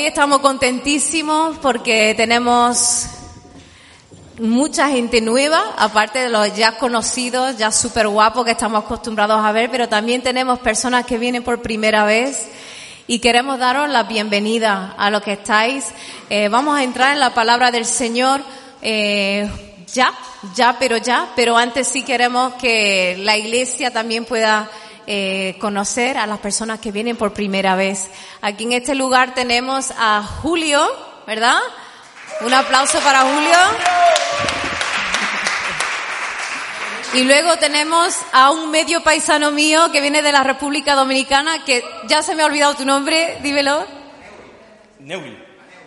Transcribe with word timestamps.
Hoy 0.00 0.06
estamos 0.06 0.38
contentísimos 0.38 1.58
porque 1.58 2.14
tenemos 2.16 3.04
mucha 4.38 4.88
gente 4.88 5.20
nueva, 5.20 5.74
aparte 5.76 6.20
de 6.20 6.30
los 6.30 6.56
ya 6.56 6.78
conocidos, 6.78 7.58
ya 7.58 7.70
súper 7.70 8.08
guapos 8.08 8.46
que 8.46 8.52
estamos 8.52 8.82
acostumbrados 8.82 9.44
a 9.44 9.52
ver, 9.52 9.70
pero 9.70 9.90
también 9.90 10.22
tenemos 10.22 10.58
personas 10.60 11.04
que 11.04 11.18
vienen 11.18 11.42
por 11.42 11.60
primera 11.60 12.06
vez 12.06 12.48
y 13.08 13.18
queremos 13.18 13.58
daros 13.58 13.90
la 13.90 14.04
bienvenida 14.04 14.94
a 14.96 15.10
los 15.10 15.20
que 15.20 15.34
estáis. 15.34 15.92
Eh, 16.30 16.48
vamos 16.48 16.78
a 16.78 16.82
entrar 16.82 17.12
en 17.12 17.20
la 17.20 17.34
palabra 17.34 17.70
del 17.70 17.84
Señor. 17.84 18.40
Eh, 18.80 19.50
ya, 19.92 20.14
ya, 20.54 20.76
pero 20.78 20.96
ya, 20.96 21.28
pero 21.36 21.58
antes 21.58 21.86
sí 21.86 22.04
queremos 22.04 22.54
que 22.54 23.16
la 23.18 23.36
iglesia 23.36 23.90
también 23.90 24.24
pueda 24.24 24.66
eh, 25.12 25.56
conocer 25.58 26.16
a 26.18 26.26
las 26.28 26.38
personas 26.38 26.78
que 26.78 26.92
vienen 26.92 27.16
por 27.16 27.32
primera 27.32 27.74
vez. 27.74 28.08
Aquí 28.42 28.62
en 28.62 28.70
este 28.74 28.94
lugar 28.94 29.34
tenemos 29.34 29.92
a 29.98 30.22
Julio, 30.22 30.80
¿verdad? 31.26 31.58
Un 32.42 32.54
aplauso 32.54 33.00
para 33.00 33.22
Julio. 33.22 33.58
Y 37.14 37.24
luego 37.24 37.56
tenemos 37.56 38.14
a 38.30 38.52
un 38.52 38.70
medio 38.70 39.02
paisano 39.02 39.50
mío 39.50 39.90
que 39.90 40.00
viene 40.00 40.22
de 40.22 40.30
la 40.30 40.44
República 40.44 40.94
Dominicana, 40.94 41.64
que 41.64 41.82
ya 42.06 42.22
se 42.22 42.36
me 42.36 42.44
ha 42.44 42.46
olvidado 42.46 42.74
tu 42.74 42.84
nombre, 42.84 43.38
dímelo. 43.42 43.84
Neuri. 45.00 45.36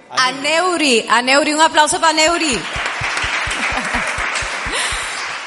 A 0.10 0.34
Neuri, 0.34 1.06
a 1.08 1.22
Neuri, 1.22 1.54
un 1.54 1.62
aplauso 1.62 2.02
para 2.02 2.12
Neuri. 2.12 2.60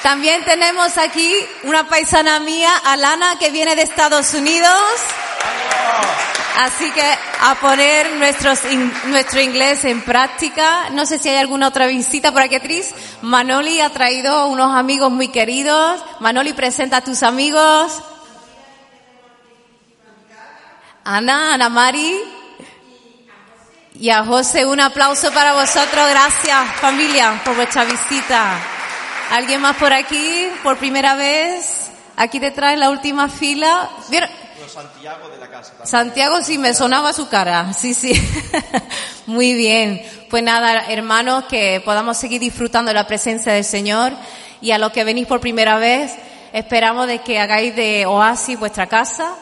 También 0.07 0.45
tenemos 0.45 0.99
aquí 0.99 1.35
una 1.65 1.89
paisana 1.89 2.39
mía, 2.39 2.71
Alana, 2.85 3.41
que 3.41 3.51
viene 3.51 3.75
de 3.75 3.83
Estados 3.83 4.35
Unidos. 4.35 4.71
Así 6.61 6.93
que 6.93 7.03
a 7.41 7.57
poner 7.57 8.13
nuestros 8.13 8.61
nuestro 9.07 9.41
inglés 9.41 9.85
en 9.85 10.03
práctica. 10.03 10.91
No 10.91 11.07
sé 11.07 11.19
si 11.19 11.29
hay 11.29 11.39
alguna 11.39 11.67
otra 11.67 11.89
visita 11.89 12.31
por 12.31 12.41
aquí, 12.41 12.57
Tris. 12.61 12.95
Manoli 13.23 13.81
ha 13.81 13.91
traído 13.91 14.47
unos 14.47 14.77
amigos 14.77 15.11
muy 15.11 15.27
queridos. 15.27 16.01
Manoli, 16.21 16.53
presenta 16.53 16.99
a 16.99 17.01
tus 17.01 17.25
amigos. 17.25 18.01
Ana, 21.03 21.55
Ana 21.55 21.69
Mari. 21.69 22.17
Y 23.99 24.11
a 24.11 24.25
José, 24.25 24.67
un 24.67 24.79
aplauso 24.79 25.33
para 25.33 25.55
vosotros. 25.55 26.09
Gracias, 26.11 26.77
familia, 26.77 27.43
por 27.45 27.57
vuestra 27.57 27.85
visita. 27.85 28.76
¿Alguien 29.31 29.61
más 29.61 29.77
por 29.77 29.93
aquí? 29.93 30.49
¿Por 30.63 30.79
primera 30.79 31.15
vez? 31.17 31.91
Aquí 32.17 32.39
detrás 32.39 32.75
en 32.75 32.81
la 32.81 32.91
última 32.91 33.29
fila. 33.29 33.91
¿Vieron? 34.09 34.31
Santiago 34.69 35.29
de 35.29 35.39
la 35.39 35.49
casa. 35.49 35.73
Santiago 35.85 36.43
sí 36.43 36.59
me 36.59 36.75
sonaba 36.75 37.13
su 37.13 37.29
cara, 37.29 37.73
sí, 37.73 37.95
sí. 37.95 38.13
Muy 39.27 39.55
bien. 39.55 40.03
Pues 40.31 40.43
nada, 40.43 40.87
hermanos, 40.89 41.45
que 41.45 41.81
podamos 41.85 42.17
seguir 42.17 42.41
disfrutando 42.41 42.91
de 42.91 42.95
la 42.95 43.07
presencia 43.07 43.53
del 43.53 43.65
Señor 43.65 44.13
y 44.61 44.73
a 44.73 44.79
los 44.79 44.93
que 44.93 45.05
venís 45.05 45.27
por 45.27 45.41
primera 45.41 45.79
vez, 45.79 46.13
esperamos 46.53 47.07
de 47.07 47.21
que 47.21 47.39
hagáis 47.39 47.75
de 47.75 48.07
Oasis 48.07 48.59
vuestra 48.59 48.87
casa, 48.87 49.35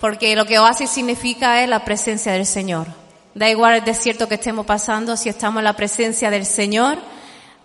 porque 0.00 0.34
lo 0.36 0.44
que 0.44 0.58
Oasis 0.58 0.90
significa 0.90 1.62
es 1.62 1.68
la 1.68 1.84
presencia 1.84 2.32
del 2.32 2.46
Señor. 2.46 2.86
Da 3.34 3.48
igual 3.48 3.74
el 3.74 3.84
desierto 3.84 4.28
que 4.28 4.36
estemos 4.36 4.66
pasando, 4.66 5.16
si 5.16 5.28
estamos 5.28 5.60
en 5.60 5.64
la 5.64 5.76
presencia 5.76 6.30
del 6.30 6.46
Señor, 6.46 6.98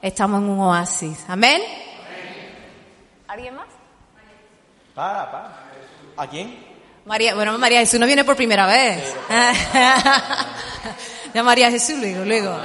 estamos 0.02 0.42
en 0.42 0.50
un 0.50 0.59
oasis. 0.59 1.17
Amén. 1.28 1.61
¿Alguien 3.28 3.55
más? 3.55 3.67
Para, 4.95 5.31
para. 5.31 5.69
¿A 6.18 6.28
quién? 6.28 6.68
María, 7.06 7.34
bueno, 7.34 7.57
María 7.57 7.79
Jesús 7.79 8.00
no 8.00 8.06
viene 8.06 8.23
por 8.23 8.35
primera 8.35 8.68
vez. 8.68 9.16
ya 11.34 11.44
María 11.44 11.72
Jesús 11.72 11.97
luego, 11.97 12.25
luego. 12.25 12.59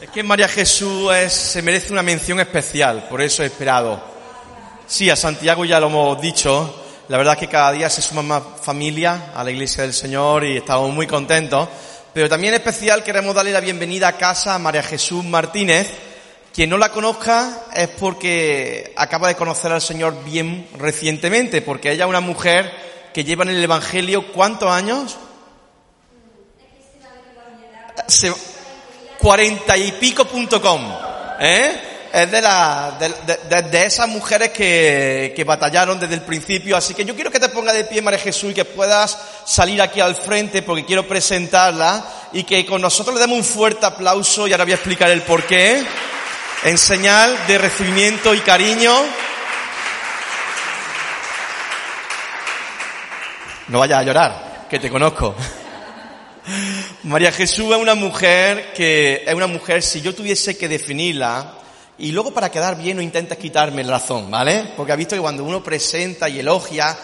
es 0.00 0.10
que 0.10 0.22
María 0.22 0.48
Jesús 0.48 1.12
es, 1.14 1.32
se 1.32 1.62
merece 1.62 1.92
una 1.92 2.02
mención 2.02 2.40
especial, 2.40 3.06
por 3.08 3.20
eso 3.20 3.42
he 3.42 3.46
esperado. 3.46 4.02
Sí, 4.86 5.10
a 5.10 5.16
Santiago 5.16 5.64
ya 5.64 5.78
lo 5.80 5.88
hemos 5.88 6.20
dicho. 6.20 6.84
La 7.08 7.18
verdad 7.18 7.34
es 7.34 7.40
que 7.40 7.48
cada 7.48 7.72
día 7.72 7.88
se 7.90 8.02
suma 8.02 8.22
más 8.22 8.42
familia 8.62 9.32
a 9.34 9.44
la 9.44 9.50
iglesia 9.50 9.82
del 9.82 9.92
Señor 9.94 10.44
y 10.44 10.56
estamos 10.56 10.92
muy 10.92 11.06
contentos. 11.06 11.68
Pero 12.12 12.28
también 12.28 12.54
especial 12.54 13.04
queremos 13.04 13.34
darle 13.34 13.52
la 13.52 13.60
bienvenida 13.60 14.08
a 14.08 14.16
casa 14.16 14.54
a 14.54 14.58
María 14.58 14.82
Jesús 14.82 15.24
Martínez. 15.24 15.88
Quien 16.52 16.70
no 16.70 16.78
la 16.78 16.90
conozca 16.90 17.66
es 17.74 17.88
porque 17.88 18.92
acaba 18.96 19.28
de 19.28 19.36
conocer 19.36 19.70
al 19.70 19.82
Señor 19.82 20.24
bien 20.24 20.68
recientemente, 20.78 21.62
porque 21.62 21.92
ella 21.92 22.04
es 22.04 22.08
una 22.10 22.20
mujer 22.20 22.72
que 23.12 23.22
llevan 23.22 23.48
el 23.48 23.62
Evangelio, 23.62 24.32
¿cuántos 24.32 24.70
años? 24.70 25.16
Cuarenta 29.18 29.76
y 29.76 29.92
pico 29.92 30.24
punto 30.24 30.60
com, 30.60 30.80
¿eh? 31.40 31.87
Es 32.12 32.30
de, 32.30 32.40
la, 32.40 32.96
de, 32.98 33.62
de, 33.62 33.84
esas 33.84 34.08
mujeres 34.08 34.50
que, 34.50 35.32
que 35.36 35.44
batallaron 35.44 36.00
desde 36.00 36.14
el 36.14 36.22
principio. 36.22 36.76
Así 36.76 36.94
que 36.94 37.04
yo 37.04 37.14
quiero 37.14 37.30
que 37.30 37.38
te 37.38 37.48
ponga 37.50 37.72
de 37.72 37.84
pie, 37.84 38.00
María 38.00 38.18
Jesús, 38.18 38.52
y 38.52 38.54
que 38.54 38.64
puedas 38.64 39.18
salir 39.44 39.80
aquí 39.82 40.00
al 40.00 40.16
frente 40.16 40.62
porque 40.62 40.84
quiero 40.84 41.06
presentarla 41.06 42.02
y 42.32 42.44
que 42.44 42.64
con 42.64 42.80
nosotros 42.80 43.14
le 43.14 43.20
demos 43.20 43.38
un 43.38 43.44
fuerte 43.44 43.86
aplauso 43.86 44.46
y 44.46 44.52
ahora 44.52 44.64
voy 44.64 44.72
a 44.72 44.76
explicar 44.76 45.10
el 45.10 45.22
porqué. 45.22 45.84
En 46.64 46.76
señal 46.76 47.36
de 47.46 47.58
recibimiento 47.58 48.34
y 48.34 48.40
cariño. 48.40 48.92
No 53.68 53.78
vayas 53.78 54.00
a 54.00 54.02
llorar, 54.02 54.66
que 54.68 54.78
te 54.78 54.90
conozco. 54.90 55.36
María 57.04 57.30
Jesús 57.30 57.70
es 57.70 57.76
una 57.76 57.94
mujer 57.94 58.72
que 58.72 59.24
es 59.26 59.34
una 59.34 59.46
mujer, 59.46 59.82
si 59.82 60.00
yo 60.00 60.14
tuviese 60.14 60.56
que 60.56 60.68
definirla, 60.68 61.57
y 61.98 62.12
luego 62.12 62.32
para 62.32 62.50
quedar 62.50 62.76
bien 62.76 62.96
no 62.96 63.02
intentes 63.02 63.38
quitarme 63.38 63.82
la 63.82 63.98
razón, 63.98 64.30
¿vale? 64.30 64.72
Porque 64.76 64.92
ha 64.92 64.96
visto 64.96 65.16
que 65.16 65.20
cuando 65.20 65.44
uno 65.44 65.62
presenta 65.62 66.28
y 66.28 66.38
elogia, 66.38 66.96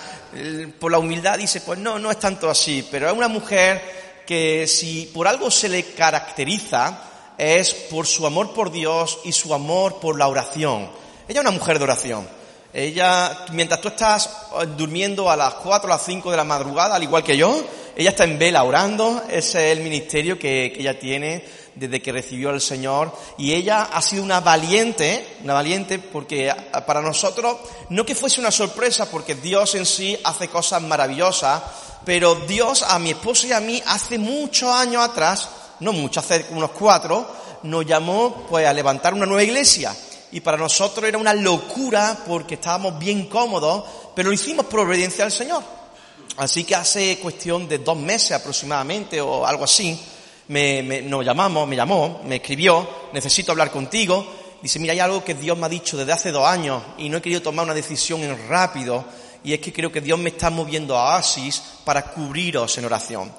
por 0.78 0.92
la 0.92 0.98
humildad 0.98 1.38
dice, 1.38 1.60
pues 1.60 1.78
no, 1.78 1.98
no 1.98 2.10
es 2.10 2.18
tanto 2.18 2.48
así, 2.48 2.86
pero 2.90 3.08
es 3.08 3.12
una 3.12 3.28
mujer 3.28 4.22
que 4.26 4.66
si 4.66 5.10
por 5.12 5.26
algo 5.26 5.50
se 5.50 5.68
le 5.68 5.84
caracteriza, 5.84 7.00
es 7.36 7.74
por 7.74 8.06
su 8.06 8.26
amor 8.26 8.54
por 8.54 8.70
Dios 8.70 9.18
y 9.24 9.32
su 9.32 9.52
amor 9.52 9.98
por 10.00 10.16
la 10.16 10.28
oración. 10.28 10.88
Ella 11.28 11.40
es 11.40 11.46
una 11.46 11.50
mujer 11.50 11.78
de 11.78 11.84
oración. 11.84 12.28
Ella, 12.72 13.46
mientras 13.52 13.80
tú 13.80 13.88
estás 13.88 14.30
durmiendo 14.76 15.30
a 15.30 15.36
las 15.36 15.54
4 15.54 15.86
o 15.86 15.90
las 15.90 16.04
5 16.04 16.30
de 16.30 16.36
la 16.36 16.44
madrugada, 16.44 16.96
al 16.96 17.02
igual 17.02 17.22
que 17.22 17.36
yo, 17.36 17.64
ella 17.96 18.10
está 18.10 18.24
en 18.24 18.38
vela 18.38 18.64
orando. 18.64 19.22
Ese 19.28 19.70
es 19.70 19.76
el 19.76 19.84
ministerio 19.84 20.38
que, 20.38 20.72
que 20.74 20.80
ella 20.80 20.98
tiene 20.98 21.44
desde 21.74 22.00
que 22.02 22.12
recibió 22.12 22.50
al 22.50 22.60
Señor. 22.60 23.12
Y 23.38 23.52
ella 23.52 23.82
ha 23.82 24.02
sido 24.02 24.22
una 24.22 24.40
valiente, 24.40 25.36
una 25.42 25.54
valiente 25.54 25.98
porque 25.98 26.54
para 26.86 27.00
nosotros, 27.00 27.56
no 27.90 28.04
que 28.04 28.14
fuese 28.14 28.40
una 28.40 28.50
sorpresa, 28.50 29.10
porque 29.10 29.34
Dios 29.34 29.74
en 29.74 29.86
sí 29.86 30.18
hace 30.24 30.48
cosas 30.48 30.82
maravillosas, 30.82 31.62
pero 32.04 32.34
Dios 32.34 32.82
a 32.82 32.98
mi 32.98 33.10
esposo 33.10 33.46
y 33.46 33.52
a 33.52 33.60
mí 33.60 33.82
hace 33.86 34.18
muchos 34.18 34.70
años 34.70 35.02
atrás, 35.02 35.48
no 35.80 35.92
mucho, 35.92 36.20
hace 36.20 36.46
unos 36.50 36.70
cuatro, 36.70 37.26
nos 37.64 37.86
llamó 37.86 38.46
pues 38.48 38.66
a 38.66 38.72
levantar 38.72 39.14
una 39.14 39.26
nueva 39.26 39.42
iglesia 39.42 39.94
y 40.34 40.40
para 40.40 40.56
nosotros 40.56 41.06
era 41.06 41.16
una 41.16 41.32
locura 41.32 42.18
porque 42.26 42.54
estábamos 42.54 42.98
bien 42.98 43.26
cómodos, 43.28 43.84
pero 44.16 44.30
lo 44.30 44.34
hicimos 44.34 44.66
por 44.66 44.80
obediencia 44.80 45.24
al 45.24 45.30
Señor. 45.30 45.62
Así 46.36 46.64
que 46.64 46.74
hace 46.74 47.20
cuestión 47.20 47.68
de 47.68 47.78
dos 47.78 47.96
meses 47.96 48.32
aproximadamente 48.32 49.20
o 49.20 49.46
algo 49.46 49.62
así, 49.62 49.96
me, 50.48 51.02
nos 51.02 51.24
llamamos, 51.24 51.66
me 51.66 51.76
llamó, 51.76 52.20
me 52.24 52.36
escribió, 52.36 52.88
necesito 53.12 53.52
hablar 53.52 53.70
contigo. 53.70 54.26
Dice, 54.62 54.78
mira, 54.78 54.92
hay 54.92 55.00
algo 55.00 55.22
que 55.22 55.34
Dios 55.34 55.58
me 55.58 55.66
ha 55.66 55.68
dicho 55.68 55.96
desde 55.96 56.12
hace 56.12 56.30
dos 56.32 56.46
años 56.46 56.82
y 56.98 57.08
no 57.08 57.18
he 57.18 57.22
querido 57.22 57.42
tomar 57.42 57.64
una 57.64 57.74
decisión 57.74 58.22
en 58.22 58.48
rápido 58.48 59.04
y 59.44 59.52
es 59.52 59.60
que 59.60 59.72
creo 59.72 59.92
que 59.92 60.00
Dios 60.00 60.18
me 60.18 60.30
está 60.30 60.48
moviendo 60.48 60.96
a 60.96 61.16
Oasis 61.16 61.62
para 61.84 62.02
cubriros 62.02 62.76
en 62.78 62.86
oración. 62.86 63.30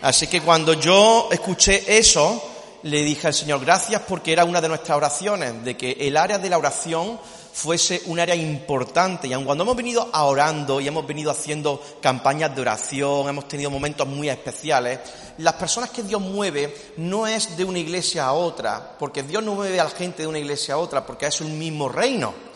Así 0.00 0.26
que 0.26 0.40
cuando 0.40 0.72
yo 0.72 1.28
escuché 1.30 1.98
eso, 1.98 2.42
le 2.84 3.04
dije 3.04 3.26
al 3.26 3.34
Señor, 3.34 3.60
gracias 3.60 4.00
porque 4.08 4.32
era 4.32 4.46
una 4.46 4.62
de 4.62 4.68
nuestras 4.68 4.96
oraciones, 4.96 5.62
de 5.62 5.76
que 5.76 5.92
el 6.00 6.16
área 6.16 6.38
de 6.38 6.48
la 6.48 6.56
oración 6.56 7.20
fuese 7.52 8.02
un 8.06 8.20
área 8.20 8.34
importante. 8.34 9.28
Y 9.28 9.32
aun 9.32 9.44
cuando 9.44 9.64
hemos 9.64 9.76
venido 9.76 10.08
orando 10.12 10.80
y 10.80 10.88
hemos 10.88 11.06
venido 11.06 11.30
haciendo 11.30 11.82
campañas 12.00 12.54
de 12.54 12.62
oración, 12.62 13.28
hemos 13.28 13.48
tenido 13.48 13.70
momentos 13.70 14.06
muy 14.06 14.28
especiales, 14.28 15.00
las 15.38 15.54
personas 15.54 15.90
que 15.90 16.02
Dios 16.02 16.20
mueve 16.20 16.92
no 16.98 17.26
es 17.26 17.56
de 17.56 17.64
una 17.64 17.78
iglesia 17.78 18.26
a 18.26 18.32
otra, 18.32 18.96
porque 18.98 19.22
Dios 19.22 19.42
no 19.42 19.54
mueve 19.54 19.80
a 19.80 19.84
la 19.84 19.90
gente 19.90 20.22
de 20.22 20.28
una 20.28 20.38
iglesia 20.38 20.74
a 20.74 20.78
otra, 20.78 21.04
porque 21.06 21.26
es 21.26 21.40
un 21.40 21.58
mismo 21.58 21.88
reino. 21.88 22.50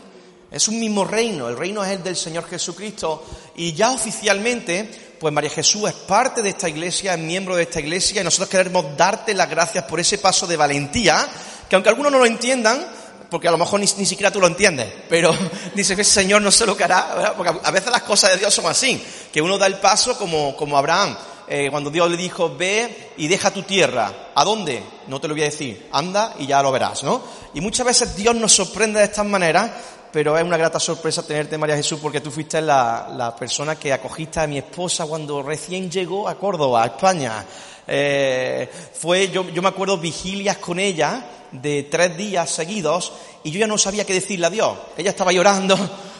Es 0.51 0.69
un 0.69 0.79
mismo 0.79 1.05
reino, 1.05 1.49
el 1.49 1.57
reino 1.57 1.83
es 1.83 1.91
el 1.91 2.05
del 2.05 2.15
Señor 2.15 2.49
Jesucristo 2.49 3.25
y 3.57 3.73
ya 3.73 3.91
oficialmente 3.91 5.17
pues 5.19 5.35
María 5.35 5.51
Jesús 5.51 5.89
es 5.89 5.95
parte 5.95 6.43
de 6.43 6.51
esta 6.51 6.69
iglesia, 6.69 7.15
es 7.15 7.19
miembro 7.19 7.57
de 7.57 7.65
esta 7.65 7.81
iglesia 7.81 8.21
y 8.21 8.25
nosotros 8.25 8.51
queremos 8.51 8.97
darte 8.97 9.35
las 9.35 9.51
gracias 9.51 9.83
por 9.85 9.99
ese 9.99 10.19
paso 10.19 10.47
de 10.47 10.57
valentía, 10.57 11.27
que 11.69 11.75
aunque 11.75 11.89
algunos 11.89 12.13
no 12.13 12.19
lo 12.19 12.27
entiendan, 12.27 12.87
porque 13.31 13.49
a 13.49 13.51
lo 13.51 13.59
mejor 13.59 13.81
ni, 13.81 13.87
siquiera 13.87 14.31
tú 14.31 14.41
lo 14.41 14.47
entiendes, 14.47 14.93
pero 15.09 15.35
dice 15.75 15.95
que 15.95 16.03
el 16.03 16.07
Señor 16.07 16.43
no 16.43 16.51
se 16.51 16.67
lo 16.67 16.77
hará, 16.81 17.35
porque 17.37 17.53
a 17.63 17.71
veces 17.71 17.91
las 17.91 18.03
cosas 18.03 18.33
de 18.33 18.39
Dios 18.39 18.55
son 18.55 18.67
así, 18.67 19.03
que 19.33 19.43
uno 19.43 19.59
da 19.59 19.67
el 19.67 19.79
paso 19.79 20.17
como, 20.17 20.57
como 20.57 20.77
Abraham. 20.77 21.17
eh, 21.47 21.69
cuando 21.71 21.91
Dios 21.91 22.11
le 22.11 22.17
dijo, 22.17 22.55
ve 22.57 23.13
y 23.17 23.29
deja 23.29 23.51
tu 23.51 23.63
tierra. 23.63 24.31
¿A 24.35 24.45
dónde? 24.45 24.83
No 25.09 25.21
te 25.21 25.29
lo 25.29 25.35
voy 25.35 25.43
a 25.43 25.47
decir. 25.47 25.89
Anda 25.93 26.35
y 26.39 26.47
ya 26.47 26.63
lo 26.63 26.73
verás, 26.73 27.03
¿no? 27.03 27.23
Y 27.53 27.61
muchas 27.61 27.87
veces 27.87 28.17
Dios 28.17 28.35
nos 28.35 28.53
sorprende 28.53 28.99
de 28.99 29.07
estas 29.07 29.27
maneras, 29.27 29.71
pero 30.15 30.39
es 30.39 30.45
una 30.45 30.57
grata 30.57 30.79
sorpresa 30.79 31.27
tenerte, 31.27 31.59
María 31.59 31.75
Jesús, 31.75 31.99
porque 32.01 32.21
tú 32.21 32.31
fuiste 32.31 32.63
la, 32.63 33.13
la 33.17 33.35
persona 33.35 33.75
que 33.75 33.93
acogiste 33.93 34.39
a 34.39 34.47
mi 34.47 34.59
esposa 34.59 35.07
cuando 35.07 35.43
recién 35.43 35.91
llegó 35.91 36.29
a 36.29 36.39
Córdoba, 36.39 36.85
a 36.85 36.87
España. 36.87 37.45
Eh, 37.85 38.71
fue, 38.93 39.29
yo, 39.29 39.51
yo 39.51 39.61
me 39.61 39.71
acuerdo, 39.71 39.99
vigilias 39.99 40.59
con 40.59 40.79
ella 40.79 41.27
de 41.51 41.89
tres 41.91 42.17
días 42.17 42.49
seguidos 42.49 43.13
y 43.43 43.51
yo 43.51 43.59
ya 43.59 43.67
no 43.67 43.77
sabía 43.77 44.07
qué 44.07 44.13
decirle 44.13 44.47
a 44.47 44.51
Dios. 44.51 44.79
Ella 44.97 45.11
estaba 45.11 45.33
llorando, 45.33 45.77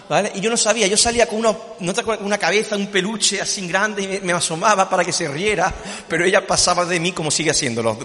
¿vale? 0.09 0.33
Y 0.35 0.41
yo 0.41 0.51
no 0.51 0.57
sabía, 0.57 0.87
yo 0.87 0.97
salía 0.97 1.27
con 1.27 1.39
unos, 1.39 1.57
no 1.81 1.93
te 1.93 2.01
acuerdas, 2.01 2.25
una 2.25 2.39
cabeza, 2.39 2.77
un 2.77 2.89
peluche 2.89 3.41
así 3.41 3.67
grande 3.67 4.03
y 4.03 4.09
me, 4.09 4.21
me 4.21 4.33
asomaba 4.33 4.89
para 4.89 5.05
que 5.05 5.13
se 5.13 5.29
riera, 5.29 5.73
pero 6.09 6.25
ella 6.25 6.47
pasaba 6.47 6.85
de 6.85 7.01
mí 7.01 7.13
como 7.13 7.31
sigue 7.31 7.51
haciéndolo. 7.51 7.99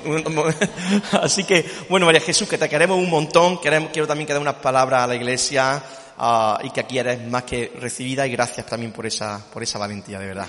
así 1.22 1.44
que, 1.44 1.66
bueno, 1.90 2.06
María 2.06 2.22
Jesús, 2.22 2.48
que 2.48 2.58
te 2.58 2.70
queremos 2.70 2.98
un 2.98 3.10
montón, 3.10 3.60
queremos, 3.60 3.92
quiero 3.92 4.08
también 4.08 4.28
que 4.28 4.34
dé 4.34 4.40
unas 4.40 4.56
palabras 4.56 5.04
a 5.04 5.08
la 5.08 5.16
iglesia 5.16 5.84
uh, 6.18 6.66
y 6.66 6.72
que 6.72 6.80
aquí 6.82 6.98
eres 6.98 7.22
más 7.28 7.44
que 7.44 7.74
recibida 7.80 8.26
y 8.26 8.32
gracias 8.32 8.66
también 8.66 8.92
por 8.92 9.06
esa, 9.06 9.46
por 9.52 9.64
esa 9.64 9.80
valentía, 9.80 10.20
de 10.20 10.28
verdad. 10.28 10.48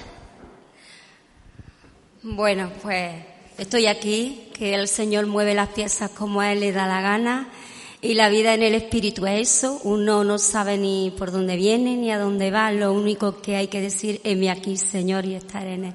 Bueno, 2.23 2.71
pues 2.83 3.15
estoy 3.57 3.87
aquí, 3.87 4.51
que 4.53 4.75
el 4.75 4.89
Señor 4.89 5.27
mueve 5.27 5.55
las 5.55 5.71
piezas 5.71 6.11
como 6.11 6.43
a 6.43 6.53
Él 6.53 6.61
le 6.61 6.73
da 6.73 6.87
la 6.87 7.01
gana 7.01 7.49
y 8.03 8.15
la 8.15 8.31
vida 8.31 8.55
en 8.55 8.63
el 8.63 8.75
Espíritu 8.75 9.27
es 9.27 9.41
eso. 9.41 9.79
Uno 9.85 10.25
no 10.25 10.39
sabe 10.39 10.79
ni 10.79 11.13
por 11.17 11.31
dónde 11.31 11.57
viene 11.57 11.97
ni 11.97 12.11
a 12.11 12.19
dónde 12.19 12.51
va. 12.51 12.73
Lo 12.73 12.95
único 12.95 13.43
que 13.43 13.57
hay 13.57 13.69
que 13.69 13.81
decir 13.81 14.21
es 14.25 14.37
mi 14.39 14.49
aquí, 14.49 14.77
Señor, 14.79 15.27
y 15.27 15.35
estar 15.35 15.67
en 15.67 15.85
Él. 15.87 15.93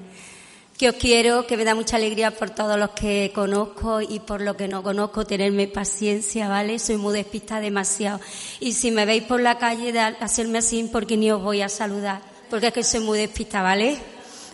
Que 0.78 0.90
os 0.90 0.96
quiero, 0.96 1.46
que 1.46 1.56
me 1.56 1.64
da 1.64 1.74
mucha 1.74 1.96
alegría 1.96 2.30
por 2.30 2.50
todos 2.50 2.78
los 2.78 2.90
que 2.90 3.32
conozco 3.34 4.00
y 4.02 4.20
por 4.20 4.40
lo 4.40 4.56
que 4.56 4.68
no 4.68 4.82
conozco, 4.82 5.24
tenerme 5.24 5.66
paciencia, 5.66 6.48
¿vale? 6.48 6.78
Soy 6.78 6.96
muy 6.96 7.14
despista 7.14 7.60
demasiado. 7.60 8.20
Y 8.60 8.72
si 8.72 8.90
me 8.90 9.06
veis 9.06 9.24
por 9.24 9.40
la 9.40 9.58
calle, 9.58 9.98
hacerme 9.98 10.58
así 10.58 10.88
porque 10.92 11.16
ni 11.16 11.30
os 11.32 11.42
voy 11.42 11.62
a 11.62 11.68
saludar, 11.68 12.20
porque 12.50 12.68
es 12.68 12.72
que 12.74 12.84
soy 12.84 13.00
muy 13.00 13.18
despista, 13.18 13.62
¿vale? 13.62 13.96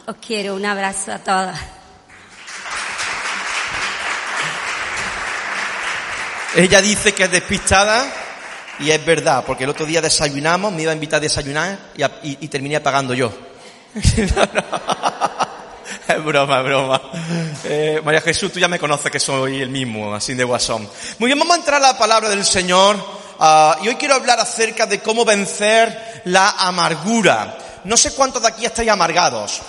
Os 0.06 0.16
quiero, 0.16 0.54
un 0.54 0.64
abrazo 0.64 1.12
a 1.12 1.18
todas. 1.18 1.81
Ella 6.54 6.82
dice 6.82 7.14
que 7.14 7.24
es 7.24 7.30
despistada 7.30 8.04
y 8.78 8.90
es 8.90 9.02
verdad, 9.04 9.42
porque 9.46 9.64
el 9.64 9.70
otro 9.70 9.86
día 9.86 10.02
desayunamos, 10.02 10.70
me 10.70 10.82
iba 10.82 10.92
a 10.92 10.94
invitar 10.94 11.16
a 11.16 11.20
desayunar 11.20 11.78
y, 12.22 12.48
terminé 12.48 12.78
pagando 12.80 13.14
yo. 13.14 13.32
es 16.08 16.24
broma, 16.24 16.58
es 16.58 16.64
broma. 16.64 17.00
Eh, 17.64 18.02
María 18.04 18.20
Jesús, 18.20 18.52
tú 18.52 18.58
ya 18.58 18.68
me 18.68 18.78
conoces 18.78 19.10
que 19.10 19.18
soy 19.18 19.62
el 19.62 19.70
mismo, 19.70 20.14
así 20.14 20.34
de 20.34 20.44
guasón. 20.44 20.86
Muy 21.18 21.28
bien, 21.28 21.38
vamos 21.38 21.56
a 21.56 21.60
entrar 21.60 21.82
a 21.82 21.92
la 21.92 21.98
palabra 21.98 22.28
del 22.28 22.44
Señor 22.44 22.96
uh, 22.96 23.82
y 23.82 23.88
hoy 23.88 23.94
quiero 23.94 24.14
hablar 24.14 24.38
acerca 24.38 24.84
de 24.84 25.00
cómo 25.00 25.24
vencer 25.24 26.20
la 26.26 26.50
amargura. 26.58 27.56
No 27.84 27.96
sé 27.96 28.12
cuántos 28.12 28.42
de 28.42 28.48
aquí 28.48 28.66
estáis 28.66 28.90
amargados. 28.90 29.62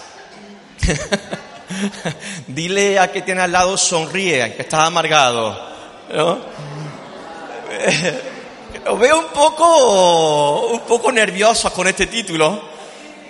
Dile 2.48 3.00
a 3.00 3.10
que 3.10 3.22
tiene 3.22 3.42
al 3.42 3.54
lado 3.54 3.78
sonríe, 3.78 4.54
que 4.54 4.64
estás 4.64 4.86
amargado. 4.86 5.72
Os 8.86 9.00
veo 9.00 9.20
un 9.20 9.28
poco, 9.28 10.68
un 10.68 10.82
poco 10.82 11.12
nerviosos 11.12 11.72
con 11.72 11.88
este 11.88 12.08
título, 12.08 12.62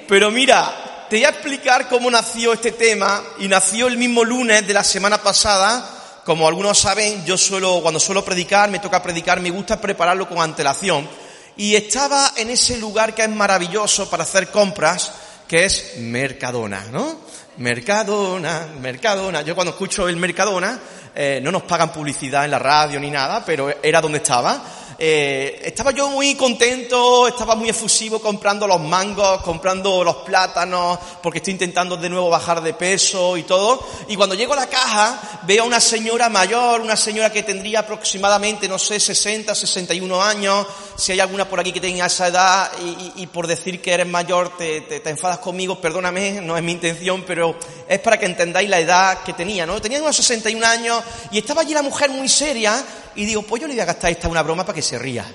pero 0.07 0.31
mira, 0.31 1.05
te 1.09 1.17
voy 1.17 1.25
a 1.25 1.29
explicar 1.29 1.87
cómo 1.87 2.11
nació 2.11 2.53
este 2.53 2.71
tema 2.71 3.23
y 3.39 3.47
nació 3.47 3.87
el 3.87 3.97
mismo 3.97 4.23
lunes 4.23 4.67
de 4.67 4.73
la 4.73 4.83
semana 4.83 5.21
pasada. 5.21 5.89
Como 6.25 6.47
algunos 6.47 6.77
saben, 6.77 7.23
yo 7.25 7.37
suelo, 7.37 7.81
cuando 7.81 7.99
suelo 7.99 8.23
predicar, 8.23 8.69
me 8.69 8.79
toca 8.79 9.01
predicar, 9.01 9.39
me 9.39 9.49
gusta 9.49 9.79
prepararlo 9.79 10.27
con 10.27 10.39
antelación. 10.39 11.07
Y 11.55 11.75
estaba 11.75 12.33
en 12.35 12.49
ese 12.49 12.77
lugar 12.77 13.13
que 13.13 13.23
es 13.23 13.29
maravilloso 13.29 14.09
para 14.09 14.23
hacer 14.23 14.49
compras, 14.49 15.11
que 15.53 15.65
es 15.65 15.97
Mercadona, 15.99 16.85
¿no? 16.91 17.15
Mercadona, 17.57 18.69
Mercadona. 18.81 19.43
Yo 19.43 19.53
cuando 19.53 19.73
escucho 19.73 20.09
el 20.09 20.17
Mercadona, 20.17 20.79
eh, 21.13 21.39
no 21.43 21.51
nos 21.51 21.61
pagan 21.61 21.91
publicidad 21.91 22.43
en 22.43 22.49
la 22.49 22.57
radio 22.57 22.99
ni 22.99 23.11
nada, 23.11 23.45
pero 23.45 23.71
era 23.83 24.01
donde 24.01 24.17
estaba. 24.17 24.63
Eh, 24.97 25.61
estaba 25.63 25.91
yo 25.91 26.09
muy 26.09 26.35
contento, 26.35 27.27
estaba 27.27 27.55
muy 27.55 27.69
efusivo 27.69 28.19
comprando 28.19 28.67
los 28.67 28.79
mangos, 28.79 29.41
comprando 29.41 30.03
los 30.03 30.17
plátanos, 30.17 30.99
porque 31.21 31.39
estoy 31.39 31.53
intentando 31.53 31.97
de 31.97 32.09
nuevo 32.09 32.29
bajar 32.29 32.61
de 32.61 32.73
peso 32.73 33.37
y 33.37 33.43
todo. 33.43 33.85
Y 34.07 34.15
cuando 34.15 34.35
llego 34.35 34.53
a 34.53 34.57
la 34.57 34.67
caja, 34.67 35.41
veo 35.43 35.63
a 35.63 35.67
una 35.67 35.79
señora 35.79 36.29
mayor, 36.29 36.81
una 36.81 36.95
señora 36.95 37.31
que 37.31 37.43
tendría 37.43 37.79
aproximadamente, 37.79 38.67
no 38.67 38.77
sé, 38.77 38.99
60, 38.99 39.55
61 39.55 40.21
años. 40.21 40.65
Si 40.95 41.11
hay 41.11 41.19
alguna 41.19 41.47
por 41.47 41.59
aquí 41.59 41.71
que 41.71 41.81
tenga 41.81 42.05
esa 42.05 42.27
edad 42.27 42.71
y, 42.81 43.21
y, 43.21 43.23
y 43.23 43.27
por 43.27 43.47
decir 43.47 43.81
que 43.81 43.93
eres 43.93 44.07
mayor 44.07 44.55
te, 44.57 44.81
te, 44.81 44.99
te, 44.99 45.09
enfadas 45.09 45.39
conmigo, 45.39 45.79
perdóname, 45.79 46.41
no 46.41 46.55
es 46.55 46.63
mi 46.63 46.71
intención, 46.71 47.23
pero 47.25 47.55
es 47.87 47.99
para 47.99 48.17
que 48.17 48.25
entendáis 48.25 48.69
la 48.69 48.79
edad 48.79 49.23
que 49.23 49.33
tenía, 49.33 49.65
¿no? 49.65 49.81
Tenía 49.81 50.01
unos 50.01 50.15
61 50.15 50.65
años 50.65 51.03
y 51.31 51.39
estaba 51.39 51.61
allí 51.61 51.73
la 51.73 51.81
mujer 51.81 52.09
muy 52.09 52.29
seria 52.29 52.83
y 53.15 53.25
digo, 53.25 53.43
pues 53.43 53.61
yo 53.61 53.67
le 53.67 53.73
voy 53.73 53.81
a 53.81 53.85
gastar 53.85 54.11
esta 54.11 54.27
una 54.27 54.43
broma 54.43 54.65
para 54.65 54.75
que 54.75 54.81
se 54.81 54.97
ría. 54.97 55.25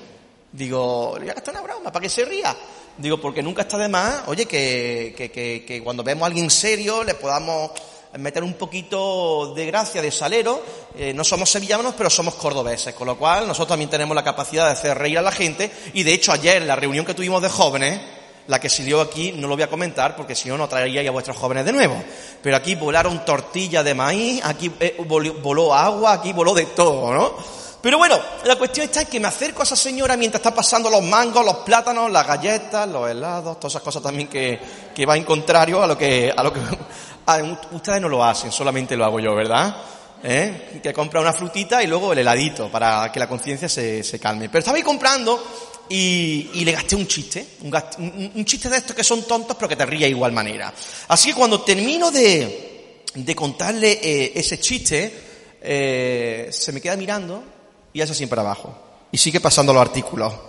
Digo, 0.51 1.13
le 1.15 1.21
voy 1.21 1.29
a 1.29 1.33
gastar 1.33 1.53
una 1.53 1.63
broma 1.63 1.91
para 1.91 2.03
que 2.03 2.09
se 2.09 2.25
ría. 2.25 2.55
Digo, 2.97 3.19
porque 3.19 3.41
nunca 3.41 3.61
está 3.61 3.77
de 3.77 3.87
más, 3.87 4.23
oye, 4.27 4.45
que, 4.45 5.13
que, 5.15 5.31
que, 5.31 5.63
que 5.65 5.83
cuando 5.83 6.03
vemos 6.03 6.23
a 6.23 6.27
alguien 6.27 6.49
serio 6.49 7.03
le 7.03 7.13
podamos 7.13 7.71
meter 8.17 8.43
un 8.43 8.53
poquito 8.55 9.53
de 9.53 9.65
gracia, 9.67 10.01
de 10.01 10.11
salero. 10.11 10.61
Eh, 10.97 11.13
no 11.13 11.23
somos 11.23 11.49
sevillanos, 11.49 11.93
pero 11.95 12.09
somos 12.09 12.35
cordobeses, 12.35 12.93
con 12.95 13.07
lo 13.07 13.17
cual 13.17 13.47
nosotros 13.47 13.69
también 13.69 13.89
tenemos 13.89 14.15
la 14.15 14.23
capacidad 14.23 14.65
de 14.65 14.71
hacer 14.71 14.97
reír 14.97 15.19
a 15.19 15.21
la 15.21 15.31
gente. 15.31 15.71
Y 15.93 16.03
de 16.03 16.13
hecho 16.13 16.31
ayer, 16.31 16.61
la 16.63 16.75
reunión 16.75 17.05
que 17.05 17.13
tuvimos 17.13 17.41
de 17.41 17.49
jóvenes, 17.49 18.01
la 18.47 18.59
que 18.59 18.67
se 18.67 18.83
aquí 18.99 19.31
no 19.33 19.47
lo 19.47 19.53
voy 19.53 19.63
a 19.63 19.69
comentar 19.69 20.15
porque 20.15 20.33
si 20.33 20.49
no, 20.49 20.57
no 20.57 20.67
traería 20.67 21.07
a 21.07 21.11
vuestros 21.11 21.37
jóvenes 21.37 21.65
de 21.65 21.71
nuevo. 21.71 22.03
Pero 22.41 22.55
aquí 22.55 22.73
volaron 22.73 23.23
tortillas 23.23 23.85
de 23.85 23.93
maíz, 23.93 24.41
aquí 24.43 24.71
eh, 24.79 24.97
voló 25.07 25.73
agua, 25.73 26.13
aquí 26.13 26.33
voló 26.33 26.55
de 26.55 26.65
todo, 26.65 27.13
¿no? 27.13 27.58
Pero 27.81 27.97
bueno, 27.97 28.19
la 28.43 28.57
cuestión 28.57 28.85
está 28.85 29.01
en 29.01 29.07
que 29.07 29.19
me 29.19 29.27
acerco 29.29 29.61
a 29.61 29.63
esa 29.63 29.75
señora 29.75 30.17
mientras 30.17 30.39
está 30.39 30.53
pasando 30.53 30.89
los 30.89 31.01
mangos, 31.01 31.45
los 31.45 31.57
plátanos, 31.57 32.11
las 32.11 32.27
galletas, 32.27 32.87
los 32.89 33.09
helados, 33.09 33.57
todas 33.57 33.73
esas 33.73 33.81
cosas 33.81 34.03
también 34.03 34.27
que, 34.27 34.59
que 34.93 35.05
va 35.05 35.15
en 35.15 35.23
contrario 35.23 35.81
a 35.81 35.87
lo 35.87 35.97
que, 35.97 36.33
a 36.35 36.43
lo 36.43 36.51
que, 36.51 36.59
a, 37.25 37.37
ustedes 37.71 38.01
no 38.01 38.09
lo 38.09 38.23
hacen, 38.23 38.51
solamente 38.51 38.97
lo 38.97 39.05
hago 39.05 39.19
yo, 39.21 39.33
¿verdad? 39.33 39.75
¿Eh? 40.21 40.81
Que 40.83 40.91
compra 40.91 41.21
una 41.21 41.31
frutita 41.31 41.81
y 41.81 41.87
luego 41.87 42.11
el 42.11 42.19
heladito 42.19 42.69
para 42.69 43.09
que 43.11 43.19
la 43.19 43.29
conciencia 43.29 43.69
se, 43.69 44.03
se 44.03 44.19
calme. 44.19 44.49
Pero 44.49 44.59
estaba 44.59 44.75
ahí 44.75 44.83
comprando 44.83 45.41
y, 45.87 46.49
y, 46.55 46.65
le 46.65 46.73
gasté 46.73 46.97
un 46.97 47.07
chiste, 47.07 47.47
un, 47.61 47.73
un, 47.99 48.31
un, 48.35 48.45
chiste 48.45 48.69
de 48.69 48.77
estos 48.77 48.93
que 48.93 49.05
son 49.05 49.23
tontos 49.23 49.55
pero 49.55 49.69
que 49.69 49.77
te 49.77 49.85
ríe 49.85 50.03
de 50.03 50.09
igual 50.09 50.33
manera. 50.33 50.73
Así 51.07 51.29
que 51.29 51.35
cuando 51.35 51.61
termino 51.61 52.11
de, 52.11 53.05
de 53.15 53.35
contarle 53.35 53.99
eh, 54.03 54.33
ese 54.35 54.59
chiste, 54.59 55.57
eh, 55.61 56.49
se 56.51 56.73
me 56.73 56.81
queda 56.81 56.97
mirando 56.97 57.58
y 57.93 58.01
hace 58.01 58.13
siempre 58.13 58.39
abajo. 58.39 58.75
Y 59.11 59.17
sigue 59.17 59.39
pasando 59.39 59.73
los 59.73 59.81
artículos. 59.81 60.33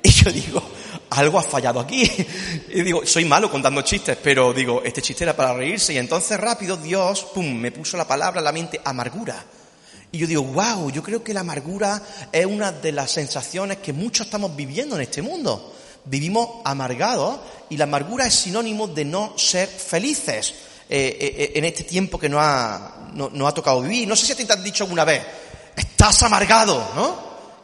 Y 0.00 0.10
yo 0.10 0.30
digo, 0.30 0.62
algo 1.10 1.38
ha 1.38 1.42
fallado 1.42 1.80
aquí. 1.80 2.08
Y 2.70 2.82
digo, 2.82 3.04
soy 3.04 3.24
malo 3.24 3.50
contando 3.50 3.82
chistes, 3.82 4.16
pero 4.22 4.52
digo, 4.52 4.82
este 4.84 5.02
chiste 5.02 5.24
era 5.24 5.34
para 5.34 5.54
reírse. 5.54 5.92
Y 5.92 5.98
entonces 5.98 6.38
rápido 6.38 6.76
Dios, 6.76 7.24
pum, 7.34 7.54
me 7.54 7.72
puso 7.72 7.96
la 7.96 8.06
palabra 8.06 8.40
en 8.40 8.44
la 8.44 8.52
mente, 8.52 8.80
amargura. 8.84 9.44
Y 10.10 10.18
yo 10.18 10.26
digo, 10.26 10.42
wow, 10.42 10.90
yo 10.90 11.02
creo 11.02 11.22
que 11.22 11.34
la 11.34 11.40
amargura 11.40 12.02
es 12.32 12.46
una 12.46 12.72
de 12.72 12.92
las 12.92 13.10
sensaciones 13.10 13.78
que 13.78 13.92
muchos 13.92 14.26
estamos 14.26 14.54
viviendo 14.56 14.96
en 14.96 15.02
este 15.02 15.20
mundo. 15.20 15.74
Vivimos 16.04 16.62
amargados 16.64 17.40
y 17.68 17.76
la 17.76 17.84
amargura 17.84 18.26
es 18.26 18.34
sinónimo 18.34 18.86
de 18.86 19.04
no 19.04 19.34
ser 19.36 19.68
felices 19.68 20.54
eh, 20.88 21.18
eh, 21.20 21.52
en 21.56 21.64
este 21.66 21.84
tiempo 21.84 22.18
que 22.18 22.30
nos 22.30 22.40
ha, 22.42 23.10
no, 23.12 23.28
no 23.30 23.46
ha 23.46 23.52
tocado 23.52 23.82
vivir. 23.82 24.08
No 24.08 24.16
sé 24.16 24.34
si 24.34 24.46
te 24.46 24.50
han 24.50 24.64
dicho 24.64 24.84
alguna 24.84 25.04
vez, 25.04 25.22
estás 25.98 26.22
amargado, 26.22 26.92
¿no? 26.94 27.16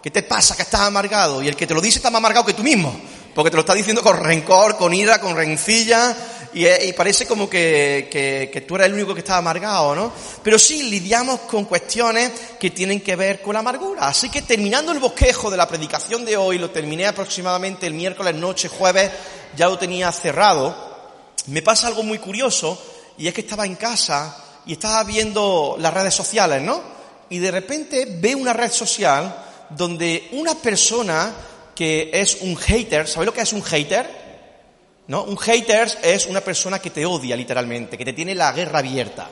¿Qué 0.03 0.11
te 0.11 0.25
pasa 0.25 0.57
que 0.57 0.63
estás 0.63 0.81
amargado? 0.81 1.41
Y 1.41 1.47
el 1.47 1.55
que 1.55 1.69
te 1.69 1.73
lo 1.73 1.81
dice 1.81 1.99
está 1.99 2.11
más 2.11 2.19
amargado 2.19 2.45
que 2.45 2.53
tú 2.53 2.65
mismo, 2.65 2.93
porque 3.33 3.49
te 3.49 3.57
lo 3.57 3.61
está 3.61 3.75
diciendo 3.75 4.03
con 4.03 4.17
rencor, 4.17 4.77
con 4.77 4.93
ira, 4.93 5.21
con 5.21 5.37
rencilla, 5.37 6.17
y, 6.53 6.93
parece 6.95 7.27
como 7.27 7.49
que, 7.49 8.09
que, 8.11 8.51
que, 8.53 8.61
tú 8.63 8.75
eres 8.75 8.89
el 8.89 8.95
único 8.95 9.15
que 9.15 9.21
está 9.21 9.37
amargado, 9.37 9.95
¿no? 9.95 10.13
Pero 10.43 10.59
sí, 10.59 10.91
lidiamos 10.91 11.43
con 11.43 11.65
cuestiones 11.65 12.33
que 12.59 12.73
tienen 12.73 13.03
que 13.03 13.15
ver 13.15 13.41
con 13.41 13.55
la 13.55 13.61
amargura. 13.61 14.09
Así 14.09 14.29
que 14.29 14.43
terminando 14.43 14.91
el 14.91 14.99
bosquejo 14.99 15.49
de 15.49 15.57
la 15.57 15.69
predicación 15.69 16.25
de 16.25 16.37
hoy, 16.37 16.59
lo 16.59 16.71
terminé 16.71 17.07
aproximadamente 17.07 17.87
el 17.87 17.95
miércoles 17.95 18.35
noche, 18.35 18.69
jueves, 18.69 19.13
ya 19.57 19.69
lo 19.69 19.79
tenía 19.79 20.11
cerrado, 20.11 20.75
me 21.47 21.63
pasa 21.63 21.87
algo 21.87 22.03
muy 22.03 22.19
curioso, 22.19 22.83
y 23.17 23.29
es 23.29 23.35
que 23.35 23.43
estaba 23.43 23.65
en 23.65 23.77
casa 23.77 24.37
y 24.67 24.73
estaba 24.73 25.05
viendo 25.05 25.77
las 25.79 25.95
redes 25.95 26.15
sociales, 26.15 26.61
¿no? 26.63 26.94
Y 27.35 27.41
de 27.41 27.51
repente 27.51 28.07
ve 28.21 28.33
una 28.33 28.53
red 28.53 28.71
social 28.71 29.67
donde 29.71 30.29
una 30.35 30.55
persona 30.55 31.35
que 31.75 32.09
es 32.13 32.43
un 32.43 32.55
hater, 32.55 33.09
¿sabéis 33.09 33.27
lo 33.27 33.35
que 33.35 33.41
es 33.41 33.53
un 33.53 33.65
hater? 33.65 34.09
¿no? 35.09 35.25
Un 35.25 35.37
hater 35.37 35.99
es 36.05 36.27
una 36.27 36.43
persona 36.43 36.79
que 36.79 36.91
te 36.91 37.05
odia 37.05 37.35
literalmente, 37.35 37.99
que 37.99 38.05
te 38.05 38.13
tiene 38.13 38.37
la 38.37 38.53
guerra 38.53 38.79
abierta. 38.79 39.29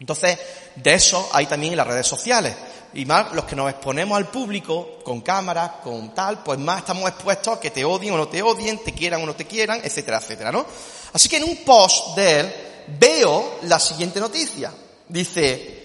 Entonces, 0.00 0.38
de 0.74 0.94
eso 0.94 1.28
hay 1.30 1.44
también 1.44 1.74
en 1.74 1.76
las 1.76 1.86
redes 1.86 2.06
sociales. 2.06 2.56
Y 2.94 3.04
más 3.04 3.30
los 3.34 3.44
que 3.44 3.54
nos 3.54 3.68
exponemos 3.68 4.16
al 4.16 4.28
público 4.28 5.00
con 5.04 5.20
cámaras, 5.20 5.72
con 5.84 6.14
tal, 6.14 6.42
pues 6.42 6.58
más 6.58 6.78
estamos 6.78 7.10
expuestos 7.10 7.58
a 7.58 7.60
que 7.60 7.70
te 7.70 7.84
odien 7.84 8.14
o 8.14 8.16
no 8.16 8.28
te 8.28 8.40
odien, 8.40 8.78
te 8.78 8.94
quieran 8.94 9.22
o 9.22 9.26
no 9.26 9.36
te 9.36 9.44
quieran, 9.44 9.82
etcétera, 9.84 10.16
etcétera, 10.16 10.50
¿no? 10.50 10.64
Así 11.12 11.28
que 11.28 11.36
en 11.36 11.44
un 11.44 11.58
post 11.58 12.16
de 12.16 12.40
él 12.40 12.54
veo 12.98 13.58
la 13.64 13.78
siguiente 13.78 14.18
noticia. 14.18 14.72
Dice, 15.06 15.77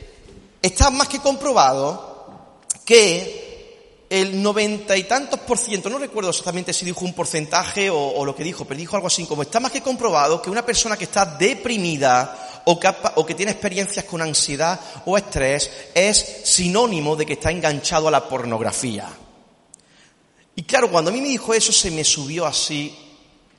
está 0.64 0.90
más 0.90 1.10
que 1.10 1.20
comprobado 1.20 2.62
que 2.86 4.08
el 4.10 4.42
noventa 4.42 4.96
y 4.96 5.04
tantos 5.04 5.40
por 5.42 5.58
ciento, 5.58 5.90
no 5.90 5.98
recuerdo 5.98 6.30
exactamente 6.30 6.72
si 6.72 6.86
dijo 6.86 7.04
un 7.04 7.14
porcentaje 7.14 7.90
o, 7.90 8.24
lo 8.24 8.36
que 8.36 8.44
dijo, 8.44 8.64
pero 8.64 8.78
dijo 8.78 8.96
algo 8.96 9.08
así 9.08 9.26
como, 9.26 9.42
está 9.42 9.60
más 9.60 9.72
que 9.72 9.82
comprobado 9.82 10.42
que 10.42 10.50
una 10.50 10.66
persona 10.66 10.96
que 10.96 11.06
está 11.06 11.26
deprimida 11.26 12.62
o 12.66 12.80
que, 12.80 12.90
o 13.16 13.26
que 13.26 13.36
tiene 13.36 13.52
experiencias 13.52 14.06
con 14.06 14.22
ansiedad 14.22 14.80
o 15.06 15.18
estrés 15.18 15.70
es 15.94 16.42
sinónimo 16.46 17.16
de 17.16 17.26
que 17.26 17.34
está 17.34 17.52
enganchado 17.52 18.08
a 18.08 18.12
la 18.12 18.28
pornografía. 18.30 19.10
Y 20.56 20.64
claro, 20.64 20.90
cuando 20.90 21.10
a 21.10 21.14
mí 21.14 21.20
me 21.20 21.30
dijo 21.30 21.54
eso 21.54 21.74
se 21.74 21.92
me 21.92 22.04
subió 22.04 22.46
así, 22.46 22.96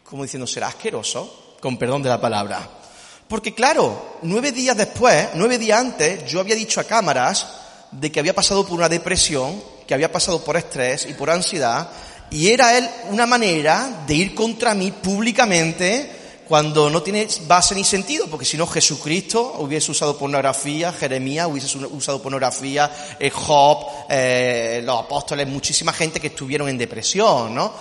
como 0.05 0.23
diciendo, 0.23 0.47
será 0.47 0.69
asqueroso, 0.69 1.57
con 1.61 1.77
perdón 1.77 2.03
de 2.03 2.09
la 2.09 2.21
palabra. 2.21 2.84
Porque 3.29 3.55
claro, 3.55 4.19
nueve 4.23 4.53
días 4.53 4.77
después, 4.77 5.29
nueve 5.35 5.59
días 5.59 5.81
antes, 5.81 6.31
yo 6.31 6.41
había 6.41 6.55
dicho 6.55 6.81
a 6.81 6.85
cámaras 6.85 7.47
de 7.91 8.13
que 8.13 8.21
había 8.21 8.35
pasado 8.35 8.67
por 8.67 8.77
una 8.77 8.89
depresión, 8.89 9.63
que 9.87 9.95
había 9.95 10.13
pasado 10.13 10.45
por 10.45 10.57
estrés 10.57 11.07
y 11.09 11.15
por 11.15 11.31
ansiedad, 11.31 11.89
y 12.31 12.51
era 12.51 12.77
él 12.77 12.89
una 13.11 13.27
manera 13.27 14.05
de 14.07 14.15
ir 14.15 14.35
contra 14.35 14.75
mí 14.75 14.91
públicamente 14.91 16.11
cuando 16.47 16.91
no 16.91 17.03
tiene 17.03 17.27
base 17.47 17.75
ni 17.75 17.85
sentido, 17.85 18.27
porque 18.27 18.45
si 18.45 18.57
no 18.57 18.67
Jesucristo 18.67 19.57
hubiese 19.59 19.91
usado 19.91 20.19
pornografía, 20.19 20.93
Jeremías 20.93 21.47
hubiese 21.47 21.79
usado 21.79 22.21
pornografía, 22.21 22.91
eh, 23.19 23.31
Job, 23.31 23.87
eh, 24.11 24.83
los 24.85 25.01
apóstoles, 25.01 25.49
muchísima 25.49 25.93
gente 25.93 26.21
que 26.21 26.27
estuvieron 26.27 26.69
en 26.69 26.77
depresión, 26.77 27.55
¿no? 27.55 27.73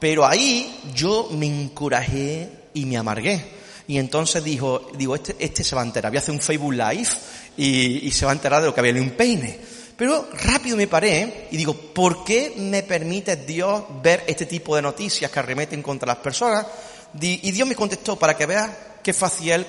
Pero 0.00 0.26
ahí 0.26 0.80
yo 0.94 1.28
me 1.32 1.46
encorajé 1.46 2.50
y 2.74 2.84
me 2.86 2.96
amargué. 2.96 3.57
Y 3.88 3.98
entonces 3.98 4.44
dijo, 4.44 4.90
digo, 4.94 5.14
este, 5.14 5.34
este 5.38 5.64
se 5.64 5.74
va 5.74 5.80
a 5.80 5.84
enterar, 5.84 6.12
voy 6.12 6.18
a 6.18 6.20
hacer 6.20 6.34
un 6.34 6.42
Facebook 6.42 6.74
Live 6.74 7.08
y, 7.56 8.10
se 8.12 8.26
va 8.26 8.32
a 8.32 8.34
enterar 8.34 8.60
de 8.60 8.66
lo 8.68 8.74
que 8.74 8.80
había 8.80 8.92
en 8.92 9.00
un 9.00 9.10
peine. 9.12 9.58
Pero 9.96 10.28
rápido 10.44 10.76
me 10.76 10.86
paré 10.86 11.48
y 11.50 11.56
digo, 11.56 11.72
¿por 11.72 12.22
qué 12.22 12.52
me 12.58 12.82
permite 12.82 13.34
Dios 13.36 13.84
ver 14.02 14.24
este 14.26 14.44
tipo 14.44 14.76
de 14.76 14.82
noticias 14.82 15.30
que 15.30 15.38
arremeten 15.38 15.82
contra 15.82 16.06
las 16.06 16.18
personas? 16.18 16.66
Y 17.18 17.50
Dios 17.50 17.66
me 17.66 17.74
contestó 17.74 18.16
para 18.16 18.36
que 18.36 18.44
veas 18.44 18.70
qué 19.02 19.14
fácil 19.14 19.66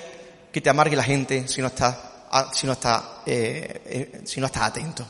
que 0.52 0.60
te 0.60 0.68
amargue 0.68 0.96
la 0.96 1.02
gente 1.02 1.48
si 1.48 1.62
no 1.62 1.68
estás, 1.68 1.96
si 2.52 2.66
no 2.66 2.74
estás, 2.74 3.02
eh, 3.24 3.82
eh, 3.86 4.20
si 4.24 4.38
no 4.38 4.46
estás 4.46 4.64
atento. 4.64 5.06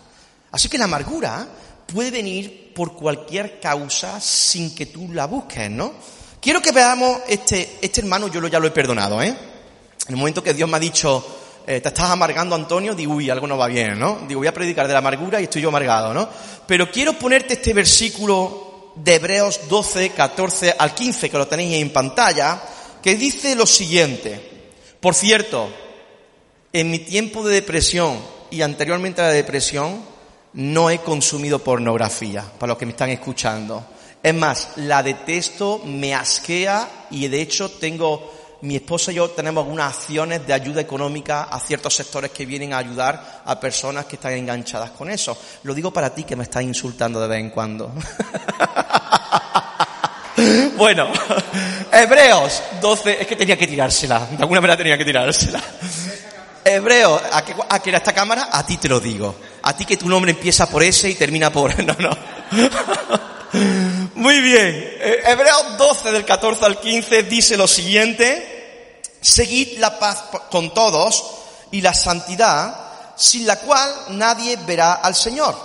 Así 0.52 0.68
que 0.68 0.78
la 0.78 0.84
amargura 0.84 1.48
puede 1.92 2.12
venir 2.12 2.72
por 2.74 2.94
cualquier 2.94 3.58
causa 3.58 4.20
sin 4.20 4.72
que 4.72 4.86
tú 4.86 5.12
la 5.12 5.26
busques, 5.26 5.68
¿no? 5.68 5.92
Quiero 6.40 6.62
que 6.62 6.72
veamos 6.72 7.20
este, 7.28 7.78
este 7.82 8.00
hermano, 8.00 8.28
yo 8.28 8.40
lo, 8.40 8.48
ya 8.48 8.58
lo 8.58 8.66
he 8.66 8.70
perdonado, 8.70 9.20
¿eh? 9.22 9.28
En 9.28 10.14
el 10.14 10.16
momento 10.16 10.42
que 10.42 10.54
Dios 10.54 10.68
me 10.68 10.78
ha 10.78 10.80
dicho, 10.80 11.24
eh, 11.66 11.80
te 11.80 11.88
estás 11.88 12.10
amargando, 12.10 12.54
Antonio, 12.54 12.94
digo, 12.94 13.14
uy, 13.14 13.28
algo 13.28 13.46
no 13.46 13.58
va 13.58 13.66
bien, 13.66 13.98
¿no? 13.98 14.20
Digo, 14.26 14.40
voy 14.40 14.48
a 14.48 14.54
predicar 14.54 14.86
de 14.86 14.94
la 14.94 15.00
amargura 15.00 15.38
y 15.40 15.44
estoy 15.44 15.60
yo 15.60 15.68
amargado, 15.68 16.14
¿no? 16.14 16.28
Pero 16.66 16.90
quiero 16.90 17.12
ponerte 17.12 17.54
este 17.54 17.74
versículo 17.74 18.92
de 18.96 19.16
Hebreos 19.16 19.60
12, 19.68 20.10
14 20.10 20.76
al 20.78 20.94
15, 20.94 21.28
que 21.28 21.38
lo 21.38 21.46
tenéis 21.46 21.80
en 21.80 21.92
pantalla, 21.92 22.62
que 23.02 23.14
dice 23.16 23.54
lo 23.54 23.66
siguiente. 23.66 24.70
Por 24.98 25.14
cierto, 25.14 25.68
en 26.72 26.90
mi 26.90 27.00
tiempo 27.00 27.46
de 27.46 27.54
depresión 27.54 28.18
y 28.50 28.62
anteriormente 28.62 29.20
a 29.20 29.26
la 29.26 29.32
depresión, 29.32 30.02
no 30.54 30.88
he 30.88 30.98
consumido 31.00 31.58
pornografía, 31.58 32.44
para 32.58 32.70
los 32.70 32.78
que 32.78 32.86
me 32.86 32.92
están 32.92 33.10
escuchando. 33.10 33.84
Es 34.22 34.34
más, 34.34 34.72
la 34.76 35.02
detesto, 35.02 35.80
me 35.84 36.14
asquea 36.14 37.06
y 37.10 37.28
de 37.28 37.40
hecho 37.40 37.70
tengo 37.70 38.30
mi 38.62 38.76
esposa 38.76 39.10
y 39.12 39.14
yo 39.14 39.30
tenemos 39.30 39.62
algunas 39.62 39.96
acciones 39.96 40.46
de 40.46 40.52
ayuda 40.52 40.82
económica 40.82 41.44
a 41.44 41.58
ciertos 41.58 41.94
sectores 41.94 42.30
que 42.30 42.44
vienen 42.44 42.74
a 42.74 42.78
ayudar 42.78 43.42
a 43.44 43.58
personas 43.58 44.04
que 44.04 44.16
están 44.16 44.34
enganchadas 44.34 44.90
con 44.90 45.08
eso. 45.10 45.36
Lo 45.62 45.72
digo 45.72 45.90
para 45.90 46.14
ti 46.14 46.24
que 46.24 46.36
me 46.36 46.44
estás 46.44 46.62
insultando 46.62 47.18
de 47.18 47.28
vez 47.28 47.40
en 47.40 47.48
cuando. 47.48 47.90
bueno, 50.76 51.08
Hebreos 51.90 52.62
12, 52.82 53.22
es 53.22 53.26
que 53.26 53.36
tenía 53.36 53.56
que 53.56 53.66
tirársela, 53.66 54.26
de 54.26 54.36
alguna 54.42 54.60
manera 54.60 54.76
tenía 54.76 54.98
que 54.98 55.04
tirársela. 55.06 55.62
Hebreos, 56.62 57.22
¿a 57.32 57.42
qué, 57.42 57.54
a 57.66 57.78
qué 57.78 57.88
era 57.88 57.98
esta 57.98 58.12
cámara? 58.12 58.50
A 58.52 58.66
ti 58.66 58.76
te 58.76 58.86
lo 58.86 59.00
digo. 59.00 59.34
A 59.62 59.74
ti 59.74 59.86
que 59.86 59.96
tu 59.96 60.10
nombre 60.10 60.32
empieza 60.32 60.68
por 60.68 60.82
S 60.82 61.08
y 61.08 61.14
termina 61.14 61.50
por... 61.50 61.72
No, 61.84 61.96
no. 61.98 62.10
Muy 63.52 64.40
bien. 64.40 64.68
Eh, 65.00 65.22
Hebreos 65.26 65.76
12 65.76 66.12
del 66.12 66.24
14 66.24 66.64
al 66.64 66.78
15 66.78 67.22
dice 67.24 67.56
lo 67.56 67.66
siguiente. 67.66 69.00
Seguid 69.20 69.78
la 69.78 69.98
paz 69.98 70.24
con 70.50 70.72
todos 70.72 71.24
y 71.72 71.80
la 71.80 71.92
santidad, 71.92 72.74
sin 73.16 73.46
la 73.46 73.58
cual 73.60 73.92
nadie 74.10 74.56
verá 74.66 74.94
al 74.94 75.14
Señor. 75.14 75.56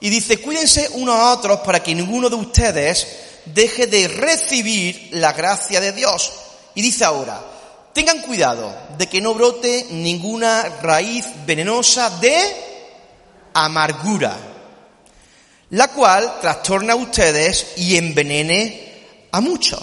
Y 0.00 0.10
dice, 0.10 0.40
cuídense 0.40 0.88
unos 0.92 1.16
a 1.16 1.32
otros 1.32 1.60
para 1.60 1.82
que 1.82 1.94
ninguno 1.94 2.28
de 2.28 2.36
ustedes 2.36 3.06
deje 3.46 3.86
de 3.86 4.06
recibir 4.06 5.08
la 5.12 5.32
gracia 5.32 5.80
de 5.80 5.92
Dios. 5.92 6.32
Y 6.74 6.82
dice 6.82 7.04
ahora, 7.04 7.40
tengan 7.92 8.20
cuidado 8.20 8.72
de 8.98 9.08
que 9.08 9.20
no 9.20 9.34
brote 9.34 9.86
ninguna 9.90 10.62
raíz 10.82 11.26
venenosa 11.46 12.10
de 12.10 12.36
amargura 13.54 14.53
la 15.70 15.88
cual 15.88 16.40
trastorna 16.40 16.92
a 16.92 16.96
ustedes 16.96 17.74
y 17.76 17.96
envenene 17.96 19.28
a 19.32 19.40
muchos. 19.40 19.82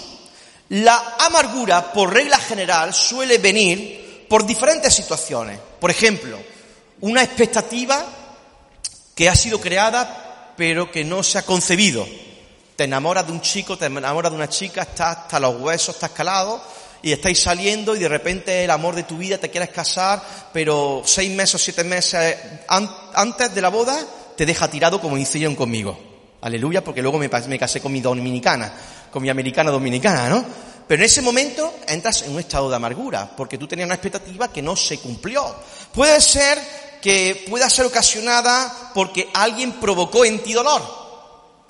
La 0.70 1.16
amargura, 1.20 1.92
por 1.92 2.14
regla 2.14 2.38
general, 2.38 2.94
suele 2.94 3.38
venir 3.38 4.26
por 4.30 4.46
diferentes 4.46 4.94
situaciones. 4.94 5.60
Por 5.80 5.92
ejemplo, 5.92 6.40
una 7.02 7.24
expectativa 7.24 8.06
que 9.14 9.28
ha 9.28 9.36
sido 9.36 9.60
creada 9.60 10.54
pero 10.56 10.92
que 10.92 11.04
no 11.04 11.24
se 11.24 11.38
ha 11.38 11.42
concebido. 11.42 12.08
Te 12.76 12.84
enamoras 12.84 13.26
de 13.26 13.32
un 13.32 13.42
chico, 13.42 13.78
te 13.78 13.86
enamoras 13.86 14.32
de 14.32 14.38
una 14.38 14.50
chica, 14.50 14.84
estás 14.84 15.18
hasta 15.18 15.40
los 15.40 15.60
huesos, 15.60 15.96
estás 15.96 16.12
calado 16.12 16.62
y 17.02 17.12
estáis 17.12 17.42
saliendo 17.42 17.96
y 17.96 18.00
de 18.00 18.08
repente 18.08 18.64
el 18.64 18.70
amor 18.70 18.96
de 18.96 19.04
tu 19.04 19.18
vida, 19.18 19.38
te 19.38 19.50
quieres 19.50 19.70
casar, 19.70 20.22
pero 20.54 21.02
seis 21.04 21.32
meses 21.32 21.56
o 21.56 21.58
siete 21.58 21.84
meses 21.84 22.38
antes 22.68 23.54
de 23.56 23.62
la 23.62 23.70
boda 23.70 24.00
te 24.36 24.46
deja 24.46 24.70
tirado 24.70 25.00
como 25.00 25.18
hicieron 25.18 25.56
conmigo. 25.56 25.98
Aleluya, 26.42 26.84
porque 26.84 27.02
luego 27.02 27.20
me, 27.20 27.30
me 27.30 27.60
casé 27.60 27.82
con 27.82 27.92
mi 27.92 28.02
dominicana, 28.02 28.74
con 29.12 29.22
mi 29.22 29.30
americana 29.30 29.70
dominicana, 29.70 30.30
¿no? 30.30 30.44
Pero 30.88 31.04
en 31.04 31.06
ese 31.06 31.22
momento 31.22 31.76
entras 31.88 32.24
en 32.24 32.34
un 32.34 32.40
estado 32.40 32.70
de 32.70 32.76
amargura, 32.76 33.30
porque 33.38 33.58
tú 33.58 33.68
tenías 33.68 33.86
una 33.86 33.96
expectativa 33.96 34.52
que 34.52 34.62
no 34.62 34.76
se 34.76 34.98
cumplió. 34.98 35.56
Puede 35.94 36.20
ser 36.20 36.60
que 37.02 37.46
pueda 37.50 37.70
ser 37.70 37.86
ocasionada 37.86 38.92
porque 38.94 39.30
alguien 39.34 39.74
provocó 39.74 40.26
en 40.26 40.40
ti 40.40 40.54
dolor. 40.54 40.82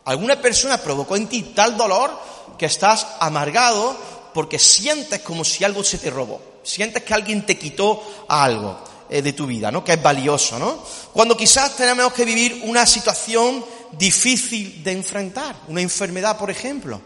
Alguna 0.06 0.42
persona 0.42 0.78
provocó 0.78 1.16
en 1.16 1.28
ti 1.28 1.54
tal 1.56 1.78
dolor 1.78 2.18
que 2.58 2.66
estás 2.66 3.06
amargado 3.20 3.96
porque 4.34 4.58
sientes 4.58 5.22
como 5.22 5.44
si 5.44 5.64
algo 5.64 5.84
se 5.84 5.98
te 5.98 6.10
robó. 6.10 6.42
Sientes 6.64 7.04
que 7.04 7.14
alguien 7.14 7.46
te 7.46 7.58
quitó 7.58 8.26
algo. 8.28 8.84
Eh, 9.14 9.22
de 9.22 9.34
tu 9.34 9.46
vida, 9.46 9.70
¿no? 9.70 9.84
Que 9.84 9.92
es 9.92 10.02
valioso, 10.02 10.58
¿no? 10.58 10.82
Cuando 11.12 11.36
quizás 11.36 11.76
tenemos 11.76 12.14
que 12.14 12.24
vivir 12.24 12.62
una 12.64 12.86
situación 12.86 13.66
difícil 13.92 14.82
de 14.86 14.94
enfrentar, 14.94 15.54
una 15.68 15.82
enfermedad, 15.82 16.38
por 16.38 16.50
ejemplo. 16.50 17.02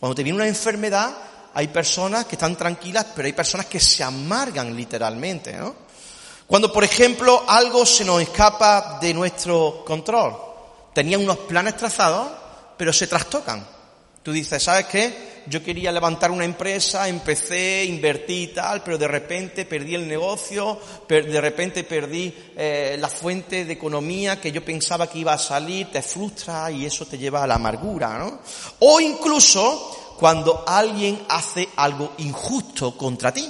Cuando 0.00 0.16
te 0.16 0.24
viene 0.24 0.34
una 0.34 0.48
enfermedad, 0.48 1.16
hay 1.54 1.68
personas 1.68 2.24
que 2.24 2.34
están 2.34 2.56
tranquilas, 2.56 3.06
pero 3.14 3.26
hay 3.26 3.34
personas 3.34 3.66
que 3.66 3.78
se 3.78 4.02
amargan 4.02 4.74
literalmente, 4.74 5.52
¿no? 5.52 5.76
Cuando, 6.44 6.72
por 6.72 6.82
ejemplo, 6.82 7.44
algo 7.46 7.86
se 7.86 8.04
nos 8.04 8.20
escapa 8.20 8.98
de 9.00 9.14
nuestro 9.14 9.84
control. 9.86 10.36
Tenían 10.92 11.20
unos 11.22 11.38
planes 11.38 11.76
trazados, 11.76 12.32
pero 12.76 12.92
se 12.92 13.06
trastocan. 13.06 13.64
Tú 14.24 14.32
dices, 14.32 14.60
¿sabes 14.60 14.86
qué? 14.86 15.27
Yo 15.48 15.62
quería 15.62 15.92
levantar 15.92 16.30
una 16.30 16.44
empresa, 16.44 17.08
empecé, 17.08 17.84
invertí 17.84 18.42
y 18.42 18.46
tal, 18.48 18.82
pero 18.82 18.98
de 18.98 19.08
repente 19.08 19.64
perdí 19.64 19.94
el 19.94 20.06
negocio, 20.06 20.78
de 21.08 21.40
repente 21.40 21.84
perdí 21.84 22.34
eh, 22.56 22.96
la 22.98 23.08
fuente 23.08 23.64
de 23.64 23.72
economía 23.72 24.40
que 24.40 24.52
yo 24.52 24.64
pensaba 24.64 25.08
que 25.08 25.20
iba 25.20 25.32
a 25.32 25.38
salir, 25.38 25.90
te 25.90 26.02
frustra 26.02 26.70
y 26.70 26.86
eso 26.86 27.06
te 27.06 27.18
lleva 27.18 27.42
a 27.42 27.46
la 27.46 27.54
amargura, 27.54 28.18
¿no? 28.18 28.40
O 28.80 29.00
incluso 29.00 30.16
cuando 30.18 30.64
alguien 30.66 31.20
hace 31.28 31.68
algo 31.76 32.12
injusto 32.18 32.96
contra 32.96 33.32
ti. 33.32 33.48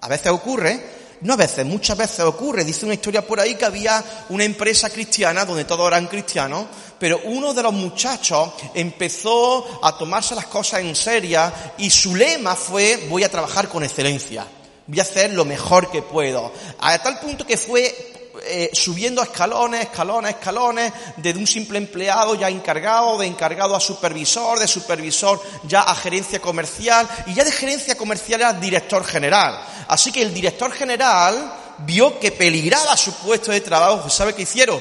A 0.00 0.08
veces 0.08 0.32
ocurre 0.32 1.03
no 1.20 1.34
a 1.34 1.36
veces, 1.36 1.64
muchas 1.64 1.96
veces 1.96 2.20
ocurre. 2.20 2.64
Dice 2.64 2.84
una 2.84 2.94
historia 2.94 3.26
por 3.26 3.40
ahí 3.40 3.54
que 3.54 3.64
había 3.64 4.02
una 4.28 4.44
empresa 4.44 4.90
cristiana 4.90 5.44
donde 5.44 5.64
todos 5.64 5.86
eran 5.88 6.06
cristianos, 6.06 6.66
pero 6.98 7.20
uno 7.24 7.54
de 7.54 7.62
los 7.62 7.72
muchachos 7.72 8.50
empezó 8.74 9.80
a 9.82 9.96
tomarse 9.96 10.34
las 10.34 10.46
cosas 10.46 10.80
en 10.80 10.94
serio 10.94 11.52
y 11.78 11.90
su 11.90 12.14
lema 12.14 12.54
fue 12.54 13.06
voy 13.08 13.24
a 13.24 13.30
trabajar 13.30 13.68
con 13.68 13.82
excelencia, 13.84 14.46
voy 14.86 14.98
a 14.98 15.02
hacer 15.02 15.32
lo 15.32 15.44
mejor 15.44 15.90
que 15.90 16.02
puedo. 16.02 16.52
A 16.80 16.98
tal 16.98 17.18
punto 17.20 17.46
que 17.46 17.56
fue 17.56 18.23
eh, 18.42 18.70
subiendo 18.72 19.22
escalones, 19.22 19.82
escalones, 19.82 20.32
escalones, 20.32 20.92
desde 21.16 21.38
un 21.38 21.46
simple 21.46 21.78
empleado 21.78 22.34
ya 22.34 22.48
encargado, 22.48 23.18
de 23.18 23.26
encargado 23.26 23.76
a 23.76 23.80
supervisor, 23.80 24.58
de 24.58 24.66
supervisor 24.66 25.40
ya 25.64 25.82
a 25.82 25.94
gerencia 25.94 26.40
comercial 26.40 27.08
y 27.26 27.34
ya 27.34 27.44
de 27.44 27.52
gerencia 27.52 27.96
comercial 27.96 28.42
a 28.42 28.52
director 28.54 29.04
general. 29.04 29.58
Así 29.86 30.10
que 30.10 30.22
el 30.22 30.34
director 30.34 30.72
general 30.72 31.54
vio 31.78 32.18
que 32.18 32.32
peligraba 32.32 32.96
su 32.96 33.14
puesto 33.14 33.52
de 33.52 33.60
trabajo. 33.60 34.10
¿Sabe 34.10 34.34
qué 34.34 34.42
hicieron? 34.42 34.80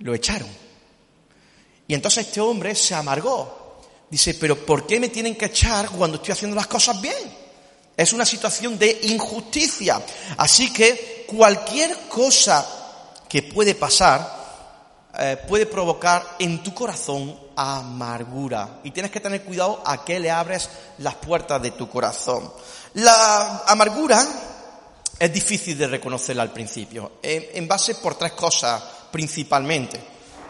Lo 0.00 0.14
echaron. 0.14 0.48
Y 1.88 1.94
entonces 1.94 2.26
este 2.26 2.40
hombre 2.40 2.74
se 2.74 2.94
amargó. 2.94 3.80
Dice, 4.10 4.34
pero 4.34 4.56
¿por 4.64 4.86
qué 4.86 5.00
me 5.00 5.08
tienen 5.08 5.36
que 5.36 5.46
echar 5.46 5.88
cuando 5.90 6.18
estoy 6.18 6.32
haciendo 6.32 6.54
las 6.54 6.66
cosas 6.66 7.00
bien? 7.00 7.46
Es 7.96 8.12
una 8.12 8.26
situación 8.26 8.78
de 8.78 9.00
injusticia. 9.04 10.02
Así 10.36 10.72
que 10.72 11.15
cualquier 11.26 12.08
cosa 12.08 12.64
que 13.28 13.42
puede 13.42 13.74
pasar 13.74 14.36
eh, 15.18 15.38
puede 15.48 15.64
provocar 15.64 16.36
en 16.38 16.62
tu 16.62 16.74
corazón 16.74 17.34
amargura. 17.56 18.80
Y 18.84 18.90
tienes 18.90 19.10
que 19.10 19.20
tener 19.20 19.42
cuidado 19.44 19.82
a 19.84 20.04
qué 20.04 20.20
le 20.20 20.30
abres 20.30 20.68
las 20.98 21.14
puertas 21.14 21.62
de 21.62 21.70
tu 21.70 21.88
corazón. 21.88 22.52
La 22.94 23.64
amargura 23.66 24.22
es 25.18 25.32
difícil 25.32 25.78
de 25.78 25.86
reconocerla 25.86 26.42
al 26.42 26.52
principio, 26.52 27.12
en, 27.22 27.66
base 27.66 27.94
por 27.94 28.16
tres 28.16 28.32
cosas 28.32 28.82
principalmente. 29.10 29.98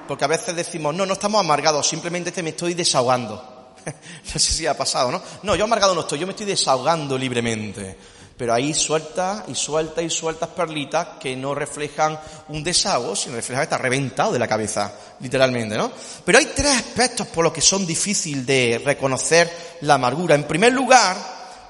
Porque 0.09 0.25
a 0.25 0.29
veces 0.29 0.55
decimos, 0.57 0.95
no, 0.95 1.07
no 1.07 1.13
estamos 1.13 1.41
amargados, 1.41 1.87
simplemente 1.87 2.33
te 2.33 2.43
me 2.43 2.51
estoy 2.51 2.75
desahogando. 2.75 3.75
no 3.85 4.33
sé 4.33 4.53
si 4.53 4.67
ha 4.67 4.77
pasado, 4.77 5.13
¿no? 5.13 5.23
No, 5.45 5.55
yo 5.55 5.65
amargado 5.65 5.95
no 5.95 6.01
estoy, 6.01 6.19
yo 6.19 6.27
me 6.27 6.33
estoy 6.33 6.47
desahogando 6.47 7.17
libremente. 7.17 7.97
Pero 8.37 8.53
ahí 8.53 8.75
suelta 8.75 9.45
y 9.49 9.55
suelta 9.55 10.03
y 10.03 10.11
sueltas 10.11 10.51
perlitas 10.51 11.19
que 11.19 11.35
no 11.35 11.55
reflejan 11.55 12.19
un 12.49 12.63
desahogo, 12.63 13.17
sino 13.17 13.37
reflejan 13.37 13.63
que 13.63 13.75
está 13.75 13.79
reventado 13.79 14.33
de 14.33 14.39
la 14.39 14.47
cabeza, 14.47 14.93
literalmente, 15.21 15.77
¿no? 15.77 15.91
Pero 16.25 16.39
hay 16.39 16.47
tres 16.55 16.73
aspectos 16.73 17.27
por 17.29 17.45
los 17.45 17.53
que 17.53 17.63
son 17.63 17.87
difíciles 17.87 18.45
de 18.45 18.83
reconocer 18.85 19.51
la 19.81 19.95
amargura. 19.95 20.35
En 20.35 20.45
primer 20.45 20.73
lugar, 20.73 21.17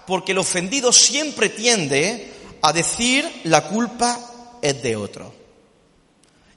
porque 0.07 0.33
el 0.33 0.39
ofendido 0.39 0.93
siempre 0.93 1.51
tiende 1.51 2.33
a 2.63 2.73
decir 2.73 3.43
la 3.45 3.63
culpa 3.69 4.19
es 4.61 4.83
de 4.83 4.97
otro. 4.97 5.33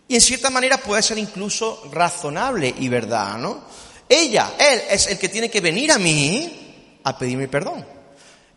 Y 0.07 0.15
en 0.15 0.21
cierta 0.21 0.49
manera 0.49 0.79
puede 0.79 1.03
ser 1.03 1.19
incluso 1.19 1.83
razonable 1.91 2.73
y 2.79 2.89
verdad, 2.89 3.37
¿no? 3.37 3.61
Ella, 4.07 4.53
él 4.57 4.81
es 4.89 5.05
el 5.05 5.19
que 5.19 5.29
tiene 5.29 5.51
que 5.51 5.61
venir 5.61 5.91
a 5.91 5.99
mí 5.99 6.97
a 7.03 7.15
pedirme 7.15 7.47
perdón. 7.47 7.85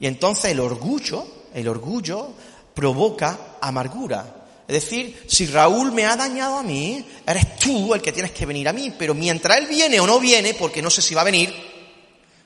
Y 0.00 0.06
entonces 0.06 0.46
el 0.46 0.60
orgullo, 0.60 1.26
el 1.54 1.68
orgullo 1.68 2.32
provoca 2.74 3.56
amargura. 3.60 4.42
Es 4.66 4.84
decir, 4.84 5.24
si 5.28 5.46
Raúl 5.46 5.92
me 5.92 6.06
ha 6.06 6.16
dañado 6.16 6.58
a 6.58 6.62
mí, 6.62 7.04
eres 7.26 7.56
tú 7.56 7.94
el 7.94 8.00
que 8.00 8.12
tienes 8.12 8.32
que 8.32 8.46
venir 8.46 8.68
a 8.68 8.72
mí. 8.72 8.92
Pero 8.98 9.14
mientras 9.14 9.58
él 9.58 9.66
viene 9.66 10.00
o 10.00 10.06
no 10.06 10.18
viene, 10.20 10.54
porque 10.54 10.80
no 10.80 10.90
sé 10.90 11.02
si 11.02 11.14
va 11.14 11.22
a 11.22 11.24
venir, 11.24 11.52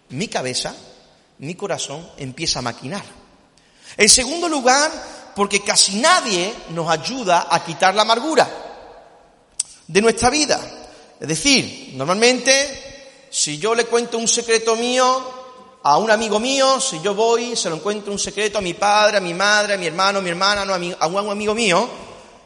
mi 0.08 0.28
cabeza, 0.28 0.75
mi 1.38 1.54
corazón 1.54 2.08
empieza 2.16 2.58
a 2.58 2.62
maquinar. 2.62 3.04
En 3.96 4.08
segundo 4.08 4.48
lugar, 4.48 4.90
porque 5.34 5.62
casi 5.62 5.96
nadie 5.96 6.52
nos 6.70 6.90
ayuda 6.90 7.46
a 7.50 7.64
quitar 7.64 7.94
la 7.94 8.02
amargura 8.02 8.48
de 9.86 10.00
nuestra 10.00 10.30
vida. 10.30 10.60
Es 11.20 11.28
decir, 11.28 11.92
normalmente 11.94 13.28
si 13.30 13.58
yo 13.58 13.74
le 13.74 13.85
cuento 13.85 14.18
un 14.18 14.28
secreto 14.28 14.76
mío 14.76 15.45
a 15.88 15.99
un 15.99 16.11
amigo 16.11 16.40
mío, 16.40 16.81
si 16.81 17.01
yo 17.01 17.14
voy, 17.14 17.55
se 17.55 17.70
lo 17.70 17.77
encuentro 17.77 18.12
un 18.12 18.18
secreto 18.18 18.59
a 18.59 18.61
mi 18.61 18.75
padre, 18.75 19.18
a 19.18 19.20
mi 19.20 19.33
madre, 19.33 19.75
a 19.75 19.77
mi 19.77 19.87
hermano, 19.87 20.18
a 20.18 20.22
mi 20.22 20.31
hermana, 20.31 20.64
no, 20.64 20.75
a, 20.75 21.07
un 21.07 21.31
amigo 21.31 21.55
mío, 21.55 21.88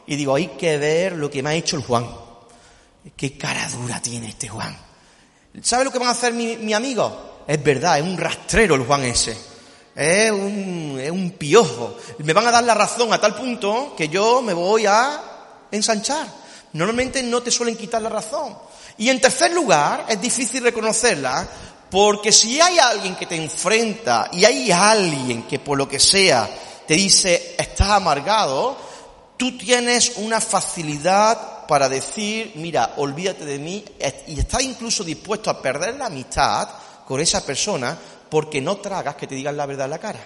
y 0.05 0.15
digo, 0.15 0.35
hay 0.35 0.49
que 0.49 0.77
ver 0.77 1.13
lo 1.13 1.27
que 1.27 1.41
me 1.41 1.49
ha 1.49 1.53
hecho 1.55 1.75
el 1.75 1.81
Juan. 1.81 2.07
Qué 3.17 3.35
cara 3.39 3.67
dura 3.69 3.99
tiene 3.99 4.29
este 4.29 4.47
Juan. 4.47 4.77
¿Sabe 5.63 5.85
lo 5.85 5.91
que 5.91 5.97
van 5.97 6.09
a 6.09 6.11
hacer 6.11 6.33
mi, 6.33 6.55
mi 6.57 6.73
amigo? 6.73 7.41
Es 7.47 7.63
verdad, 7.63 7.97
es 7.97 8.03
un 8.03 8.15
rastrero 8.15 8.75
el 8.75 8.85
Juan 8.85 9.05
ese. 9.05 9.35
Es 9.95 10.29
un, 10.29 10.99
es 11.01 11.09
un 11.09 11.31
piojo. 11.31 11.97
Me 12.19 12.33
van 12.33 12.45
a 12.45 12.51
dar 12.51 12.63
la 12.63 12.75
razón 12.75 13.11
a 13.11 13.19
tal 13.19 13.33
punto 13.33 13.95
que 13.97 14.07
yo 14.07 14.43
me 14.43 14.53
voy 14.53 14.85
a 14.85 15.19
ensanchar. 15.71 16.27
Normalmente 16.73 17.23
no 17.23 17.41
te 17.41 17.49
suelen 17.49 17.75
quitar 17.75 18.03
la 18.03 18.09
razón. 18.09 18.55
Y 18.99 19.09
en 19.09 19.19
tercer 19.19 19.51
lugar, 19.51 20.05
es 20.09 20.21
difícil 20.21 20.61
reconocerla 20.61 21.47
porque 21.91 22.31
si 22.31 22.59
hay 22.61 22.79
alguien 22.79 23.15
que 23.15 23.25
te 23.25 23.35
enfrenta 23.35 24.29
y 24.31 24.45
hay 24.45 24.71
alguien 24.71 25.43
que 25.43 25.59
por 25.59 25.77
lo 25.77 25.87
que 25.87 25.99
sea 25.99 26.49
te 26.87 26.95
dice 26.95 27.55
estás 27.59 27.89
amargado, 27.89 28.77
tú 29.37 29.57
tienes 29.57 30.13
una 30.15 30.41
facilidad 30.41 31.67
para 31.67 31.87
decir, 31.89 32.53
mira, 32.55 32.93
olvídate 32.97 33.45
de 33.45 33.59
mí 33.59 33.83
y 34.27 34.39
estás 34.39 34.63
incluso 34.63 35.03
dispuesto 35.03 35.49
a 35.49 35.61
perder 35.61 35.95
la 35.95 36.07
amistad 36.07 36.69
con 37.05 37.19
esa 37.19 37.45
persona 37.45 37.97
porque 38.29 38.61
no 38.61 38.77
tragas 38.77 39.15
que 39.15 39.27
te 39.27 39.35
digan 39.35 39.57
la 39.57 39.65
verdad 39.65 39.85
en 39.85 39.91
la 39.91 39.99
cara. 39.99 40.25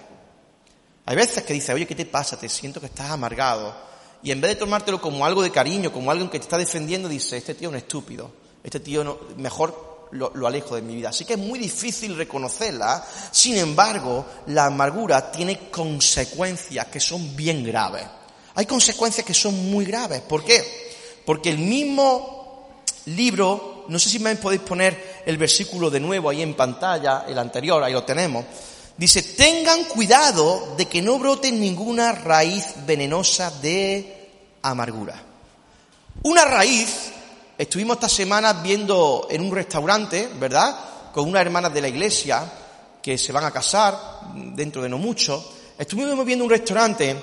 Hay 1.07 1.15
veces 1.15 1.43
que 1.43 1.53
dices, 1.53 1.73
oye, 1.75 1.85
¿qué 1.85 1.95
te 1.95 2.05
pasa? 2.05 2.37
Te 2.37 2.47
siento 2.47 2.79
que 2.79 2.87
estás 2.87 3.11
amargado. 3.11 3.75
Y 4.23 4.31
en 4.31 4.41
vez 4.41 4.51
de 4.51 4.55
tomártelo 4.55 5.01
como 5.01 5.25
algo 5.25 5.43
de 5.43 5.51
cariño, 5.51 5.91
como 5.91 6.09
alguien 6.09 6.29
que 6.29 6.39
te 6.39 6.45
está 6.45 6.57
defendiendo, 6.57 7.09
dice, 7.09 7.37
este 7.37 7.53
tío 7.53 7.69
es 7.69 7.73
un 7.73 7.77
estúpido 7.77 8.45
este 8.65 8.79
tío 8.79 9.03
no, 9.03 9.19
mejor 9.37 9.94
lo, 10.11 10.47
alejo 10.47 10.75
de 10.75 10.81
mi 10.81 10.95
vida. 10.95 11.09
Así 11.09 11.25
que 11.25 11.33
es 11.33 11.39
muy 11.39 11.59
difícil 11.59 12.15
reconocerla. 12.15 13.05
Sin 13.31 13.57
embargo, 13.57 14.25
la 14.47 14.65
amargura 14.65 15.31
tiene 15.31 15.69
consecuencias 15.69 16.87
que 16.87 16.99
son 16.99 17.35
bien 17.35 17.63
graves. 17.63 18.03
Hay 18.55 18.65
consecuencias 18.65 19.25
que 19.25 19.33
son 19.33 19.69
muy 19.69 19.85
graves. 19.85 20.21
¿Por 20.21 20.43
qué? 20.43 20.63
Porque 21.25 21.49
el 21.49 21.57
mismo 21.57 22.67
libro, 23.05 23.85
no 23.89 23.99
sé 23.99 24.09
si 24.09 24.19
me 24.19 24.35
podéis 24.35 24.61
poner 24.61 25.23
el 25.25 25.37
versículo 25.37 25.89
de 25.89 25.99
nuevo 25.99 26.29
ahí 26.29 26.41
en 26.41 26.53
pantalla, 26.53 27.25
el 27.27 27.37
anterior, 27.37 27.83
ahí 27.83 27.93
lo 27.93 28.03
tenemos. 28.03 28.45
Dice, 28.97 29.21
tengan 29.23 29.83
cuidado 29.85 30.75
de 30.77 30.85
que 30.85 31.01
no 31.01 31.19
brote 31.19 31.51
ninguna 31.51 32.13
raíz 32.13 32.65
venenosa 32.85 33.51
de 33.51 34.29
amargura. 34.61 35.21
Una 36.23 36.45
raíz 36.45 37.11
Estuvimos 37.57 37.95
esta 37.95 38.09
semana 38.09 38.51
viendo 38.51 39.27
en 39.29 39.39
un 39.39 39.55
restaurante, 39.55 40.29
¿verdad? 40.37 40.75
Con 41.13 41.29
unas 41.29 41.41
hermanas 41.41 41.73
de 41.73 41.79
la 41.79 41.87
iglesia 41.87 42.43
que 43.01 43.17
se 43.17 43.31
van 43.31 43.45
a 43.45 43.51
casar 43.51 43.97
dentro 44.33 44.81
de 44.81 44.89
no 44.89 44.97
mucho. 44.97 45.53
Estuvimos 45.77 46.25
viendo 46.25 46.43
un 46.43 46.49
restaurante 46.49 47.15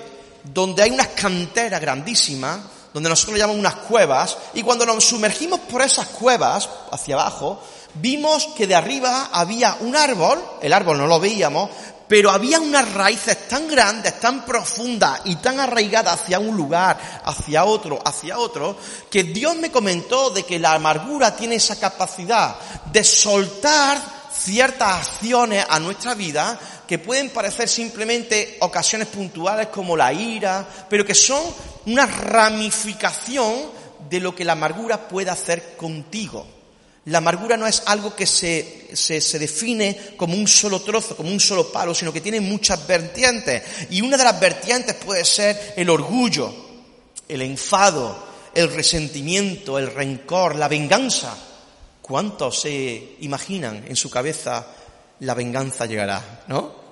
donde 0.43 0.81
hay 0.81 0.89
unas 0.89 1.09
canteras 1.09 1.79
grandísimas, 1.79 2.59
donde 2.91 3.09
nosotros 3.09 3.35
le 3.35 3.41
llamamos 3.41 3.59
unas 3.59 3.75
cuevas, 3.75 4.37
y 4.55 4.63
cuando 4.63 4.87
nos 4.87 5.03
sumergimos 5.03 5.59
por 5.59 5.83
esas 5.83 6.07
cuevas, 6.07 6.67
hacia 6.89 7.13
abajo, 7.13 7.61
vimos 7.93 8.47
que 8.55 8.65
de 8.65 8.73
arriba 8.73 9.29
había 9.31 9.77
un 9.81 9.95
árbol, 9.95 10.43
el 10.63 10.73
árbol 10.73 10.97
no 10.97 11.05
lo 11.05 11.19
veíamos, 11.19 11.69
pero 12.13 12.29
había 12.29 12.59
unas 12.59 12.93
raíces 12.93 13.47
tan 13.47 13.67
grandes, 13.67 14.19
tan 14.19 14.45
profundas 14.45 15.21
y 15.25 15.37
tan 15.37 15.59
arraigadas 15.59 16.21
hacia 16.21 16.37
un 16.37 16.55
lugar, 16.55 16.95
hacia 17.25 17.65
otro, 17.65 17.99
hacia 18.05 18.37
otro, 18.37 18.77
que 19.09 19.23
Dios 19.23 19.55
me 19.55 19.71
comentó 19.71 20.29
de 20.29 20.43
que 20.43 20.59
la 20.59 20.73
amargura 20.73 21.35
tiene 21.35 21.55
esa 21.55 21.79
capacidad 21.79 22.55
de 22.91 23.03
soltar 23.03 23.99
ciertas 24.31 25.07
acciones 25.07 25.65
a 25.67 25.79
nuestra 25.79 26.13
vida 26.13 26.59
que 26.87 26.99
pueden 26.99 27.31
parecer 27.31 27.67
simplemente 27.67 28.57
ocasiones 28.59 29.07
puntuales 29.07 29.69
como 29.69 29.97
la 29.97 30.13
ira, 30.13 30.67
pero 30.87 31.03
que 31.03 31.15
son 31.15 31.41
una 31.87 32.05
ramificación 32.05 33.55
de 34.07 34.19
lo 34.19 34.35
que 34.35 34.45
la 34.45 34.53
amargura 34.53 35.07
puede 35.07 35.31
hacer 35.31 35.75
contigo. 35.77 36.45
La 37.05 37.17
amargura 37.17 37.57
no 37.57 37.67
es 37.67 37.83
algo 37.85 38.15
que 38.15 38.25
se, 38.25 38.87
se, 38.93 39.39
define 39.39 40.13
como 40.15 40.35
un 40.35 40.47
solo 40.47 40.81
trozo, 40.81 41.17
como 41.17 41.29
un 41.29 41.39
solo 41.39 41.69
palo, 41.69 41.93
sino 41.93 42.13
que 42.13 42.21
tiene 42.21 42.39
muchas 42.39 42.87
vertientes. 42.87 43.61
Y 43.89 44.01
una 44.01 44.15
de 44.15 44.23
las 44.23 44.39
vertientes 44.39 44.95
puede 44.95 45.25
ser 45.25 45.73
el 45.75 45.89
orgullo, 45.89 46.53
el 47.27 47.41
enfado, 47.41 48.25
el 48.53 48.73
resentimiento, 48.73 49.77
el 49.77 49.93
rencor, 49.93 50.55
la 50.55 50.69
venganza. 50.69 51.37
¿Cuántos 52.01 52.61
se 52.61 53.15
imaginan 53.19 53.83
en 53.87 53.95
su 53.97 54.09
cabeza 54.09 54.65
la 55.19 55.33
venganza 55.33 55.85
llegará? 55.85 56.43
¿No? 56.47 56.83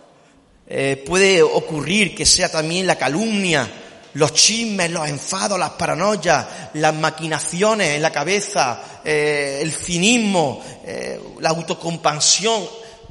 Eh, 0.67 1.03
puede 1.05 1.41
ocurrir 1.41 2.15
que 2.15 2.25
sea 2.25 2.49
también 2.49 2.87
la 2.87 2.97
calumnia, 2.97 3.69
los 4.13 4.33
chismes, 4.33 4.91
los 4.91 5.07
enfados, 5.07 5.57
las 5.57 5.71
paranoias, 5.71 6.45
las 6.73 6.93
maquinaciones 6.95 7.95
en 7.95 8.01
la 8.01 8.11
cabeza, 8.11 9.01
eh, 9.03 9.59
el 9.61 9.71
cinismo, 9.71 10.61
eh, 10.85 11.19
la 11.39 11.49
autocompasión. 11.49 12.63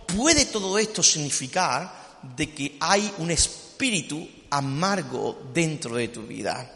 ¿Puede 0.07 0.47
todo 0.47 0.79
esto 0.79 1.03
significar 1.03 2.01
de 2.37 2.53
que 2.53 2.77
hay 2.81 3.13
un 3.19 3.31
espíritu 3.31 4.27
amargo 4.51 5.39
dentro 5.53 5.95
de 5.97 6.09
tu 6.09 6.23
vida. 6.23 6.71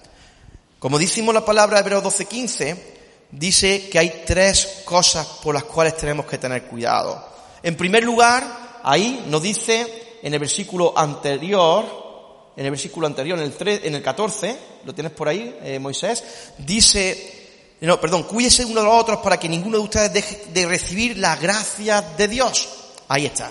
Como 0.79 0.99
decimos 0.99 1.35
la 1.35 1.45
palabra 1.45 1.77
de 1.77 1.81
Hebreos 1.83 2.05
12:15, 2.05 2.77
dice 3.31 3.89
que 3.89 3.99
hay 3.99 4.23
tres 4.27 4.83
cosas 4.85 5.27
por 5.43 5.55
las 5.55 5.65
cuales 5.65 5.97
tenemos 5.97 6.27
que 6.27 6.39
tener 6.39 6.65
cuidado. 6.65 7.33
En 7.63 7.77
primer 7.77 8.05
lugar, 8.05 8.81
ahí 8.83 9.25
nos 9.29 9.43
dice 9.43 10.19
en 10.23 10.33
el 10.33 10.41
versículo 10.41 10.97
anterior, 10.97 12.04
en 12.57 12.65
el 12.65 12.71
versículo 12.71 13.07
anterior, 13.07 13.39
en 13.39 13.45
el, 13.45 13.53
3, 13.53 13.81
en 13.85 13.95
el 13.95 14.03
14, 14.03 14.57
lo 14.85 14.95
tienes 14.95 15.13
por 15.13 15.29
ahí, 15.29 15.59
eh, 15.63 15.79
Moisés, 15.79 16.23
dice, 16.59 17.77
no, 17.81 18.01
perdón, 18.01 18.25
cuídese 18.25 18.65
uno 18.65 18.81
de 18.81 18.87
los 18.87 18.95
otros 18.95 19.19
para 19.19 19.39
que 19.39 19.49
ninguno 19.49 19.79
de 19.79 19.85
ustedes 19.85 20.13
deje 20.13 20.43
de 20.53 20.67
recibir 20.67 21.19
la 21.19 21.37
gracia 21.37 22.01
de 22.01 22.29
Dios. 22.29 22.69
Ahí 23.09 23.27
está. 23.27 23.51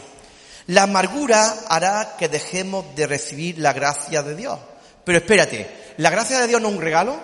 La 0.67 0.83
amargura 0.83 1.65
hará 1.67 2.15
que 2.17 2.29
dejemos 2.29 2.85
de 2.95 3.05
recibir 3.05 3.57
la 3.57 3.73
gracia 3.73 4.23
de 4.23 4.35
Dios. 4.35 4.57
Pero 5.03 5.17
espérate, 5.17 5.93
¿la 5.97 6.09
gracia 6.09 6.39
de 6.39 6.47
Dios 6.47 6.61
no 6.61 6.69
es 6.69 6.75
un 6.75 6.81
regalo? 6.81 7.19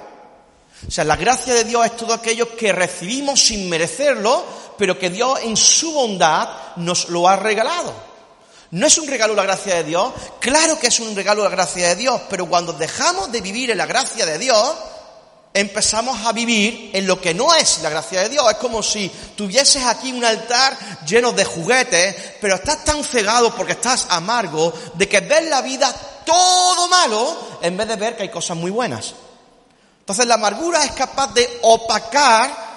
O 0.88 0.92
sea, 0.92 1.04
la 1.04 1.16
gracia 1.16 1.54
de 1.54 1.64
Dios 1.64 1.86
es 1.86 1.96
todo 1.96 2.14
aquello 2.14 2.56
que 2.56 2.72
recibimos 2.72 3.40
sin 3.42 3.70
merecerlo, 3.70 4.46
pero 4.78 5.00
que 5.00 5.10
Dios 5.10 5.40
en 5.44 5.56
su 5.56 5.92
bondad 5.94 6.50
nos 6.78 7.10
lo 7.10 7.28
ha 7.28 7.38
regalado. 7.38 8.09
¿No 8.72 8.86
es 8.86 8.98
un 8.98 9.08
regalo 9.08 9.34
la 9.34 9.44
gracia 9.44 9.76
de 9.76 9.84
Dios? 9.84 10.14
Claro 10.40 10.80
que 10.80 10.88
es 10.88 11.00
un 11.00 11.16
regalo 11.16 11.44
la 11.44 11.50
gracia 11.50 11.90
de 11.90 11.96
Dios, 11.96 12.22
pero 12.30 12.48
cuando 12.48 12.74
dejamos 12.74 13.32
de 13.32 13.42
vivir 13.42 13.72
en 13.72 13.78
la 13.80 13.88
gracia 13.88 14.26
de 14.26 14.38
Dios, 14.38 14.76
empezamos 15.54 16.26
a 16.26 16.32
vivir 16.32 16.92
en 16.94 17.08
lo 17.08 17.20
que 17.20 17.34
no 17.34 17.54
es 17.56 17.80
la 17.82 17.90
gracia 17.90 18.22
de 18.22 18.30
Dios. 18.30 18.46
Es 18.50 18.58
como 18.58 18.84
si 18.84 19.10
tuvieses 19.36 19.84
aquí 19.84 20.12
un 20.12 20.24
altar 20.24 20.78
lleno 21.06 21.32
de 21.32 21.46
juguetes, 21.46 22.16
pero 22.40 22.56
estás 22.56 22.84
tan 22.86 23.04
cegado 23.04 23.56
porque 23.56 23.74
estás 23.74 24.08
amargo 24.12 24.72
de 24.94 25.10
que 25.10 25.22
ves 25.22 25.50
la 25.50 25.62
vida 25.62 25.92
todo 26.24 26.88
malo 26.88 27.60
en 27.62 27.76
vez 27.76 27.88
de 27.88 27.96
ver 27.96 28.16
que 28.16 28.24
hay 28.24 28.30
cosas 28.30 28.56
muy 28.56 28.70
buenas. 28.70 29.16
Entonces 30.00 30.28
la 30.28 30.36
amargura 30.36 30.84
es 30.84 30.92
capaz 30.92 31.34
de 31.34 31.60
opacar 31.64 32.70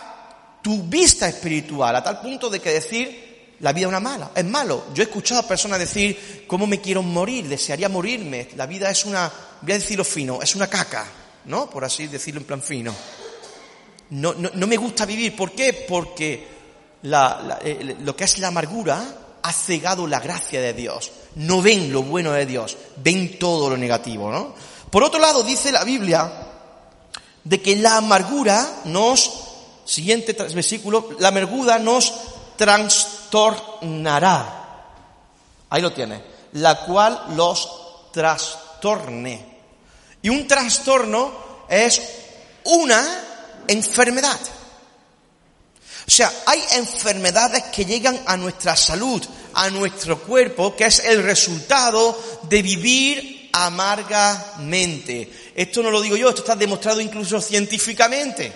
tu 0.63 0.83
vista 0.85 1.29
espiritual 1.29 1.97
a 1.97 2.03
tal 2.03 2.21
punto 2.21 2.49
de 2.49 2.61
que 2.61 2.73
decir 2.73 3.32
la 3.63 3.73
vida 3.73 3.87
es 3.87 3.89
una 3.89 4.01
mala, 4.01 4.31
es 4.35 4.45
malo. 4.45 4.85
Yo 4.93 5.03
he 5.03 5.07
escuchado 5.07 5.41
a 5.41 5.49
personas 5.49 5.79
decir, 5.79 6.45
¿cómo 6.47 6.67
me 6.67 6.81
quiero 6.81 7.03
morir? 7.03 7.49
Desearía 7.49 7.89
morirme. 7.89 8.51
La 8.57 8.67
vida 8.67 8.91
es 8.91 9.05
una, 9.07 9.33
voy 9.63 9.73
a 9.73 9.79
decirlo 9.79 10.05
fino, 10.05 10.43
es 10.43 10.55
una 10.55 10.69
caca. 10.69 11.07
¿no? 11.45 11.69
Por 11.69 11.85
así 11.85 12.07
decirlo 12.07 12.41
en 12.41 12.47
plan 12.47 12.63
fino. 12.63 12.95
No, 14.11 14.35
no, 14.35 14.67
me 14.67 14.77
gusta 14.77 15.07
vivir. 15.07 15.35
¿Por 15.35 15.53
qué? 15.53 15.73
Porque 15.89 16.47
eh, 17.03 17.97
lo 18.01 18.15
que 18.15 18.25
es 18.25 18.39
la 18.39 18.49
amargura 18.49 19.39
ha 19.43 19.53
cegado 19.53 20.07
la 20.07 20.21
gracia 20.21 20.61
de 20.61 20.75
Dios. 20.75 21.11
No 21.37 21.63
ven 21.63 21.93
lo 21.93 22.03
bueno 22.03 22.33
de 22.33 22.47
Dios, 22.47 22.77
ven 22.97 23.39
todo 23.39 23.71
lo 23.71 23.77
negativo, 23.77 24.31
¿no? 24.31 24.55
Por 24.91 25.03
otro 25.03 25.19
lado, 25.19 25.43
dice 25.43 25.73
la 25.73 25.85
Biblia 25.85 26.31
de 27.43 27.63
que 27.63 27.77
la 27.77 27.97
amargura 27.97 28.83
nos, 28.85 29.33
siguiente 29.87 30.35
versículo, 30.35 31.17
la 31.19 31.29
amargura 31.29 31.79
nos 31.79 32.13
trastornará. 33.33 34.59
Ahí 35.71 35.81
lo 35.81 35.93
tiene. 35.93 36.23
La 36.53 36.85
cual 36.85 37.35
los 37.35 38.11
trastorne. 38.13 39.53
Y 40.21 40.29
un 40.29 40.47
trastorno 40.47 41.65
es 41.69 42.03
una 42.65 43.03
enfermedad. 43.67 44.39
O 46.07 46.11
sea, 46.11 46.31
hay 46.45 46.63
enfermedades 46.73 47.65
que 47.65 47.87
llegan 47.87 48.21
a 48.27 48.37
nuestra 48.37 48.77
salud, 48.77 49.23
a 49.55 49.71
nuestro 49.71 50.21
cuerpo, 50.21 50.77
que 50.77 50.87
es 50.87 50.99
el 50.99 51.23
resultado 51.23 52.21
de 52.43 52.61
vivir 52.61 53.49
amargamente. 53.53 55.53
Esto 55.55 55.83
no 55.83 55.91
lo 55.91 56.03
digo 56.03 56.17
yo, 56.17 56.29
esto 56.29 56.43
está 56.43 56.57
demostrado 56.57 57.01
incluso 57.01 57.41
científicamente. 57.41 58.53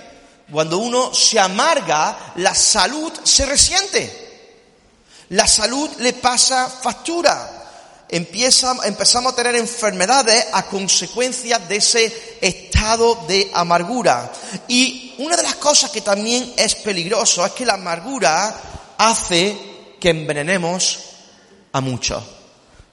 Cuando 0.51 0.79
uno 0.79 1.15
se 1.15 1.41
amarga, 1.41 2.35
la 2.37 2.55
salud 2.55 3.13
se 3.25 3.47
resiente. 3.47 4.26
La 5.31 5.47
salud 5.47 5.91
le 5.99 6.13
pasa 6.13 6.69
factura 6.69 7.57
empieza, 8.09 8.77
empezamos 8.85 9.33
a 9.33 9.37
tener 9.37 9.57
enfermedades 9.57 10.47
a 10.53 10.67
consecuencia 10.67 11.59
de 11.59 11.77
ese 11.77 12.39
estado 12.41 13.25
de 13.27 13.51
amargura. 13.55 14.33
Y 14.69 15.15
una 15.19 15.37
de 15.37 15.43
las 15.43 15.57
cosas 15.57 15.91
que 15.91 16.01
también 16.01 16.53
es 16.57 16.75
peligroso 16.77 17.45
es 17.45 17.53
que 17.53 17.67
la 17.67 17.75
amargura 17.75 18.95
hace 18.99 19.57
que 20.01 20.11
envenenemos 20.11 21.01
a 21.73 21.81
muchos. 21.81 22.23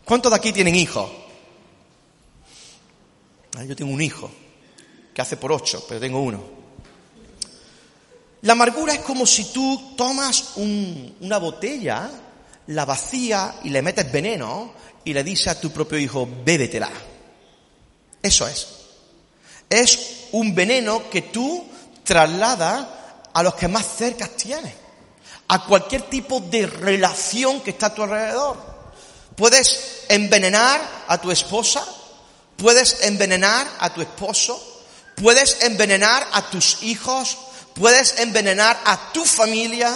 ¿Cuántos 0.04 0.32
de 0.32 0.38
aquí 0.38 0.52
tienen 0.52 0.76
hijos? 0.76 1.10
Ah, 3.58 3.64
yo 3.64 3.76
tengo 3.76 3.94
un 3.94 4.02
hijo 4.02 4.30
que 5.14 5.22
hace 5.22 5.38
por 5.38 5.52
ocho, 5.52 5.86
pero 5.88 6.00
tengo 6.00 6.20
uno. 6.22 6.64
La 8.42 8.54
amargura 8.54 8.94
es 8.94 9.00
como 9.02 9.26
si 9.26 9.54
tú 9.54 9.94
tomas 9.96 10.58
una 10.58 11.38
botella, 11.38 12.10
la 12.68 12.86
vacías 12.86 13.56
y 13.64 13.70
le 13.70 13.82
metes 13.82 14.12
veneno 14.12 14.74
y 15.04 15.14
le 15.14 15.24
dice 15.24 15.50
a 15.50 15.60
tu 15.60 15.72
propio 15.72 15.98
hijo, 15.98 16.28
bébetela. 16.46 16.90
Eso 18.22 18.48
es. 18.48 18.68
Es 19.70 20.28
un 20.32 20.56
veneno 20.56 21.10
que 21.10 21.24
tú 21.24 21.66
trasladas 22.04 22.86
a 23.34 23.44
los 23.44 23.56
que 23.56 23.68
más 23.68 23.86
cerca 23.98 24.28
tienes, 24.28 24.74
a 25.48 25.66
cualquier 25.66 26.04
tipo 26.04 26.40
de 26.40 26.68
relación 26.68 27.62
que 27.62 27.72
está 27.72 27.88
a 27.88 27.96
tu 27.96 28.04
alrededor. 28.04 28.58
Puedes 29.36 30.06
envenenar 30.10 30.80
a 31.08 31.20
tu 31.20 31.32
esposa, 31.32 31.84
puedes 32.56 33.04
envenenar 33.04 33.68
a 33.80 33.94
tu 33.94 34.02
esposo, 34.02 34.62
puedes 35.16 35.64
envenenar 35.64 36.28
a 36.32 36.50
tus 36.50 36.84
hijos, 36.84 37.38
puedes 37.74 38.20
envenenar 38.20 38.80
a 38.86 39.12
tu 39.12 39.26
familia, 39.26 39.92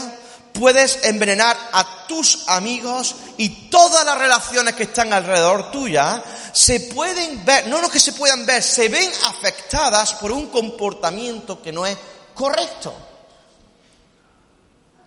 puedes 0.58 1.04
envenenar 1.04 1.56
a 1.72 2.08
tus 2.08 2.48
amigos 2.48 3.16
y 3.38 3.70
todas 3.70 4.04
las 4.06 4.18
relaciones 4.18 4.74
que 4.74 4.84
están 4.84 5.14
alrededor 5.14 5.72
tuya 5.72 6.24
se 6.52 6.80
pueden 6.80 7.46
ver, 7.46 7.68
no 7.68 7.82
lo 7.82 7.90
que 7.90 8.00
se 8.00 8.14
puedan 8.14 8.46
ver, 8.46 8.64
se 8.64 8.90
ven 8.90 9.10
afectadas 9.26 10.14
por 10.14 10.32
un 10.32 10.48
comportamiento 10.48 11.62
que 11.62 11.72
no 11.72 11.86
es 11.86 11.98
correcto. 12.34 12.94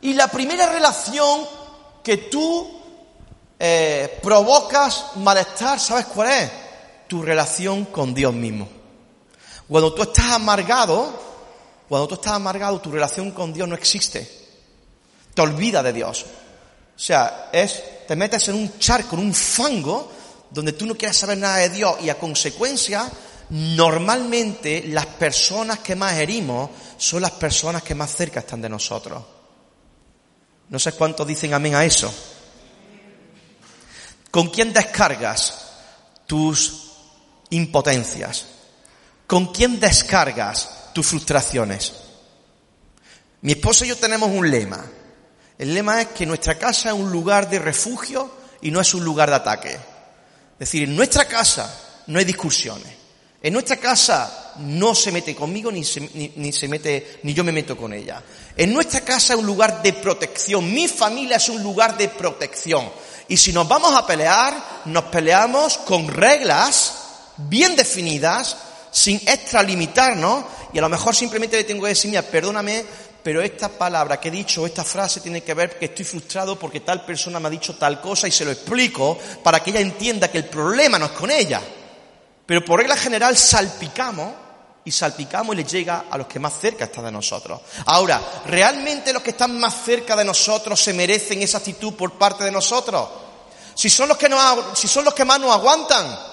Y 0.02 0.14
la 0.14 0.28
primera 0.28 0.70
relación 0.72 1.46
que 2.02 2.16
tú 2.16 2.80
eh, 3.58 4.18
provocas 4.22 5.16
malestar, 5.16 5.78
¿sabes 5.80 6.06
cuál 6.06 6.30
es? 6.30 6.50
Tu 7.08 7.22
relación 7.22 7.86
con 7.86 8.14
Dios 8.14 8.32
mismo. 8.32 8.68
Cuando 9.68 9.92
tú 9.92 10.02
estás 10.02 10.26
amargado, 10.26 11.12
cuando 11.88 12.08
tú 12.08 12.14
estás 12.14 12.32
amargado, 12.32 12.80
tu 12.80 12.90
relación 12.90 13.32
con 13.32 13.52
Dios 13.52 13.68
no 13.68 13.74
existe 13.74 14.39
te 15.40 15.46
olvida 15.46 15.82
de 15.82 15.94
Dios. 15.94 16.26
O 16.94 16.98
sea, 16.98 17.48
es, 17.50 17.82
te 18.06 18.14
metes 18.14 18.48
en 18.48 18.56
un 18.56 18.78
charco, 18.78 19.16
en 19.16 19.22
un 19.22 19.32
fango, 19.32 20.12
donde 20.50 20.74
tú 20.74 20.84
no 20.84 20.94
quieres 20.94 21.16
saber 21.16 21.38
nada 21.38 21.56
de 21.56 21.70
Dios 21.70 21.96
y 22.02 22.10
a 22.10 22.18
consecuencia, 22.18 23.10
normalmente 23.48 24.84
las 24.88 25.06
personas 25.06 25.78
que 25.78 25.96
más 25.96 26.12
herimos 26.14 26.68
son 26.98 27.22
las 27.22 27.30
personas 27.30 27.82
que 27.82 27.94
más 27.94 28.14
cerca 28.14 28.40
están 28.40 28.60
de 28.60 28.68
nosotros. 28.68 29.22
No 30.68 30.78
sé 30.78 30.92
cuántos 30.92 31.26
dicen 31.26 31.54
amén 31.54 31.74
a 31.74 31.86
eso. 31.86 32.12
¿Con 34.30 34.48
quién 34.48 34.74
descargas 34.74 35.70
tus 36.26 36.90
impotencias? 37.48 38.44
¿Con 39.26 39.54
quién 39.54 39.80
descargas 39.80 40.92
tus 40.92 41.06
frustraciones? 41.06 41.94
Mi 43.40 43.52
esposo 43.52 43.86
y 43.86 43.88
yo 43.88 43.96
tenemos 43.96 44.28
un 44.28 44.50
lema. 44.50 44.84
El 45.60 45.74
lema 45.74 46.00
es 46.00 46.08
que 46.08 46.24
nuestra 46.24 46.56
casa 46.56 46.88
es 46.88 46.94
un 46.94 47.12
lugar 47.12 47.50
de 47.50 47.58
refugio 47.58 48.30
y 48.62 48.70
no 48.70 48.80
es 48.80 48.94
un 48.94 49.04
lugar 49.04 49.28
de 49.28 49.36
ataque. 49.36 49.72
Es 49.74 50.58
decir, 50.58 50.84
en 50.84 50.96
nuestra 50.96 51.26
casa 51.26 52.02
no 52.06 52.18
hay 52.18 52.24
discusiones. 52.24 52.90
En 53.42 53.52
nuestra 53.52 53.76
casa 53.76 54.54
no 54.60 54.94
se 54.94 55.12
mete 55.12 55.34
conmigo 55.34 55.70
ni 55.70 55.84
se, 55.84 56.00
ni, 56.36 56.50
se 56.50 56.66
mete, 56.66 57.20
ni 57.24 57.34
yo 57.34 57.44
me 57.44 57.52
meto 57.52 57.76
con 57.76 57.92
ella. 57.92 58.22
En 58.56 58.72
nuestra 58.72 59.02
casa 59.02 59.34
es 59.34 59.38
un 59.38 59.44
lugar 59.44 59.82
de 59.82 59.92
protección. 59.92 60.72
Mi 60.72 60.88
familia 60.88 61.36
es 61.36 61.50
un 61.50 61.62
lugar 61.62 61.94
de 61.98 62.08
protección. 62.08 62.90
Y 63.28 63.36
si 63.36 63.52
nos 63.52 63.68
vamos 63.68 63.94
a 63.94 64.06
pelear, 64.06 64.82
nos 64.86 65.04
peleamos 65.04 65.76
con 65.76 66.08
reglas 66.08 66.94
bien 67.36 67.76
definidas, 67.76 68.56
sin 68.90 69.16
extralimitarnos, 69.28 70.42
y 70.72 70.78
a 70.78 70.80
lo 70.80 70.88
mejor 70.88 71.14
simplemente 71.14 71.58
le 71.58 71.64
tengo 71.64 71.82
que 71.82 71.90
decir, 71.90 72.10
mira, 72.10 72.22
perdóname, 72.22 72.82
pero 73.22 73.42
esta 73.42 73.68
palabra 73.68 74.18
que 74.18 74.28
he 74.28 74.32
dicho, 74.32 74.66
esta 74.66 74.84
frase 74.84 75.20
tiene 75.20 75.42
que 75.42 75.54
ver 75.54 75.78
que 75.78 75.86
estoy 75.86 76.04
frustrado 76.04 76.58
porque 76.58 76.80
tal 76.80 77.04
persona 77.04 77.38
me 77.38 77.48
ha 77.48 77.50
dicho 77.50 77.76
tal 77.76 78.00
cosa 78.00 78.26
y 78.26 78.30
se 78.30 78.44
lo 78.44 78.50
explico 78.50 79.18
para 79.42 79.62
que 79.62 79.70
ella 79.70 79.80
entienda 79.80 80.30
que 80.30 80.38
el 80.38 80.46
problema 80.46 80.98
no 80.98 81.06
es 81.06 81.12
con 81.12 81.30
ella. 81.30 81.60
Pero 82.46 82.64
por 82.64 82.80
regla 82.80 82.96
general 82.96 83.36
salpicamos 83.36 84.32
y 84.84 84.90
salpicamos 84.90 85.54
y 85.54 85.58
le 85.58 85.64
llega 85.64 86.06
a 86.10 86.16
los 86.16 86.26
que 86.26 86.38
más 86.38 86.54
cerca 86.58 86.86
están 86.86 87.04
de 87.04 87.12
nosotros. 87.12 87.60
Ahora, 87.86 88.20
¿realmente 88.46 89.12
los 89.12 89.22
que 89.22 89.30
están 89.30 89.58
más 89.60 89.84
cerca 89.84 90.16
de 90.16 90.24
nosotros 90.24 90.80
se 90.80 90.94
merecen 90.94 91.42
esa 91.42 91.58
actitud 91.58 91.94
por 91.94 92.18
parte 92.18 92.44
de 92.44 92.50
nosotros? 92.50 93.08
Si 93.74 93.90
son 93.90 94.08
los 94.08 94.16
que, 94.16 94.28
si 94.74 94.88
son 94.88 95.04
los 95.04 95.14
que 95.14 95.24
más 95.24 95.38
nos 95.40 95.54
aguantan, 95.54 96.30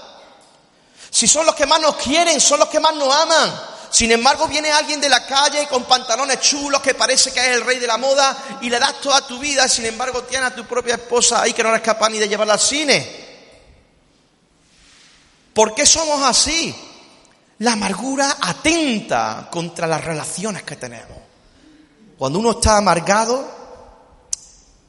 Si 1.09 1.27
son 1.27 1.45
los 1.45 1.55
que 1.55 1.65
más 1.65 1.79
nos 1.79 1.95
quieren, 1.95 2.39
son 2.41 2.59
los 2.59 2.67
que 2.67 2.79
más 2.79 2.93
nos 2.95 3.13
aman. 3.13 3.76
Sin 3.89 4.11
embargo, 4.11 4.47
viene 4.47 4.71
alguien 4.71 4.99
de 4.99 5.09
la 5.09 5.25
calle 5.25 5.67
con 5.67 5.85
pantalones 5.85 6.39
chulos 6.39 6.81
que 6.81 6.93
parece 6.93 7.31
que 7.31 7.39
es 7.39 7.47
el 7.47 7.65
rey 7.65 7.79
de 7.79 7.87
la 7.87 7.97
moda 7.97 8.59
y 8.61 8.69
le 8.69 8.79
das 8.79 8.99
toda 9.01 9.25
tu 9.25 9.39
vida, 9.39 9.67
sin 9.67 9.85
embargo, 9.85 10.23
tienes 10.23 10.51
a 10.51 10.55
tu 10.55 10.65
propia 10.65 10.95
esposa 10.95 11.41
ahí 11.41 11.53
que 11.53 11.63
no 11.63 11.69
eres 11.69 11.81
capaz 11.81 12.09
ni 12.09 12.19
de 12.19 12.27
llevarla 12.27 12.53
al 12.53 12.59
cine. 12.59 13.25
¿Por 15.53 15.73
qué 15.73 15.85
somos 15.85 16.21
así? 16.21 16.75
La 17.59 17.73
amargura 17.73 18.37
atenta 18.39 19.47
contra 19.49 19.87
las 19.87 20.03
relaciones 20.03 20.63
que 20.63 20.75
tenemos. 20.75 21.17
Cuando 22.17 22.39
uno 22.39 22.51
está 22.51 22.77
amargado, 22.77 23.49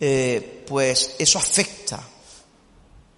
eh, 0.00 0.64
pues 0.68 1.14
eso 1.18 1.38
afecta. 1.38 1.98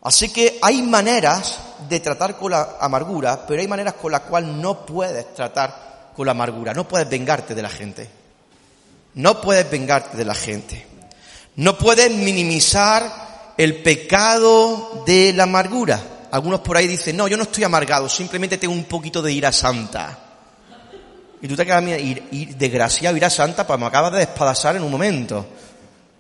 Así 0.02 0.30
que 0.30 0.58
hay 0.62 0.82
maneras 0.82 1.58
de 1.88 2.00
tratar 2.00 2.36
con 2.36 2.52
la 2.52 2.76
amargura, 2.80 3.44
pero 3.46 3.60
hay 3.60 3.68
maneras 3.68 3.94
con 3.94 4.12
las 4.12 4.22
cuales 4.22 4.50
no 4.50 4.84
puedes 4.84 5.34
tratar 5.34 6.12
con 6.14 6.26
la 6.26 6.32
amargura. 6.32 6.74
No 6.74 6.86
puedes 6.86 7.08
vengarte 7.08 7.54
de 7.54 7.62
la 7.62 7.68
gente. 7.68 8.10
No 9.14 9.40
puedes 9.40 9.70
vengarte 9.70 10.16
de 10.16 10.24
la 10.24 10.34
gente. 10.34 10.86
No 11.56 11.76
puedes 11.76 12.10
minimizar 12.10 13.52
el 13.56 13.82
pecado 13.82 15.02
de 15.06 15.32
la 15.32 15.42
amargura. 15.44 16.00
Algunos 16.30 16.60
por 16.60 16.76
ahí 16.76 16.86
dicen, 16.86 17.16
no, 17.16 17.26
yo 17.26 17.36
no 17.36 17.42
estoy 17.42 17.64
amargado, 17.64 18.08
simplemente 18.08 18.56
tengo 18.56 18.72
un 18.72 18.84
poquito 18.84 19.20
de 19.20 19.32
ira 19.32 19.50
santa. 19.50 20.18
Y 21.42 21.48
tú 21.48 21.56
te 21.56 21.64
quedas, 21.64 21.82
mira, 21.82 21.98
ir, 21.98 22.28
ir, 22.30 22.56
desgraciado, 22.56 23.16
ira 23.16 23.30
santa, 23.30 23.66
pues 23.66 23.78
me 23.78 23.86
acabas 23.86 24.12
de 24.12 24.18
despadazar 24.18 24.76
en 24.76 24.82
un 24.82 24.90
momento. 24.90 25.46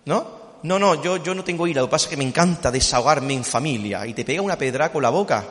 ¿No? 0.06 0.39
No, 0.62 0.78
no, 0.78 1.02
yo, 1.02 1.16
yo 1.16 1.34
no 1.34 1.42
tengo 1.42 1.66
ira, 1.66 1.80
lo 1.80 1.86
que 1.86 1.92
pasa 1.92 2.06
es 2.06 2.10
que 2.10 2.16
me 2.16 2.24
encanta 2.24 2.70
desahogarme 2.70 3.34
en 3.34 3.44
familia. 3.44 4.06
Y 4.06 4.14
te 4.14 4.24
pega 4.24 4.42
una 4.42 4.58
pedra 4.58 4.92
con 4.92 5.02
la 5.02 5.10
boca, 5.10 5.44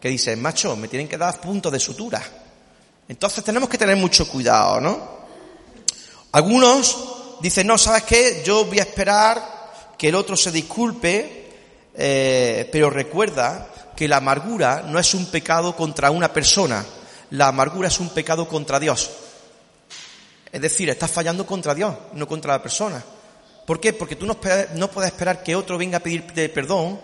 que 0.00 0.08
dices, 0.08 0.36
macho, 0.36 0.76
me 0.76 0.88
tienen 0.88 1.08
que 1.08 1.16
dar 1.16 1.40
puntos 1.40 1.72
de 1.72 1.80
sutura. 1.80 2.22
Entonces 3.08 3.42
tenemos 3.42 3.68
que 3.68 3.78
tener 3.78 3.96
mucho 3.96 4.28
cuidado, 4.28 4.80
¿no? 4.80 5.22
Algunos 6.32 7.38
dicen, 7.40 7.66
no, 7.66 7.78
¿sabes 7.78 8.04
qué? 8.04 8.42
Yo 8.44 8.64
voy 8.64 8.78
a 8.78 8.82
esperar 8.82 9.62
que 9.98 10.08
el 10.08 10.14
otro 10.14 10.36
se 10.36 10.50
disculpe, 10.50 11.50
eh, 11.94 12.68
pero 12.72 12.90
recuerda 12.90 13.68
que 13.96 14.08
la 14.08 14.18
amargura 14.18 14.82
no 14.86 14.98
es 14.98 15.14
un 15.14 15.26
pecado 15.26 15.76
contra 15.76 16.10
una 16.10 16.32
persona, 16.32 16.84
la 17.30 17.48
amargura 17.48 17.88
es 17.88 18.00
un 18.00 18.10
pecado 18.10 18.48
contra 18.48 18.80
Dios. 18.80 19.10
Es 20.50 20.60
decir, 20.60 20.90
estás 20.90 21.10
fallando 21.10 21.46
contra 21.46 21.74
Dios, 21.74 21.94
no 22.14 22.26
contra 22.26 22.52
la 22.52 22.62
persona. 22.62 23.02
¿Por 23.66 23.80
qué? 23.80 23.92
Porque 23.92 24.16
tú 24.16 24.26
no, 24.26 24.36
no 24.74 24.90
puedes 24.90 25.12
esperar 25.12 25.42
que 25.42 25.54
otro 25.54 25.78
venga 25.78 25.98
a 25.98 26.02
pedirte 26.02 26.48
perdón 26.48 27.00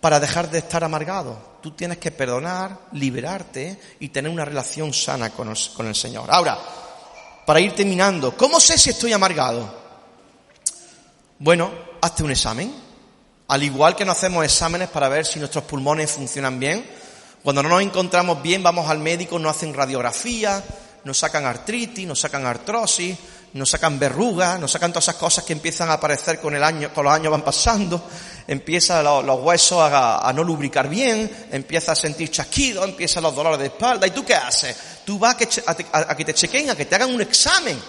para 0.00 0.20
dejar 0.20 0.50
de 0.50 0.58
estar 0.58 0.84
amargado. 0.84 1.54
Tú 1.62 1.70
tienes 1.70 1.98
que 1.98 2.10
perdonar, 2.10 2.78
liberarte 2.92 3.80
y 4.00 4.10
tener 4.10 4.30
una 4.30 4.44
relación 4.44 4.92
sana 4.92 5.30
con 5.30 5.48
el, 5.48 5.56
con 5.74 5.86
el 5.86 5.94
Señor. 5.94 6.30
Ahora, 6.30 6.58
para 7.46 7.60
ir 7.60 7.74
terminando, 7.74 8.36
¿cómo 8.36 8.60
sé 8.60 8.76
si 8.76 8.90
estoy 8.90 9.12
amargado? 9.14 9.82
Bueno, 11.38 11.70
hazte 12.00 12.22
un 12.22 12.30
examen. 12.30 12.74
Al 13.48 13.62
igual 13.62 13.96
que 13.96 14.04
no 14.04 14.12
hacemos 14.12 14.44
exámenes 14.44 14.88
para 14.88 15.08
ver 15.08 15.24
si 15.24 15.38
nuestros 15.38 15.64
pulmones 15.64 16.10
funcionan 16.10 16.58
bien, 16.58 16.84
cuando 17.42 17.62
no 17.62 17.68
nos 17.68 17.82
encontramos 17.82 18.42
bien 18.42 18.62
vamos 18.62 18.88
al 18.88 18.98
médico, 18.98 19.38
nos 19.38 19.56
hacen 19.56 19.74
radiografía, 19.74 20.64
nos 21.04 21.18
sacan 21.18 21.44
artritis, 21.44 22.06
nos 22.06 22.20
sacan 22.20 22.46
artrosis, 22.46 23.16
nos 23.54 23.70
sacan 23.70 24.00
verrugas, 24.00 24.58
nos 24.58 24.72
sacan 24.72 24.92
todas 24.92 25.04
esas 25.04 25.14
cosas 25.14 25.44
que 25.44 25.52
empiezan 25.52 25.88
a 25.88 25.94
aparecer 25.94 26.40
con 26.40 26.54
el 26.56 26.62
año, 26.62 26.92
con 26.92 27.04
los 27.04 27.12
años 27.12 27.30
van 27.30 27.42
pasando, 27.42 28.02
empiezan 28.48 29.04
los, 29.04 29.24
los, 29.24 29.40
huesos 29.40 29.78
a, 29.78 30.28
a, 30.28 30.32
no 30.32 30.42
lubricar 30.42 30.88
bien, 30.88 31.48
empieza 31.52 31.92
a 31.92 31.94
sentir 31.94 32.30
chasquidos, 32.30 32.84
empiezan 32.84 33.22
los 33.22 33.34
dolores 33.34 33.60
de 33.60 33.66
espalda. 33.66 34.08
¿Y 34.08 34.10
tú 34.10 34.24
qué 34.24 34.34
haces? 34.34 34.76
Tú 35.04 35.20
vas 35.20 35.34
a 35.34 35.38
que, 35.38 35.48
a, 35.92 36.10
a 36.10 36.16
que 36.16 36.24
te 36.24 36.34
chequen, 36.34 36.70
a 36.70 36.76
que 36.76 36.84
te 36.84 36.96
hagan 36.96 37.14
un 37.14 37.20
examen. 37.20 37.80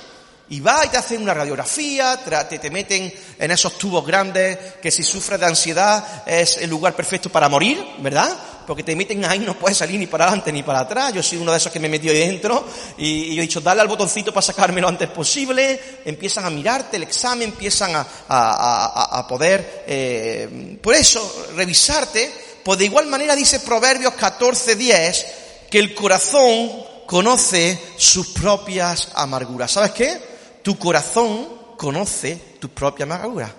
Y 0.47 0.59
va 0.59 0.85
y 0.85 0.89
te 0.89 0.97
hacen 0.97 1.23
una 1.23 1.33
radiografía, 1.33 2.19
te, 2.47 2.59
te, 2.59 2.69
meten 2.69 3.11
en 3.39 3.49
esos 3.49 3.79
tubos 3.79 4.05
grandes 4.05 4.75
que 4.75 4.91
si 4.91 5.01
sufres 5.01 5.39
de 5.39 5.47
ansiedad 5.47 6.23
es 6.27 6.57
el 6.57 6.69
lugar 6.69 6.95
perfecto 6.95 7.31
para 7.31 7.49
morir, 7.49 7.83
¿verdad? 7.97 8.31
Porque 8.65 8.83
te 8.83 8.95
meten 8.95 9.23
ahí, 9.25 9.39
no 9.39 9.57
puedes 9.57 9.77
salir 9.77 9.99
ni 9.99 10.07
para 10.07 10.25
adelante 10.25 10.51
ni 10.51 10.63
para 10.63 10.79
atrás. 10.79 11.13
Yo 11.13 11.23
soy 11.23 11.37
uno 11.37 11.51
de 11.51 11.57
esos 11.57 11.71
que 11.71 11.79
me 11.79 11.89
metió 11.89 12.11
ahí 12.11 12.19
dentro 12.19 12.65
y, 12.97 13.35
yo 13.35 13.41
he 13.41 13.45
dicho, 13.45 13.61
dale 13.61 13.81
al 13.81 13.87
botoncito 13.87 14.33
para 14.33 14.45
sacarme 14.45 14.81
lo 14.81 14.87
antes 14.87 15.09
posible. 15.09 15.79
Empiezan 16.05 16.45
a 16.45 16.49
mirarte 16.49 16.97
el 16.97 17.03
examen, 17.03 17.49
empiezan 17.49 17.95
a, 17.95 18.07
a, 18.27 19.19
a 19.19 19.27
poder, 19.27 19.83
eh, 19.87 20.77
por 20.81 20.95
eso, 20.95 21.47
revisarte. 21.55 22.31
Pues 22.63 22.79
de 22.79 22.85
igual 22.85 23.07
manera 23.07 23.35
dice 23.35 23.59
Proverbios 23.59 24.13
14.10 24.13 25.25
que 25.69 25.79
el 25.79 25.93
corazón 25.93 26.71
conoce 27.05 27.79
sus 27.97 28.29
propias 28.29 29.09
amarguras. 29.13 29.71
¿Sabes 29.71 29.91
qué? 29.91 30.35
tu 30.65 30.79
corazón 30.79 31.47
conoce 31.77 32.55
tu 32.59 32.69
propia 32.69 33.03
amargura. 33.03 33.53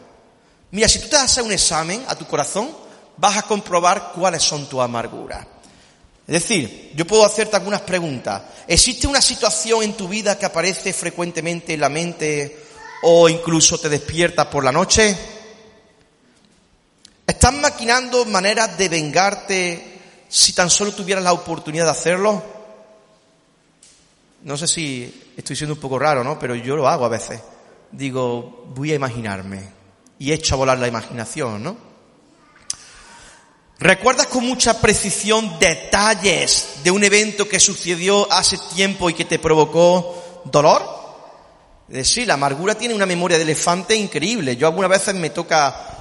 Mira, 0.72 0.88
si 0.88 0.98
tú 0.98 1.08
te 1.08 1.14
haces 1.14 1.44
un 1.44 1.52
examen 1.52 2.04
a 2.08 2.16
tu 2.16 2.26
corazón, 2.26 2.68
vas 3.16 3.36
a 3.36 3.42
comprobar 3.42 4.12
cuáles 4.14 4.42
son 4.42 4.68
tus 4.68 4.80
amarguras. 4.80 5.46
Es 6.26 6.32
decir, 6.32 6.92
yo 6.94 7.06
puedo 7.06 7.24
hacerte 7.24 7.56
algunas 7.56 7.82
preguntas. 7.82 8.42
¿Existe 8.66 9.06
una 9.06 9.22
situación 9.22 9.82
en 9.84 9.94
tu 9.94 10.08
vida 10.08 10.36
que 10.36 10.46
aparece 10.46 10.92
frecuentemente 10.92 11.74
en 11.74 11.80
la 11.80 11.88
mente 11.88 12.64
o 13.02 13.28
incluso 13.28 13.78
te 13.78 13.88
despierta 13.88 14.50
por 14.50 14.64
la 14.64 14.72
noche? 14.72 15.16
¿Estás 17.26 17.52
maquinando 17.54 18.24
maneras 18.24 18.76
de 18.76 18.88
vengarte 18.88 20.00
si 20.28 20.52
tan 20.52 20.68
solo 20.68 20.92
tuvieras 20.92 21.22
la 21.22 21.32
oportunidad 21.32 21.84
de 21.84 21.90
hacerlo? 21.90 22.42
No 24.42 24.56
sé 24.56 24.66
si 24.66 25.32
estoy 25.36 25.54
siendo 25.54 25.74
un 25.74 25.80
poco 25.80 25.98
raro, 25.98 26.24
¿no? 26.24 26.38
Pero 26.38 26.56
yo 26.56 26.76
lo 26.76 26.88
hago 26.88 27.04
a 27.04 27.08
veces. 27.08 27.40
Digo, 27.92 28.64
voy 28.74 28.92
a 28.92 28.96
imaginarme. 28.96 29.76
Y 30.18 30.32
echo 30.32 30.54
a 30.54 30.58
volar 30.58 30.78
la 30.78 30.88
imaginación, 30.88 31.62
¿no? 31.62 31.85
¿Recuerdas 33.78 34.28
con 34.28 34.46
mucha 34.46 34.80
precisión 34.80 35.58
detalles 35.58 36.78
de 36.82 36.90
un 36.90 37.04
evento 37.04 37.46
que 37.46 37.60
sucedió 37.60 38.30
hace 38.32 38.56
tiempo 38.74 39.10
y 39.10 39.14
que 39.14 39.26
te 39.26 39.38
provocó 39.38 40.42
dolor? 40.44 40.82
Es 41.88 41.96
decir, 41.96 42.26
la 42.26 42.34
amargura 42.34 42.74
tiene 42.74 42.94
una 42.94 43.04
memoria 43.04 43.36
de 43.36 43.44
elefante 43.44 43.94
increíble. 43.94 44.56
Yo 44.56 44.66
algunas 44.66 44.90
veces 44.90 45.14
me 45.14 45.28
toca 45.28 45.92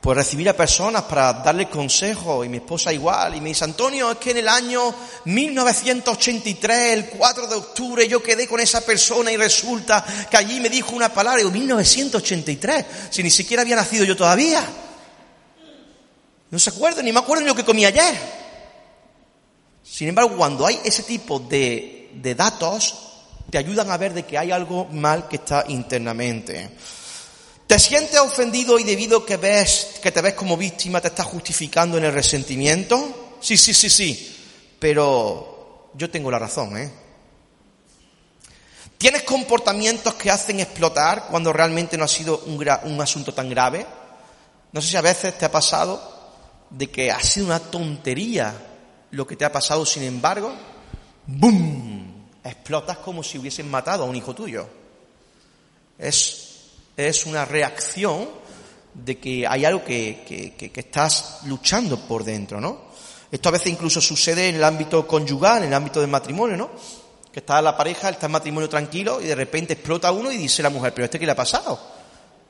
pues 0.00 0.16
recibir 0.16 0.48
a 0.48 0.56
personas 0.56 1.02
para 1.02 1.32
darles 1.32 1.68
consejos 1.68 2.44
y 2.44 2.48
mi 2.48 2.58
esposa 2.58 2.92
igual 2.92 3.34
y 3.34 3.40
me 3.40 3.48
dice 3.48 3.64
Antonio 3.64 4.12
es 4.12 4.18
que 4.18 4.30
en 4.30 4.36
el 4.36 4.48
año 4.48 4.94
1983 5.24 6.92
el 6.92 7.06
4 7.06 7.46
de 7.48 7.54
octubre 7.56 8.06
yo 8.06 8.22
quedé 8.22 8.46
con 8.46 8.60
esa 8.60 8.82
persona 8.82 9.32
y 9.32 9.36
resulta 9.36 10.04
que 10.30 10.36
allí 10.36 10.60
me 10.60 10.68
dijo 10.68 10.94
una 10.94 11.08
palabra 11.08 11.40
y 11.40 11.42
digo 11.42 11.52
1983 11.52 12.86
si 13.10 13.24
ni 13.24 13.30
siquiera 13.30 13.62
había 13.62 13.74
nacido 13.74 14.04
yo 14.04 14.14
todavía 14.14 14.64
no 16.50 16.58
se 16.58 16.70
acuerdan 16.70 17.04
ni 17.04 17.12
me 17.12 17.20
acuerdo 17.20 17.42
ni 17.42 17.48
lo 17.48 17.54
que 17.54 17.64
comí 17.64 17.84
ayer 17.84 18.14
sin 19.82 20.08
embargo 20.08 20.36
cuando 20.36 20.66
hay 20.66 20.80
ese 20.84 21.02
tipo 21.02 21.38
de, 21.38 22.10
de 22.14 22.34
datos 22.34 23.02
te 23.50 23.58
ayudan 23.58 23.90
a 23.90 23.96
ver 23.96 24.12
de 24.12 24.24
que 24.24 24.38
hay 24.38 24.50
algo 24.50 24.86
mal 24.86 25.28
que 25.28 25.36
está 25.36 25.64
internamente 25.68 26.70
¿Te 27.66 27.80
sientes 27.80 28.18
ofendido 28.20 28.78
y 28.78 28.84
debido 28.84 29.26
que 29.26 29.36
ves, 29.38 29.98
que 30.00 30.12
te 30.12 30.22
ves 30.22 30.34
como 30.34 30.56
víctima, 30.56 31.00
te 31.00 31.08
estás 31.08 31.26
justificando 31.26 31.98
en 31.98 32.04
el 32.04 32.12
resentimiento? 32.12 33.38
Sí, 33.40 33.56
sí, 33.56 33.74
sí, 33.74 33.90
sí. 33.90 34.36
Pero 34.78 35.90
yo 35.94 36.08
tengo 36.08 36.30
la 36.30 36.38
razón, 36.38 36.76
¿eh? 36.76 36.92
¿Tienes 38.96 39.24
comportamientos 39.24 40.14
que 40.14 40.30
hacen 40.30 40.60
explotar 40.60 41.26
cuando 41.28 41.52
realmente 41.52 41.98
no 41.98 42.04
ha 42.04 42.08
sido 42.08 42.38
un, 42.46 42.64
un 42.84 43.00
asunto 43.00 43.34
tan 43.34 43.50
grave? 43.50 43.84
No 44.70 44.80
sé 44.80 44.90
si 44.90 44.96
a 44.96 45.02
veces 45.02 45.36
te 45.36 45.44
ha 45.44 45.50
pasado 45.50 46.15
de 46.70 46.90
que 46.90 47.10
ha 47.10 47.20
sido 47.20 47.46
una 47.46 47.60
tontería 47.60 48.54
lo 49.10 49.26
que 49.26 49.36
te 49.36 49.44
ha 49.44 49.52
pasado, 49.52 49.86
sin 49.86 50.02
embargo, 50.02 50.54
¡boom! 51.26 52.26
Explotas 52.44 52.98
como 52.98 53.22
si 53.22 53.38
hubiesen 53.38 53.70
matado 53.70 54.04
a 54.04 54.06
un 54.06 54.16
hijo 54.16 54.34
tuyo. 54.34 54.68
Es 55.98 56.46
es 56.96 57.26
una 57.26 57.44
reacción 57.44 58.28
de 58.94 59.18
que 59.18 59.46
hay 59.46 59.64
algo 59.64 59.84
que, 59.84 60.24
que, 60.26 60.70
que, 60.70 60.80
estás 60.80 61.40
luchando 61.44 61.98
por 62.00 62.24
dentro, 62.24 62.60
¿no? 62.60 62.86
Esto 63.30 63.50
a 63.50 63.52
veces 63.52 63.72
incluso 63.72 64.00
sucede 64.00 64.48
en 64.48 64.56
el 64.56 64.64
ámbito 64.64 65.06
conyugal, 65.06 65.62
en 65.62 65.68
el 65.68 65.74
ámbito 65.74 66.00
del 66.00 66.08
matrimonio, 66.08 66.56
¿no? 66.56 66.70
Que 67.30 67.40
está 67.40 67.60
la 67.60 67.76
pareja, 67.76 68.08
está 68.08 68.26
en 68.26 68.32
matrimonio 68.32 68.68
tranquilo 68.68 69.20
y 69.20 69.26
de 69.26 69.34
repente 69.34 69.74
explota 69.74 70.10
uno 70.10 70.32
y 70.32 70.38
dice 70.38 70.62
la 70.62 70.70
mujer, 70.70 70.94
pero 70.94 71.04
este 71.04 71.18
qué 71.18 71.26
le 71.26 71.32
ha 71.32 71.36
pasado? 71.36 71.78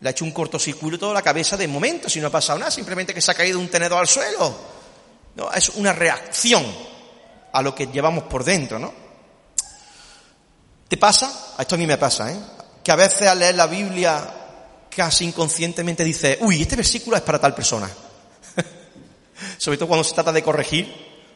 Le 0.00 0.08
ha 0.08 0.12
hecho 0.12 0.24
un 0.24 0.32
cortocircuito 0.32 1.10
a 1.10 1.14
la 1.14 1.22
cabeza 1.22 1.56
de 1.56 1.68
momento, 1.68 2.08
si 2.08 2.20
no 2.20 2.28
ha 2.28 2.30
pasado 2.30 2.58
nada, 2.58 2.70
simplemente 2.70 3.14
que 3.14 3.20
se 3.20 3.30
ha 3.30 3.34
caído 3.34 3.58
un 3.58 3.68
tenedor 3.68 3.98
al 3.98 4.06
suelo. 4.06 4.54
No, 5.34 5.52
es 5.52 5.70
una 5.70 5.92
reacción 5.92 6.64
a 7.52 7.62
lo 7.62 7.74
que 7.74 7.86
llevamos 7.86 8.24
por 8.24 8.44
dentro, 8.44 8.78
¿no? 8.78 8.92
¿Te 10.88 10.96
pasa? 10.96 11.54
Esto 11.58 11.74
a 11.74 11.78
mí 11.78 11.86
me 11.86 11.98
pasa, 11.98 12.30
¿eh? 12.30 12.36
que 12.86 12.92
a 12.92 12.96
veces 12.96 13.26
al 13.26 13.40
leer 13.40 13.56
la 13.56 13.66
Biblia 13.66 14.22
casi 14.88 15.24
inconscientemente 15.24 16.04
dice, 16.04 16.38
uy, 16.42 16.62
este 16.62 16.76
versículo 16.76 17.16
es 17.16 17.22
para 17.22 17.40
tal 17.40 17.52
persona. 17.52 17.90
Sobre 19.58 19.76
todo 19.76 19.88
cuando 19.88 20.04
se 20.04 20.14
trata 20.14 20.30
de 20.30 20.42
corregir, 20.42 20.94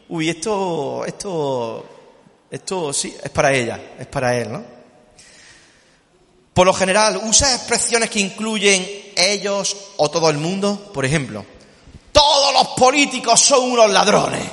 uy, 0.09 0.31
esto, 0.31 1.05
esto, 1.05 1.85
esto 2.49 2.93
sí, 2.93 3.17
es 3.21 3.31
para 3.31 3.53
ella, 3.53 3.95
es 3.99 4.07
para 4.07 4.37
él, 4.37 4.53
¿no? 4.53 4.80
Por 6.55 6.67
lo 6.67 6.75
general, 6.75 7.21
usa 7.25 7.55
expresiones 7.55 8.11
que 8.11 8.21
incluyen 8.21 9.13
ellos 9.17 9.77
o 9.97 10.11
todo 10.11 10.29
el 10.31 10.39
mundo. 10.39 10.91
Por 10.93 11.05
ejemplo, 11.05 11.45
todos 12.13 12.53
los 12.53 12.69
políticos 12.69 13.41
son 13.41 13.71
unos 13.71 13.91
ladrones. 13.91 14.47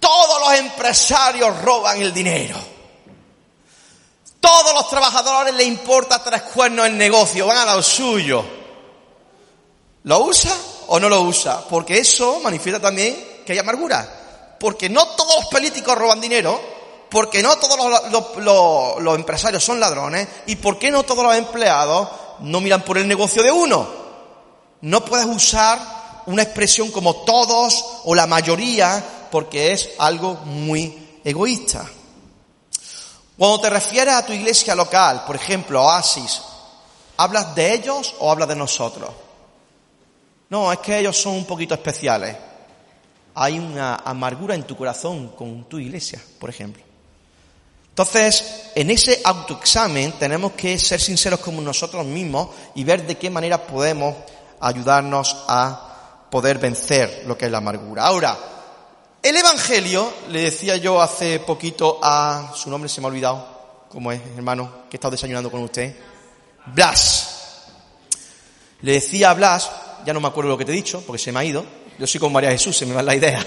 Todos 0.00 0.40
los 0.40 0.58
empresarios 0.58 1.62
roban 1.62 2.00
el 2.00 2.12
dinero. 2.14 2.56
Todos 4.40 4.72
los 4.72 4.88
trabajadores 4.88 5.54
les 5.54 5.66
importa 5.66 6.22
tres 6.22 6.42
cuernos 6.42 6.86
el 6.86 6.96
negocio, 6.96 7.46
van 7.46 7.68
a 7.68 7.74
lo 7.74 7.82
suyo. 7.82 8.44
¿Lo 10.04 10.20
usa 10.20 10.56
o 10.86 10.98
no 10.98 11.08
lo 11.08 11.22
usa? 11.22 11.64
Porque 11.68 11.98
eso 11.98 12.40
manifiesta 12.40 12.80
también 12.80 13.42
que 13.44 13.52
hay 13.52 13.58
amargura. 13.58 14.56
Porque 14.58 14.88
no 14.88 15.06
todos 15.08 15.34
los 15.36 15.46
políticos 15.46 15.96
roban 15.96 16.20
dinero, 16.20 16.77
porque 17.10 17.42
no 17.42 17.56
todos 17.56 17.78
los, 18.10 19.02
los, 19.02 19.14
empresarios 19.16 19.64
son 19.64 19.80
ladrones 19.80 20.28
y 20.46 20.56
por 20.56 20.78
qué 20.78 20.90
no 20.90 21.02
todos 21.02 21.24
los 21.24 21.34
empleados 21.34 22.08
no 22.40 22.60
miran 22.60 22.82
por 22.82 22.98
el 22.98 23.08
negocio 23.08 23.42
de 23.42 23.50
uno. 23.50 23.88
No 24.80 25.04
puedes 25.04 25.26
usar 25.26 26.22
una 26.26 26.42
expresión 26.42 26.90
como 26.90 27.16
todos 27.24 27.84
o 28.04 28.14
la 28.14 28.26
mayoría 28.26 29.02
porque 29.30 29.72
es 29.72 29.90
algo 29.98 30.34
muy 30.34 31.20
egoísta. 31.24 31.86
Cuando 33.36 33.60
te 33.60 33.70
refieres 33.70 34.14
a 34.14 34.26
tu 34.26 34.32
iglesia 34.32 34.74
local, 34.74 35.24
por 35.26 35.36
ejemplo, 35.36 35.82
Oasis, 35.82 36.42
¿hablas 37.16 37.54
de 37.54 37.72
ellos 37.72 38.14
o 38.18 38.30
hablas 38.30 38.48
de 38.48 38.56
nosotros? 38.56 39.10
No, 40.50 40.72
es 40.72 40.78
que 40.78 40.98
ellos 40.98 41.16
son 41.16 41.34
un 41.34 41.44
poquito 41.44 41.74
especiales. 41.74 42.36
Hay 43.34 43.58
una 43.58 43.96
amargura 43.96 44.54
en 44.54 44.64
tu 44.64 44.76
corazón 44.76 45.28
con 45.28 45.64
tu 45.64 45.78
iglesia, 45.78 46.20
por 46.40 46.50
ejemplo. 46.50 46.87
Entonces, 47.98 48.70
en 48.76 48.92
ese 48.92 49.20
autoexamen 49.24 50.12
tenemos 50.20 50.52
que 50.52 50.78
ser 50.78 51.00
sinceros 51.00 51.40
con 51.40 51.64
nosotros 51.64 52.06
mismos 52.06 52.50
y 52.76 52.84
ver 52.84 53.04
de 53.04 53.16
qué 53.16 53.28
manera 53.28 53.66
podemos 53.66 54.14
ayudarnos 54.60 55.36
a 55.48 56.28
poder 56.30 56.58
vencer 56.58 57.24
lo 57.26 57.36
que 57.36 57.46
es 57.46 57.50
la 57.50 57.58
amargura. 57.58 58.04
Ahora, 58.04 58.38
el 59.20 59.34
Evangelio, 59.34 60.12
le 60.28 60.42
decía 60.42 60.76
yo 60.76 61.02
hace 61.02 61.40
poquito 61.40 61.98
a, 62.00 62.52
su 62.54 62.70
nombre 62.70 62.88
se 62.88 63.00
me 63.00 63.08
ha 63.08 63.10
olvidado, 63.10 63.86
¿cómo 63.88 64.12
es, 64.12 64.20
hermano? 64.36 64.84
Que 64.88 64.96
he 64.96 64.98
estado 64.98 65.10
desayunando 65.10 65.50
con 65.50 65.64
usted. 65.64 65.96
Blas. 66.66 67.64
Le 68.82 68.92
decía 68.92 69.30
a 69.30 69.34
Blas, 69.34 69.72
ya 70.06 70.12
no 70.12 70.20
me 70.20 70.28
acuerdo 70.28 70.50
lo 70.50 70.56
que 70.56 70.64
te 70.64 70.70
he 70.70 70.76
dicho, 70.76 71.02
porque 71.04 71.20
se 71.20 71.32
me 71.32 71.40
ha 71.40 71.44
ido. 71.44 71.66
Yo 71.98 72.06
soy 72.06 72.20
con 72.20 72.32
María 72.32 72.52
Jesús, 72.52 72.76
se 72.76 72.86
me 72.86 72.94
va 72.94 73.02
la 73.02 73.16
idea. 73.16 73.44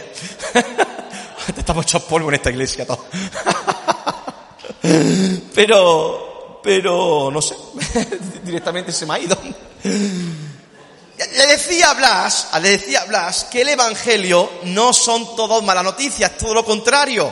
Estamos 1.57 1.85
hechos 1.85 2.03
polvo 2.03 2.27
en 2.27 2.35
esta 2.35 2.49
iglesia 2.49 2.85
todos. 2.85 3.05
pero, 5.53 6.59
pero, 6.63 7.29
no 7.31 7.41
sé, 7.41 7.55
directamente 8.43 8.91
se 8.91 9.05
me 9.05 9.13
ha 9.13 9.19
ido. 9.19 9.37
Le 11.17 11.47
decía 11.47 11.91
a 11.91 11.93
Blas, 11.93 12.47
le 12.61 12.69
decía 12.69 13.01
a 13.01 13.05
Blas 13.05 13.45
que 13.51 13.61
el 13.61 13.69
Evangelio 13.69 14.49
no 14.63 14.91
son 14.91 15.35
todos 15.35 15.63
malas 15.63 15.83
noticias, 15.83 16.37
todo 16.37 16.53
lo 16.53 16.65
contrario. 16.65 17.31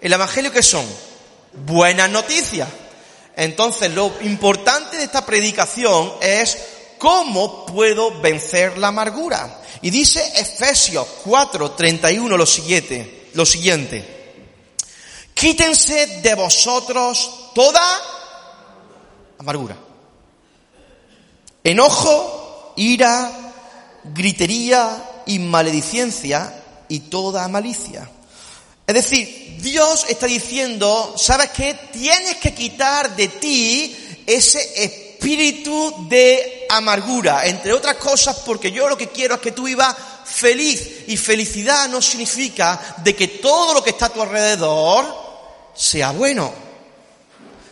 ¿El 0.00 0.12
Evangelio 0.12 0.52
qué 0.52 0.62
son? 0.62 0.84
Buenas 1.64 2.10
noticias. 2.10 2.68
Entonces, 3.36 3.90
lo 3.92 4.12
importante 4.22 4.98
de 4.98 5.04
esta 5.04 5.24
predicación 5.24 6.12
es 6.20 6.58
cómo 6.98 7.64
puedo 7.66 8.20
vencer 8.20 8.78
la 8.78 8.88
amargura. 8.88 9.60
Y 9.80 9.90
dice 9.90 10.22
Efesios 10.36 11.06
4, 11.24 11.72
31 11.72 12.36
lo 12.36 12.46
siguiente, 12.46 13.28
lo 13.34 13.44
siguiente. 13.44 14.23
Quítense 15.34 16.20
de 16.22 16.34
vosotros 16.34 17.50
toda 17.54 17.82
amargura, 19.38 19.76
enojo, 21.62 22.72
ira, 22.76 23.52
gritería 24.04 25.22
y 25.26 25.38
maledicencia 25.40 26.62
y 26.88 27.00
toda 27.00 27.48
malicia. 27.48 28.08
Es 28.86 28.94
decir, 28.94 29.56
Dios 29.60 30.06
está 30.08 30.26
diciendo, 30.26 31.14
¿sabes 31.16 31.50
qué? 31.50 31.74
Tienes 31.92 32.36
que 32.36 32.54
quitar 32.54 33.16
de 33.16 33.28
ti 33.28 33.96
ese 34.26 34.84
espíritu 34.84 36.06
de 36.08 36.66
amargura, 36.68 37.46
entre 37.46 37.72
otras 37.72 37.96
cosas 37.96 38.36
porque 38.44 38.70
yo 38.70 38.88
lo 38.88 38.96
que 38.96 39.08
quiero 39.08 39.36
es 39.36 39.40
que 39.40 39.52
tú 39.52 39.64
vivas 39.64 39.94
feliz 40.24 41.04
y 41.06 41.16
felicidad 41.16 41.88
no 41.88 42.02
significa 42.02 42.96
de 43.02 43.14
que 43.16 43.28
todo 43.28 43.74
lo 43.74 43.82
que 43.82 43.90
está 43.90 44.06
a 44.06 44.10
tu 44.10 44.22
alrededor 44.22 45.23
sea 45.74 46.12
bueno. 46.12 46.52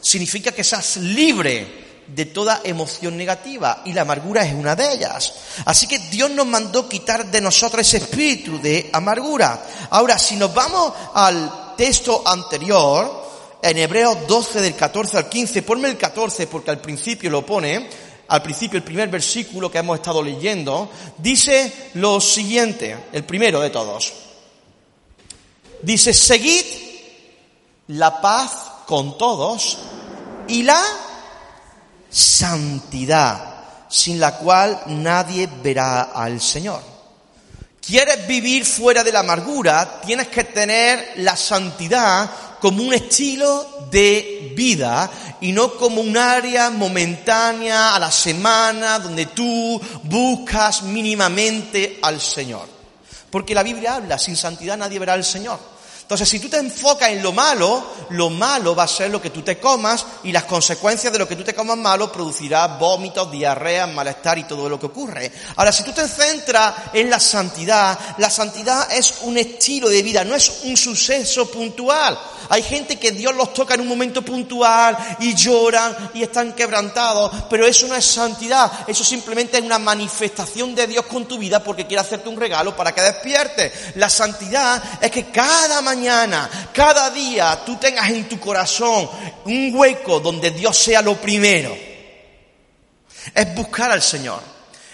Significa 0.01 0.53
que 0.53 0.65
seas 0.65 0.97
libre 0.97 1.83
de 2.07 2.27
toda 2.27 2.61
emoción 2.65 3.17
negativa 3.17 3.83
y 3.85 3.93
la 3.93 4.03
amargura 4.03 4.45
es 4.45 4.53
una 4.53 4.75
de 4.77 4.93
ellas. 4.93 5.33
Así 5.65 5.87
que 5.87 5.99
Dios 5.99 6.31
nos 6.31 6.47
mandó 6.47 6.89
quitar 6.89 7.31
de 7.31 7.41
nosotros 7.41 7.87
ese 7.87 7.99
espíritu 7.99 8.61
de 8.61 8.91
amargura. 8.93 9.65
Ahora, 9.91 10.19
si 10.19 10.37
nos 10.37 10.53
vamos 10.53 10.93
al 11.15 11.75
texto 11.77 12.23
anterior, 12.27 13.23
en 13.63 13.79
Hebreos 13.79 14.27
12 14.27 14.61
del 14.61 14.75
14 14.75 15.19
al 15.19 15.29
15, 15.29 15.63
ponme 15.63 15.89
el 15.89 15.97
14 15.97 16.49
porque 16.49 16.73
al 16.73 16.81
principio 16.81 17.31
lo 17.31 17.47
pone, 17.47 17.89
al 18.29 18.43
principio 18.43 18.77
el 18.77 18.83
primer 18.83 19.09
versículo 19.09 19.71
que 19.71 19.79
hemos 19.79 19.97
estado 19.97 20.23
leyendo, 20.23 20.91
dice 21.19 21.91
lo 21.95 22.21
siguiente, 22.21 22.97
el 23.13 23.25
primero 23.25 23.61
de 23.61 23.71
todos. 23.71 24.13
Dice, 25.83 26.13
seguid 26.13 26.92
la 27.89 28.21
paz 28.21 28.53
con 28.87 29.17
todos 29.19 29.79
y 30.49 30.63
la 30.63 30.83
santidad, 32.11 33.65
sin 33.89 34.21
la 34.21 34.37
cual 34.37 34.83
nadie 34.87 35.49
verá 35.63 36.03
al 36.03 36.41
Señor. 36.41 36.83
¿Quieres 37.85 38.27
vivir 38.29 38.65
fuera 38.65 39.03
de 39.03 39.11
la 39.11 39.21
amargura? 39.21 40.01
Tienes 40.05 40.29
que 40.29 40.45
tener 40.45 41.15
la 41.17 41.37
santidad 41.37 42.31
como 42.61 42.85
un 42.85 42.95
estilo 42.95 43.89
de 43.91 44.53
vida 44.55 45.11
y 45.41 45.51
no 45.51 45.75
como 45.75 46.01
un 46.01 46.17
área 46.17 46.71
momentánea 46.71 47.97
a 47.97 47.99
la 47.99 48.11
semana 48.13 49.01
donde 49.01 49.27
tú 49.27 49.81
buscas 50.05 50.83
mínimamente 50.85 51.99
al 52.03 52.21
Señor. 52.21 52.69
Porque 53.31 53.55
la 53.55 53.65
Biblia 53.65 53.97
habla, 53.97 54.17
sin 54.17 54.37
santidad 54.37 54.77
nadie 54.77 55.01
verá 55.01 55.15
al 55.15 55.25
Señor. 55.25 55.72
Entonces, 56.13 56.29
si 56.29 56.41
tú 56.41 56.51
te 56.51 56.59
enfocas 56.59 57.09
en 57.09 57.23
lo 57.23 57.33
malo, 57.33 57.87
lo 58.11 58.29
malo 58.29 58.77
va 58.77 58.83
a 58.83 58.87
ser 58.87 59.11
lo 59.11 59.23
que 59.23 59.31
tú 59.31 59.41
te 59.41 59.59
comas 59.59 60.05
y 60.25 60.31
las 60.31 60.45
consecuencias 60.45 61.11
de 61.11 61.19
lo 61.19 61.27
que 61.27 61.37
tú 61.37 61.43
te 61.43 61.55
comas 61.55 61.79
malo 61.79 62.13
producirá 62.13 62.67
vómitos, 62.67 63.33
diarrea, 63.33 63.87
malestar 63.87 64.37
y 64.37 64.45
todo 64.45 64.69
lo 64.69 64.79
que 64.79 64.85
ocurre. 64.85 65.33
Ahora, 65.57 65.73
si 65.73 65.83
tú 65.85 65.93
te 65.93 66.07
centras 66.07 66.75
en 66.93 67.09
la 67.09 67.19
santidad, 67.19 67.99
la 68.19 68.29
santidad 68.29 68.93
es 68.93 69.23
un 69.23 69.39
estilo 69.39 69.89
de 69.89 70.03
vida, 70.03 70.23
no 70.23 70.35
es 70.35 70.61
un 70.65 70.77
suceso 70.77 71.51
puntual. 71.51 72.19
Hay 72.49 72.63
gente 72.63 72.99
que 72.99 73.13
Dios 73.13 73.35
los 73.35 73.53
toca 73.55 73.75
en 73.75 73.81
un 73.81 73.89
momento 73.89 74.23
puntual 74.23 74.97
y 75.21 75.35
lloran 75.35 76.11
y 76.15 76.23
están 76.23 76.53
quebrantados, 76.53 77.33
pero 77.49 77.67
eso 77.67 77.87
no 77.87 77.95
es 77.95 78.05
santidad, 78.05 78.71
eso 78.87 79.05
simplemente 79.05 79.59
es 79.59 79.65
una 79.65 79.79
manifestación 79.79 80.75
de 80.75 80.87
Dios 80.87 81.07
con 81.07 81.27
tu 81.27 81.39
vida 81.39 81.63
porque 81.63 81.87
quiere 81.87 82.01
hacerte 82.01 82.29
un 82.29 82.39
regalo 82.39 82.77
para 82.77 82.95
que 82.95 83.01
despiertes. 83.01 83.73
La 83.97 84.09
santidad 84.09 84.83
es 85.01 85.11
que 85.11 85.27
cada 85.27 85.81
mañana 85.83 86.51
cada 86.73 87.11
día 87.11 87.63
tú 87.65 87.77
tengas 87.77 88.11
en 88.11 88.29
tu 88.29 88.39
corazón 88.39 89.09
un 89.45 89.75
hueco 89.75 90.21
donde 90.21 90.51
Dios 90.51 90.77
sea 90.77 91.03
lo 91.03 91.17
primero. 91.17 91.77
Es 93.35 93.55
buscar 93.55 93.91
al 93.91 94.03
Señor. 94.03 94.41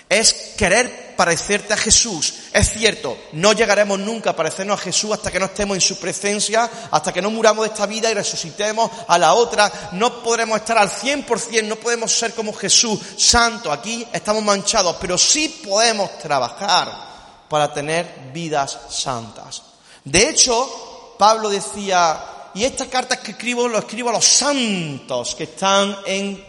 Es 0.08 0.54
querer 0.56 1.07
parecerte 1.18 1.74
a 1.74 1.76
Jesús. 1.76 2.32
Es 2.52 2.70
cierto, 2.70 3.18
no 3.32 3.52
llegaremos 3.52 3.98
nunca 3.98 4.30
a 4.30 4.36
parecernos 4.36 4.78
a 4.78 4.84
Jesús 4.84 5.10
hasta 5.12 5.32
que 5.32 5.40
no 5.40 5.46
estemos 5.46 5.76
en 5.76 5.80
su 5.80 5.98
presencia, 5.98 6.70
hasta 6.92 7.12
que 7.12 7.20
no 7.20 7.28
muramos 7.28 7.64
de 7.64 7.72
esta 7.72 7.86
vida 7.86 8.08
y 8.08 8.14
resucitemos 8.14 8.88
a 9.08 9.18
la 9.18 9.34
otra. 9.34 9.90
No 9.94 10.22
podremos 10.22 10.60
estar 10.60 10.78
al 10.78 10.88
100%, 10.88 11.64
no 11.64 11.74
podemos 11.74 12.16
ser 12.16 12.34
como 12.34 12.52
Jesús, 12.52 13.00
santo. 13.16 13.72
Aquí 13.72 14.06
estamos 14.12 14.44
manchados, 14.44 14.94
pero 15.00 15.18
sí 15.18 15.60
podemos 15.66 16.16
trabajar 16.20 17.46
para 17.48 17.74
tener 17.74 18.30
vidas 18.32 18.78
santas. 18.88 19.62
De 20.04 20.28
hecho, 20.28 21.16
Pablo 21.18 21.48
decía, 21.48 22.16
y 22.54 22.62
estas 22.62 22.86
cartas 22.86 23.18
que 23.18 23.32
escribo 23.32 23.66
lo 23.66 23.80
escribo 23.80 24.10
a 24.10 24.12
los 24.12 24.24
santos 24.24 25.34
que 25.34 25.44
están 25.44 25.96
en 26.06 26.44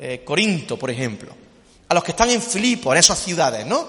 eh, 0.00 0.22
Corinto, 0.24 0.76
por 0.76 0.90
ejemplo, 0.90 1.45
a 1.88 1.94
los 1.94 2.02
que 2.02 2.12
están 2.12 2.30
en 2.30 2.42
Filipo, 2.42 2.92
en 2.92 2.98
esas 2.98 3.18
ciudades, 3.18 3.64
¿no? 3.66 3.86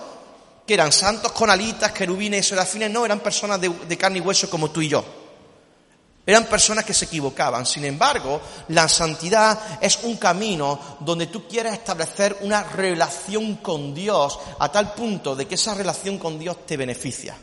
Que 0.65 0.73
eran 0.73 0.91
santos 0.91 1.31
con 1.31 1.49
alitas, 1.49 1.91
querubines 1.91 2.45
y 2.45 2.49
serafines, 2.49 2.91
no, 2.91 3.05
eran 3.05 3.19
personas 3.19 3.59
de, 3.59 3.69
de 3.69 3.97
carne 3.97 4.19
y 4.19 4.21
hueso 4.21 4.49
como 4.49 4.69
tú 4.69 4.81
y 4.81 4.89
yo. 4.89 5.03
Eran 6.25 6.45
personas 6.45 6.83
que 6.83 6.93
se 6.93 7.05
equivocaban. 7.05 7.65
Sin 7.65 7.85
embargo, 7.85 8.41
la 8.67 8.89
santidad 8.89 9.79
es 9.79 9.99
un 10.03 10.17
camino 10.17 10.97
donde 10.99 11.27
tú 11.27 11.47
quieres 11.47 11.71
establecer 11.71 12.37
una 12.41 12.63
relación 12.63 13.55
con 13.55 13.95
Dios 13.95 14.37
a 14.59 14.69
tal 14.69 14.93
punto 14.93 15.37
de 15.37 15.47
que 15.47 15.55
esa 15.55 15.73
relación 15.73 16.17
con 16.17 16.37
Dios 16.37 16.65
te 16.65 16.75
beneficia. 16.75 17.37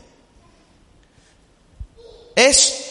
Es 2.35 2.85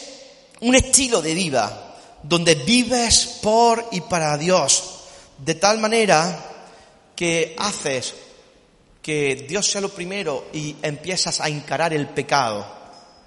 un 0.59 0.75
estilo 0.75 1.21
de 1.21 1.33
vida 1.33 1.95
donde 2.23 2.55
vives 2.55 3.39
por 3.41 3.87
y 3.91 4.01
para 4.01 4.37
Dios, 4.37 4.83
de 5.37 5.55
tal 5.55 5.77
manera 5.77 6.54
que 7.15 7.55
haces 7.57 8.13
que 9.01 9.45
Dios 9.47 9.67
sea 9.67 9.81
lo 9.81 9.89
primero 9.89 10.47
y 10.51 10.75
empiezas 10.81 11.39
a 11.39 11.47
encarar 11.47 11.93
el 11.93 12.07
pecado 12.07 12.74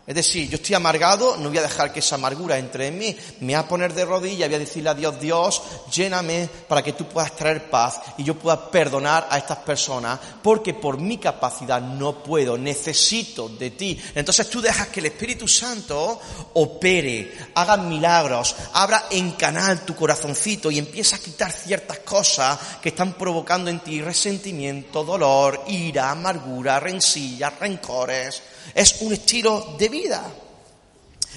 es 0.09 0.15
decir, 0.15 0.49
yo 0.49 0.57
estoy 0.57 0.75
amargado, 0.75 1.37
no 1.37 1.51
voy 1.51 1.59
a 1.59 1.63
dejar 1.63 1.93
que 1.93 1.99
esa 1.99 2.15
amargura 2.15 2.57
entre 2.57 2.87
en 2.87 2.97
mí, 2.97 3.15
me 3.41 3.49
voy 3.49 3.55
a 3.57 3.69
poner 3.69 3.93
de 3.93 4.07
rodillas, 4.07 4.49
voy 4.49 4.55
a 4.55 4.61
decirle 4.61 4.89
a 4.89 4.95
Dios, 4.95 5.21
Dios, 5.21 5.63
lléname 5.93 6.49
para 6.67 6.83
que 6.83 6.95
tú 6.95 7.07
puedas 7.07 7.37
traer 7.37 7.69
paz 7.69 8.01
y 8.17 8.25
yo 8.25 8.35
pueda 8.35 8.71
perdonar 8.71 9.29
a 9.31 9.37
estas 9.37 9.59
personas, 9.59 10.19
porque 10.43 10.73
por 10.73 10.99
mi 10.99 11.19
capacidad 11.19 11.83
no 11.83 12.23
puedo, 12.23 12.57
necesito 12.57 13.51
de 13.51 13.73
ti. 13.73 14.01
Entonces 14.15 14.49
tú 14.49 14.63
dejas 14.63 14.89
que 14.89 15.01
el 15.01 15.07
Espíritu 15.07 15.47
Santo 15.47 16.19
opere, 16.55 17.31
haga 17.55 17.77
milagros, 17.77 18.57
abra 18.73 19.09
en 19.11 19.33
canal 19.33 19.85
tu 19.85 19.95
corazoncito 19.95 20.71
y 20.71 20.79
empieza 20.79 21.17
a 21.17 21.21
quitar 21.21 21.53
ciertas 21.53 21.99
cosas 21.99 22.59
que 22.81 22.89
están 22.89 23.13
provocando 23.13 23.69
en 23.69 23.81
ti 23.81 24.01
resentimiento, 24.01 25.05
dolor, 25.05 25.65
ira, 25.69 26.11
amargura, 26.11 26.81
rencillas, 26.81 27.59
rencores. 27.59 28.43
Es 28.75 28.97
un 29.01 29.13
estilo 29.13 29.77
de 29.79 29.89
vida. 29.89 30.23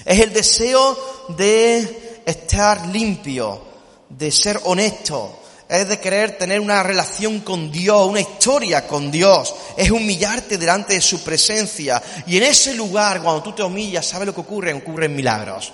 Es 0.04 0.20
el 0.20 0.32
deseo 0.32 1.26
de 1.36 2.22
estar 2.26 2.86
limpio, 2.88 3.60
de 4.08 4.30
ser 4.30 4.60
honesto, 4.64 5.42
es 5.68 5.88
de 5.88 5.98
querer 5.98 6.36
tener 6.36 6.60
una 6.60 6.82
relación 6.82 7.40
con 7.40 7.72
Dios, 7.72 8.06
una 8.06 8.20
historia 8.20 8.86
con 8.86 9.10
Dios, 9.10 9.54
es 9.74 9.90
humillarte 9.90 10.58
delante 10.58 10.92
de 10.92 11.00
su 11.00 11.24
presencia. 11.24 12.02
Y 12.26 12.36
en 12.36 12.42
ese 12.42 12.74
lugar, 12.74 13.22
cuando 13.22 13.42
tú 13.42 13.52
te 13.52 13.62
humillas, 13.62 14.04
¿sabes 14.04 14.26
lo 14.26 14.34
que 14.34 14.42
ocurre? 14.42 14.74
Ocurren 14.74 15.16
milagros. 15.16 15.72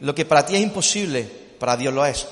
Lo 0.00 0.14
que 0.14 0.24
para 0.24 0.46
ti 0.46 0.54
es 0.54 0.62
imposible, 0.62 1.24
para 1.58 1.76
Dios 1.76 1.92
lo 1.92 2.06
es. 2.06 2.28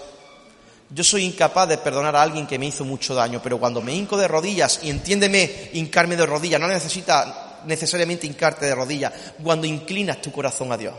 Yo 0.90 1.02
soy 1.02 1.24
incapaz 1.24 1.68
de 1.68 1.78
perdonar 1.78 2.14
a 2.14 2.22
alguien 2.22 2.46
que 2.46 2.56
me 2.56 2.66
hizo 2.66 2.84
mucho 2.84 3.16
daño, 3.16 3.40
pero 3.42 3.58
cuando 3.58 3.82
me 3.82 3.92
hinco 3.92 4.16
de 4.16 4.28
rodillas, 4.28 4.78
y 4.84 4.90
entiéndeme, 4.90 5.70
hincarme 5.72 6.14
de 6.14 6.24
rodillas, 6.24 6.60
no 6.60 6.68
necesita 6.68 7.43
necesariamente 7.66 8.26
hincarte 8.26 8.66
de 8.66 8.74
rodillas, 8.74 9.12
cuando 9.42 9.66
inclinas 9.66 10.20
tu 10.20 10.32
corazón 10.32 10.72
a 10.72 10.76
Dios. 10.76 10.94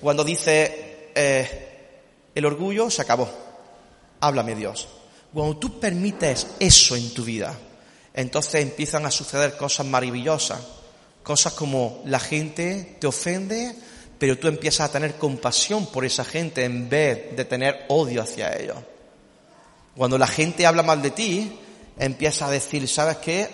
Cuando 0.00 0.24
dices, 0.24 0.70
eh, 1.14 1.68
el 2.34 2.44
orgullo 2.44 2.90
se 2.90 3.02
acabó, 3.02 3.28
háblame 4.20 4.54
Dios. 4.54 4.88
Cuando 5.32 5.56
tú 5.56 5.80
permites 5.80 6.46
eso 6.58 6.96
en 6.96 7.12
tu 7.12 7.24
vida, 7.24 7.56
entonces 8.14 8.62
empiezan 8.62 9.04
a 9.04 9.10
suceder 9.10 9.56
cosas 9.56 9.86
maravillosas. 9.86 10.60
Cosas 11.22 11.52
como 11.52 12.02
la 12.06 12.20
gente 12.20 12.96
te 13.00 13.06
ofende, 13.06 13.74
pero 14.18 14.38
tú 14.38 14.48
empiezas 14.48 14.88
a 14.88 14.92
tener 14.92 15.16
compasión 15.16 15.86
por 15.86 16.04
esa 16.04 16.24
gente 16.24 16.64
en 16.64 16.88
vez 16.88 17.36
de 17.36 17.44
tener 17.44 17.84
odio 17.88 18.22
hacia 18.22 18.56
ellos. 18.56 18.78
Cuando 19.96 20.18
la 20.18 20.26
gente 20.26 20.66
habla 20.66 20.82
mal 20.82 21.02
de 21.02 21.10
ti, 21.10 21.58
empieza 21.98 22.46
a 22.46 22.50
decir, 22.50 22.86
¿sabes 22.88 23.16
qué? 23.16 23.50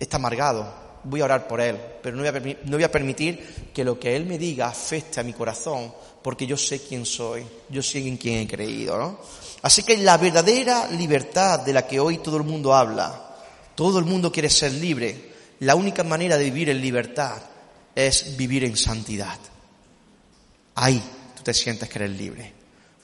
Está 0.00 0.16
amargado, 0.16 0.72
voy 1.04 1.20
a 1.20 1.24
orar 1.24 1.48
por 1.48 1.60
él, 1.60 1.76
pero 2.02 2.16
no 2.16 2.22
voy, 2.22 2.84
a, 2.84 2.92
permitir 2.92 3.70
que 3.72 3.84
lo 3.84 3.98
que 3.98 4.14
él 4.14 4.26
me 4.26 4.38
diga 4.38 4.68
afecte 4.68 5.20
a 5.20 5.22
mi 5.22 5.32
corazón, 5.32 5.92
porque 6.22 6.46
yo 6.46 6.56
sé 6.56 6.80
quién 6.80 7.06
soy, 7.06 7.46
yo 7.68 7.82
sé 7.82 8.06
en 8.06 8.16
quién 8.16 8.40
he 8.40 8.46
creído, 8.46 8.98
¿no? 8.98 9.18
Así 9.62 9.82
que 9.82 9.96
la 9.98 10.16
verdadera 10.18 10.88
libertad 10.90 11.60
de 11.60 11.72
la 11.72 11.86
que 11.86 12.00
hoy 12.00 12.18
todo 12.18 12.36
el 12.36 12.44
mundo 12.44 12.74
habla, 12.74 13.36
todo 13.74 13.98
el 13.98 14.04
mundo 14.04 14.30
quiere 14.30 14.50
ser 14.50 14.72
libre, 14.72 15.30
la 15.60 15.74
única 15.74 16.04
manera 16.04 16.36
de 16.36 16.44
vivir 16.44 16.70
en 16.70 16.80
libertad 16.80 17.42
es 17.94 18.36
vivir 18.36 18.64
en 18.64 18.76
santidad. 18.76 19.38
Ahí 20.74 21.02
tú 21.36 21.42
te 21.42 21.52
sientes 21.52 21.88
que 21.88 21.98
eres 21.98 22.10
libre. 22.10 22.52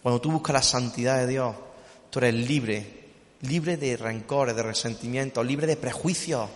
Cuando 0.03 0.21
tú 0.21 0.31
buscas 0.31 0.55
la 0.55 0.63
santidad 0.63 1.19
de 1.19 1.27
Dios, 1.27 1.55
tú 2.11 2.19
eres 2.21 2.35
libre, 2.35 3.05
libre 3.43 3.77
de 3.77 3.97
rencores, 3.97 4.57
de 4.57 4.63
resentimientos, 4.63 5.45
libre 5.45 5.67
de 5.67 5.77
prejuicios 5.77 6.49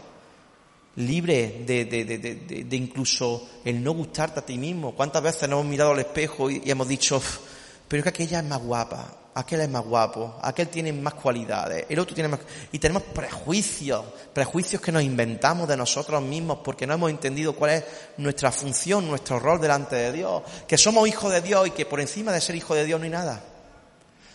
libre 0.97 1.63
de, 1.67 1.85
de, 1.85 2.05
de, 2.05 2.19
de, 2.65 2.77
incluso 2.77 3.49
el 3.65 3.83
no 3.83 3.93
gustarte 3.93 4.41
a 4.41 4.47
ti 4.47 4.59
mismo. 4.59 4.95
¿Cuántas 4.95 5.23
veces 5.23 5.49
nos 5.49 5.61
hemos 5.61 5.71
mirado 5.71 5.93
al 5.93 6.01
espejo 6.01 6.51
y, 6.51 6.63
hemos 6.65 6.89
dicho, 6.89 7.23
pero 7.87 8.01
es 8.01 8.03
que 8.05 8.09
aquella 8.09 8.41
es 8.41 8.45
más 8.45 8.61
guapa, 8.61 9.17
aquel 9.35 9.61
es 9.61 9.69
más 9.69 9.85
guapo, 9.85 10.37
aquel 10.43 10.69
tiene 10.69 10.93
más 10.93 11.15
cualidades, 11.15 11.87
el 11.89 11.99
otro 11.99 12.15
tiene 12.15 12.29
más... 12.29 12.41
Y 12.73 12.79
tenemos 12.79 13.05
prejuicios, 13.05 14.05
prejuicios 14.33 14.83
que 14.83 14.93
nos 14.93 15.03
inventamos 15.03 15.69
de 15.69 15.77
nosotros 15.77 16.21
mismos 16.23 16.59
porque 16.65 16.87
no 16.87 16.95
hemos 16.95 17.11
entendido 17.11 17.55
cuál 17.55 17.71
es 17.73 17.85
nuestra 18.17 18.51
función, 18.51 19.09
nuestro 19.09 19.39
rol 19.39 19.61
delante 19.61 19.97
de 19.97 20.13
Dios, 20.13 20.43
que 20.67 20.77
somos 20.77 21.09
hijos 21.09 21.33
de 21.33 21.41
Dios 21.41 21.69
y 21.69 21.71
que 21.71 21.87
por 21.87 22.01
encima 22.01 22.33
de 22.33 22.41
ser 22.41 22.57
hijos 22.57 22.77
de 22.77 22.85
Dios 22.85 22.99
no 22.99 23.05
hay 23.05 23.11
nada, 23.11 23.45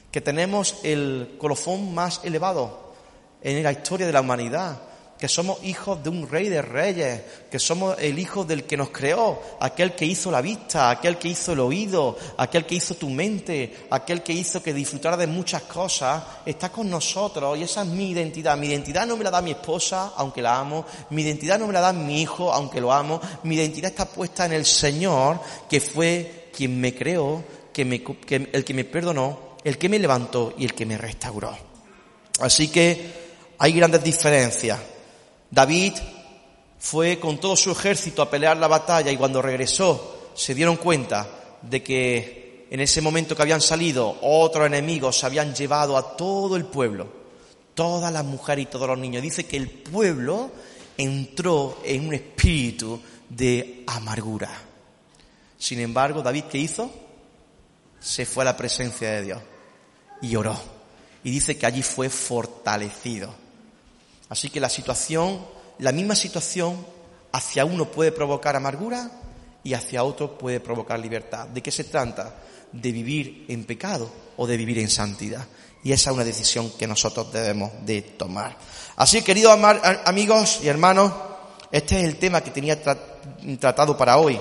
que 0.10 0.22
tenemos 0.22 0.78
el 0.84 1.36
colofón 1.38 1.94
más 1.94 2.22
elevado 2.24 2.94
en 3.42 3.62
la 3.62 3.74
historia 3.74 4.08
de 4.08 4.14
la 4.14 4.22
humanidad, 4.22 4.80
que 5.26 5.30
somos 5.30 5.58
hijos 5.64 6.04
de 6.04 6.10
un 6.12 6.30
rey 6.30 6.50
de 6.50 6.62
reyes, 6.62 7.20
que 7.50 7.58
somos 7.58 7.98
el 7.98 8.20
hijo 8.20 8.44
del 8.46 8.66
que 8.66 8.78
nos 8.78 8.92
creó, 8.92 9.42
aquel 9.60 9.96
que 9.96 10.06
hizo 10.06 10.30
la 10.30 10.40
vista, 10.40 10.92
aquel 10.92 11.18
que 11.18 11.30
hizo 11.30 11.54
el 11.54 11.62
oído, 11.62 12.16
aquel 12.38 12.64
que 12.64 12.76
hizo 12.76 12.94
tu 12.94 13.10
mente, 13.10 13.88
aquel 13.90 14.22
que 14.22 14.34
hizo 14.34 14.62
que 14.62 14.72
disfrutara 14.72 15.18
de 15.18 15.26
muchas 15.26 15.64
cosas, 15.64 16.22
está 16.46 16.72
con 16.72 16.92
nosotros 16.92 17.58
y 17.58 17.64
esa 17.64 17.82
es 17.82 17.88
mi 17.88 18.12
identidad. 18.12 18.56
Mi 18.56 18.68
identidad 18.68 19.08
no 19.08 19.18
me 19.18 19.24
la 19.24 19.32
da 19.32 19.42
mi 19.42 19.50
esposa, 19.50 20.14
aunque 20.16 20.44
la 20.44 20.60
amo, 20.60 20.86
mi 21.10 21.24
identidad 21.24 21.58
no 21.58 21.66
me 21.66 21.74
la 21.74 21.82
da 21.82 21.92
mi 21.92 22.22
hijo, 22.22 22.54
aunque 22.54 22.80
lo 22.80 22.94
amo, 22.94 23.20
mi 23.46 23.56
identidad 23.56 23.90
está 23.90 24.06
puesta 24.06 24.46
en 24.46 24.54
el 24.54 24.64
Señor, 24.64 25.40
que 25.68 25.82
fue 25.82 26.52
quien 26.56 26.80
me 26.80 26.94
creó, 26.94 27.44
que 27.74 27.84
me, 27.84 28.04
el 28.30 28.64
que 28.64 28.74
me 28.76 28.84
perdonó, 28.84 29.56
el 29.64 29.80
que 29.80 29.90
me 29.90 29.98
levantó 29.98 30.54
y 30.56 30.66
el 30.66 30.76
que 30.76 30.86
me 30.86 31.00
restauró. 31.00 31.58
Así 32.42 32.68
que 32.68 33.26
hay 33.58 33.74
grandes 33.74 34.04
diferencias 34.04 34.80
David 35.56 35.94
fue 36.78 37.18
con 37.18 37.40
todo 37.40 37.56
su 37.56 37.72
ejército 37.72 38.22
a 38.22 38.30
pelear 38.30 38.58
la 38.58 38.68
batalla 38.68 39.10
y 39.10 39.16
cuando 39.16 39.42
regresó 39.42 40.32
se 40.36 40.54
dieron 40.54 40.76
cuenta 40.76 41.30
de 41.62 41.82
que 41.82 42.68
en 42.70 42.82
ese 42.82 43.00
momento 43.00 43.38
que 43.38 43.42
habían 43.42 43.62
salido 43.62 44.18
otros 44.22 44.68
enemigos 44.68 45.18
se 45.18 45.26
habían 45.26 45.56
llevado 45.56 45.96
a 45.96 46.18
todo 46.18 46.58
el 46.58 46.66
pueblo, 46.66 47.08
todas 47.74 48.12
las 48.12 48.26
mujeres 48.26 48.64
y 48.64 48.70
todos 48.70 48.90
los 48.90 48.98
niños. 48.98 49.24
Dice 49.24 49.46
que 49.46 49.56
el 49.56 49.70
pueblo 49.70 50.52
entró 50.98 51.80
en 51.86 52.10
un 52.10 52.14
espíritu 52.16 53.00
de 53.30 53.86
amargura. 53.88 54.52
Sin 55.58 55.80
embargo, 55.80 56.22
David, 56.22 56.44
¿qué 56.52 56.58
hizo? 56.58 56.92
Se 58.02 58.26
fue 58.26 58.44
a 58.44 58.52
la 58.52 58.58
presencia 58.58 59.10
de 59.10 59.22
Dios 59.22 59.42
y 60.22 60.36
oró. 60.36 60.60
Y 61.24 61.32
dice 61.32 61.58
que 61.58 61.66
allí 61.66 61.82
fue 61.82 62.10
fortalecido. 62.10 63.45
Así 64.30 64.50
que 64.50 64.60
la 64.60 64.70
situación, 64.70 65.46
la 65.80 65.92
misma 65.92 66.16
situación, 66.16 66.86
hacia 67.32 67.66
uno 67.66 67.92
puede 67.92 68.12
provocar 68.12 68.56
amargura 68.56 69.12
y 69.64 69.74
hacia 69.74 70.04
otro 70.04 70.38
puede 70.38 70.60
provocar 70.60 71.00
libertad. 71.00 71.48
¿De 71.48 71.62
qué 71.62 71.72
se 71.72 71.84
trata? 71.84 72.36
De 72.72 72.92
vivir 72.92 73.46
en 73.50 73.66
pecado 73.66 74.12
o 74.38 74.48
de 74.48 74.58
vivir 74.58 74.80
en 74.80 74.90
santidad. 74.90 75.46
Y 75.84 75.92
esa 75.92 76.10
es 76.10 76.16
una 76.16 76.24
decisión 76.24 76.72
que 76.72 76.88
nosotros 76.88 77.32
debemos 77.32 77.72
de 77.86 78.02
tomar. 78.02 78.58
Así, 78.96 79.22
queridos 79.22 79.60
amigos 80.06 80.62
y 80.64 80.68
hermanos, 80.68 81.12
este 81.72 82.00
es 82.00 82.06
el 82.06 82.16
tema 82.18 82.42
que 82.42 82.52
tenía 82.52 82.82
tratado 82.82 83.98
para 83.98 84.18
hoy. 84.18 84.40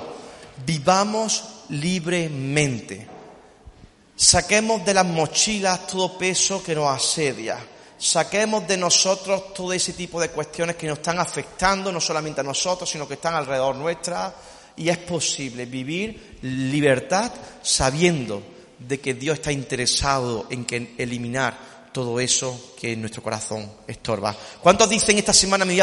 Vivamos 0.65 1.45
libremente. 1.71 3.09
Saquemos 4.17 4.85
de 4.85 4.95
las 4.95 5.05
mochilas 5.05 5.87
todo 5.87 6.17
peso 6.17 6.63
que 6.63 6.75
nos 6.75 6.89
asedia 6.89 7.59
saquemos 8.05 8.69
de 8.69 8.77
nosotros 8.77 9.55
todo 9.55 9.73
ese 9.73 9.95
tipo 9.95 10.21
de 10.21 10.29
cuestiones 10.29 10.77
que 10.77 10.87
nos 10.87 10.99
están 10.99 11.19
afectando, 11.19 11.91
no 11.91 12.01
solamente 12.01 12.43
a 12.43 12.45
nosotros, 12.45 12.91
sino 12.91 13.09
que 13.09 13.15
están 13.15 13.35
alrededor 13.35 13.77
nuestra. 13.77 14.35
Y 14.77 14.91
es 14.91 14.99
posible 14.99 15.65
vivir 15.65 16.39
libertad 16.43 17.33
sabiendo 17.63 18.43
de 18.79 19.01
que 19.01 19.15
Dios 19.15 19.39
está 19.39 19.53
interesado 19.53 20.47
en 20.51 20.67
que 20.67 20.95
eliminar 20.99 21.57
todo 21.95 22.19
eso 22.19 22.73
que 22.77 22.97
nuestro 22.97 23.23
corazón 23.23 23.71
estorba. 23.87 24.35
¿Cuántos 24.61 24.89
dicen 24.89 25.17
esta 25.17 25.33
semana 25.33 25.65
me 25.65 25.75
voy, 25.75 25.81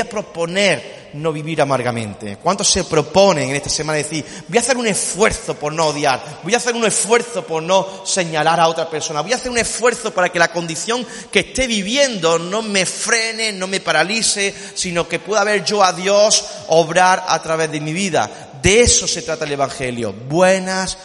a 0.00 0.08
proponer 0.08 1.08
no 1.14 1.32
vivir 1.32 1.62
amargamente? 1.62 2.36
¿Cuántos 2.36 2.68
se 2.68 2.84
proponen 2.84 3.48
en 3.48 3.56
esta 3.56 3.70
semana 3.70 3.96
decir, 3.96 4.22
voy 4.46 4.58
a 4.58 4.60
hacer 4.60 4.76
un 4.76 4.86
esfuerzo 4.86 5.54
por 5.54 5.72
no 5.72 5.86
odiar, 5.86 6.40
voy 6.42 6.52
a 6.52 6.58
hacer 6.58 6.74
un 6.74 6.84
esfuerzo 6.84 7.42
por 7.46 7.62
no 7.62 8.04
señalar 8.04 8.60
a 8.60 8.68
otra 8.68 8.90
persona, 8.90 9.22
voy 9.22 9.32
a 9.32 9.36
hacer 9.36 9.50
un 9.50 9.56
esfuerzo 9.56 10.12
para 10.12 10.28
que 10.28 10.38
la 10.38 10.52
condición 10.52 11.06
que 11.32 11.40
esté 11.40 11.66
viviendo 11.66 12.38
no 12.38 12.60
me 12.60 12.84
frene, 12.84 13.50
no 13.50 13.66
me 13.66 13.80
paralice, 13.80 14.54
sino 14.74 15.08
que 15.08 15.20
pueda 15.20 15.42
ver 15.42 15.64
yo 15.64 15.82
a 15.82 15.94
Dios 15.94 16.44
obrar 16.68 17.24
a 17.26 17.40
través 17.40 17.72
de 17.72 17.80
mi 17.80 17.94
vida? 17.94 18.50
De 18.60 18.82
eso 18.82 19.08
se 19.08 19.22
trata 19.22 19.46
el 19.46 19.52
Evangelio. 19.52 20.12
Buenas 20.12 20.98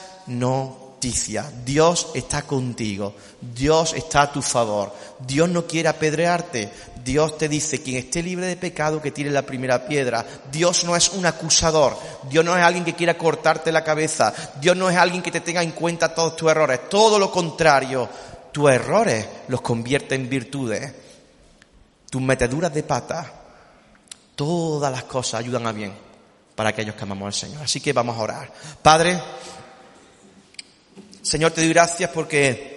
Dios 1.66 2.08
está 2.14 2.42
contigo. 2.42 3.16
Dios 3.42 3.94
está 3.94 4.24
a 4.24 4.32
tu 4.32 4.42
favor. 4.42 4.94
Dios 5.20 5.48
no 5.50 5.66
quiere 5.66 5.90
apedrearte. 5.90 6.70
Dios 7.04 7.38
te 7.38 7.48
dice, 7.48 7.82
quien 7.82 7.98
esté 7.98 8.22
libre 8.22 8.48
de 8.48 8.58
pecado, 8.58 9.02
que 9.02 9.12
tire 9.12 9.32
la 9.32 9.44
primera 9.44 9.88
piedra. 9.88 10.26
Dios 10.52 10.84
no 10.84 10.96
es 10.96 11.10
un 11.10 11.26
acusador. 11.26 11.98
Dios 12.30 12.44
no 12.44 12.58
es 12.58 12.64
alguien 12.64 12.84
que 12.84 12.96
quiera 12.96 13.18
cortarte 13.18 13.72
la 13.72 13.84
cabeza. 13.84 14.34
Dios 14.60 14.76
no 14.76 14.90
es 14.90 14.98
alguien 14.98 15.24
que 15.24 15.32
te 15.32 15.42
tenga 15.42 15.64
en 15.64 15.72
cuenta 15.72 16.14
todos 16.14 16.36
tus 16.36 16.52
errores. 16.52 16.90
Todo 16.90 17.18
lo 17.18 17.32
contrario. 17.32 18.10
Tus 18.52 18.70
errores 18.70 19.26
los 19.48 19.62
convierte 19.62 20.16
en 20.16 20.30
virtudes. 20.30 20.94
Tus 22.10 22.22
meteduras 22.22 22.74
de 22.74 22.84
pata. 22.84 23.34
Todas 24.36 24.92
las 24.92 25.04
cosas 25.04 25.40
ayudan 25.40 25.68
a 25.68 25.72
bien 25.72 25.94
para 26.56 26.70
aquellos 26.72 26.96
que 26.96 27.04
amamos 27.04 27.28
al 27.28 27.34
Señor. 27.34 27.64
Así 27.64 27.80
que 27.80 27.94
vamos 27.94 28.18
a 28.18 28.22
orar. 28.22 28.54
Padre, 28.82 29.20
Señor, 31.30 31.52
te 31.52 31.62
doy 31.62 31.70
gracias 31.70 32.10
porque 32.10 32.70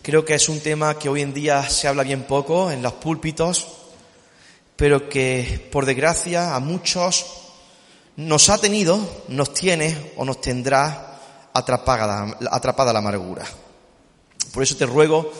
Creo 0.00 0.24
que 0.24 0.34
es 0.34 0.48
un 0.48 0.60
tema 0.60 0.96
que 0.96 1.08
hoy 1.08 1.22
en 1.22 1.34
día 1.34 1.68
se 1.68 1.88
habla 1.88 2.04
bien 2.04 2.22
poco 2.22 2.70
en 2.70 2.82
los 2.82 2.92
púlpitos, 2.92 3.66
pero 4.76 5.08
que 5.08 5.68
por 5.72 5.84
desgracia 5.84 6.54
a 6.54 6.60
muchos 6.60 7.26
nos 8.14 8.48
ha 8.48 8.58
tenido, 8.58 9.24
nos 9.26 9.52
tiene 9.52 10.12
o 10.16 10.24
nos 10.24 10.40
tendrá 10.40 11.18
atrapada, 11.52 12.38
atrapada 12.48 12.92
la 12.92 13.00
amargura. 13.00 13.44
Por 14.52 14.62
eso 14.62 14.76
te 14.76 14.86
ruego 14.86 15.32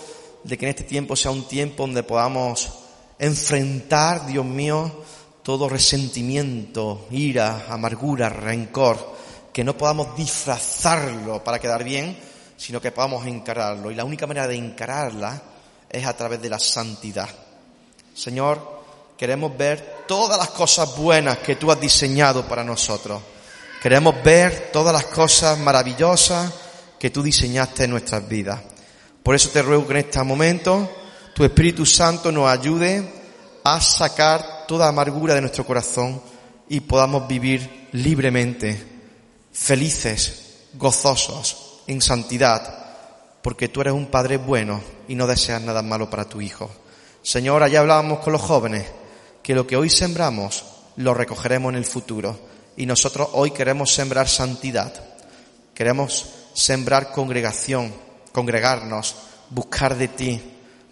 de 0.42 0.58
que 0.58 0.64
en 0.66 0.70
este 0.70 0.82
tiempo 0.82 1.14
sea 1.14 1.30
un 1.30 1.46
tiempo 1.46 1.84
donde 1.84 2.02
podamos 2.02 2.68
enfrentar, 3.16 4.26
Dios 4.26 4.44
mío, 4.44 5.04
todo 5.44 5.68
resentimiento, 5.68 7.06
ira, 7.12 7.66
amargura, 7.68 8.28
rencor, 8.28 9.21
que 9.52 9.64
no 9.64 9.76
podamos 9.76 10.16
disfrazarlo 10.16 11.42
para 11.44 11.58
quedar 11.58 11.84
bien, 11.84 12.16
sino 12.56 12.80
que 12.80 12.92
podamos 12.92 13.26
encararlo. 13.26 13.90
Y 13.90 13.94
la 13.94 14.04
única 14.04 14.26
manera 14.26 14.46
de 14.46 14.56
encararla 14.56 15.42
es 15.88 16.06
a 16.06 16.16
través 16.16 16.40
de 16.40 16.48
la 16.48 16.58
santidad. 16.58 17.28
Señor, 18.14 18.82
queremos 19.16 19.56
ver 19.56 20.04
todas 20.06 20.38
las 20.38 20.50
cosas 20.50 20.96
buenas 20.96 21.38
que 21.38 21.56
tú 21.56 21.70
has 21.70 21.80
diseñado 21.80 22.46
para 22.46 22.64
nosotros. 22.64 23.20
Queremos 23.82 24.22
ver 24.22 24.70
todas 24.72 24.92
las 24.92 25.06
cosas 25.06 25.58
maravillosas 25.58 26.52
que 26.98 27.10
tú 27.10 27.22
diseñaste 27.22 27.84
en 27.84 27.90
nuestras 27.90 28.26
vidas. 28.28 28.60
Por 29.22 29.34
eso 29.34 29.50
te 29.50 29.62
ruego 29.62 29.86
que 29.86 29.92
en 29.94 29.98
este 30.06 30.22
momento 30.22 30.88
tu 31.34 31.44
Espíritu 31.44 31.84
Santo 31.84 32.30
nos 32.30 32.48
ayude 32.48 33.22
a 33.64 33.80
sacar 33.80 34.66
toda 34.66 34.88
amargura 34.88 35.34
de 35.34 35.40
nuestro 35.40 35.66
corazón 35.66 36.22
y 36.68 36.80
podamos 36.80 37.26
vivir 37.26 37.88
libremente, 37.92 38.91
felices, 39.52 40.68
gozosos, 40.74 41.82
en 41.86 42.00
santidad, 42.00 42.86
porque 43.42 43.68
tú 43.68 43.80
eres 43.80 43.92
un 43.92 44.06
Padre 44.06 44.36
bueno 44.36 44.80
y 45.08 45.14
no 45.14 45.26
deseas 45.26 45.62
nada 45.62 45.82
malo 45.82 46.08
para 46.08 46.28
tu 46.28 46.40
Hijo. 46.40 46.70
Señor, 47.22 47.68
ya 47.68 47.80
hablábamos 47.80 48.20
con 48.20 48.32
los 48.32 48.42
jóvenes 48.42 48.86
que 49.42 49.54
lo 49.54 49.66
que 49.66 49.76
hoy 49.76 49.90
sembramos 49.90 50.64
lo 50.96 51.14
recogeremos 51.14 51.70
en 51.70 51.78
el 51.78 51.84
futuro 51.84 52.38
y 52.76 52.86
nosotros 52.86 53.28
hoy 53.32 53.50
queremos 53.50 53.92
sembrar 53.92 54.28
santidad, 54.28 54.92
queremos 55.74 56.26
sembrar 56.54 57.12
congregación, 57.12 57.92
congregarnos, 58.32 59.14
buscar 59.50 59.96
de 59.96 60.08
ti, 60.08 60.40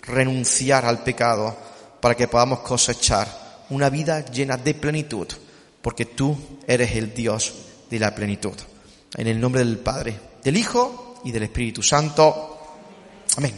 renunciar 0.02 0.84
al 0.84 1.02
pecado 1.02 1.56
para 2.00 2.14
que 2.14 2.28
podamos 2.28 2.60
cosechar 2.60 3.28
una 3.70 3.88
vida 3.88 4.24
llena 4.26 4.56
de 4.56 4.74
plenitud, 4.74 5.28
porque 5.80 6.06
tú 6.06 6.36
eres 6.66 6.96
el 6.96 7.14
Dios 7.14 7.52
de 7.90 7.98
la 7.98 8.14
plenitud. 8.14 8.54
En 9.16 9.26
el 9.26 9.40
nombre 9.40 9.64
del 9.64 9.78
Padre, 9.78 10.18
del 10.42 10.56
Hijo 10.56 11.20
y 11.24 11.32
del 11.32 11.42
Espíritu 11.42 11.82
Santo. 11.82 12.58
Amén. 13.36 13.54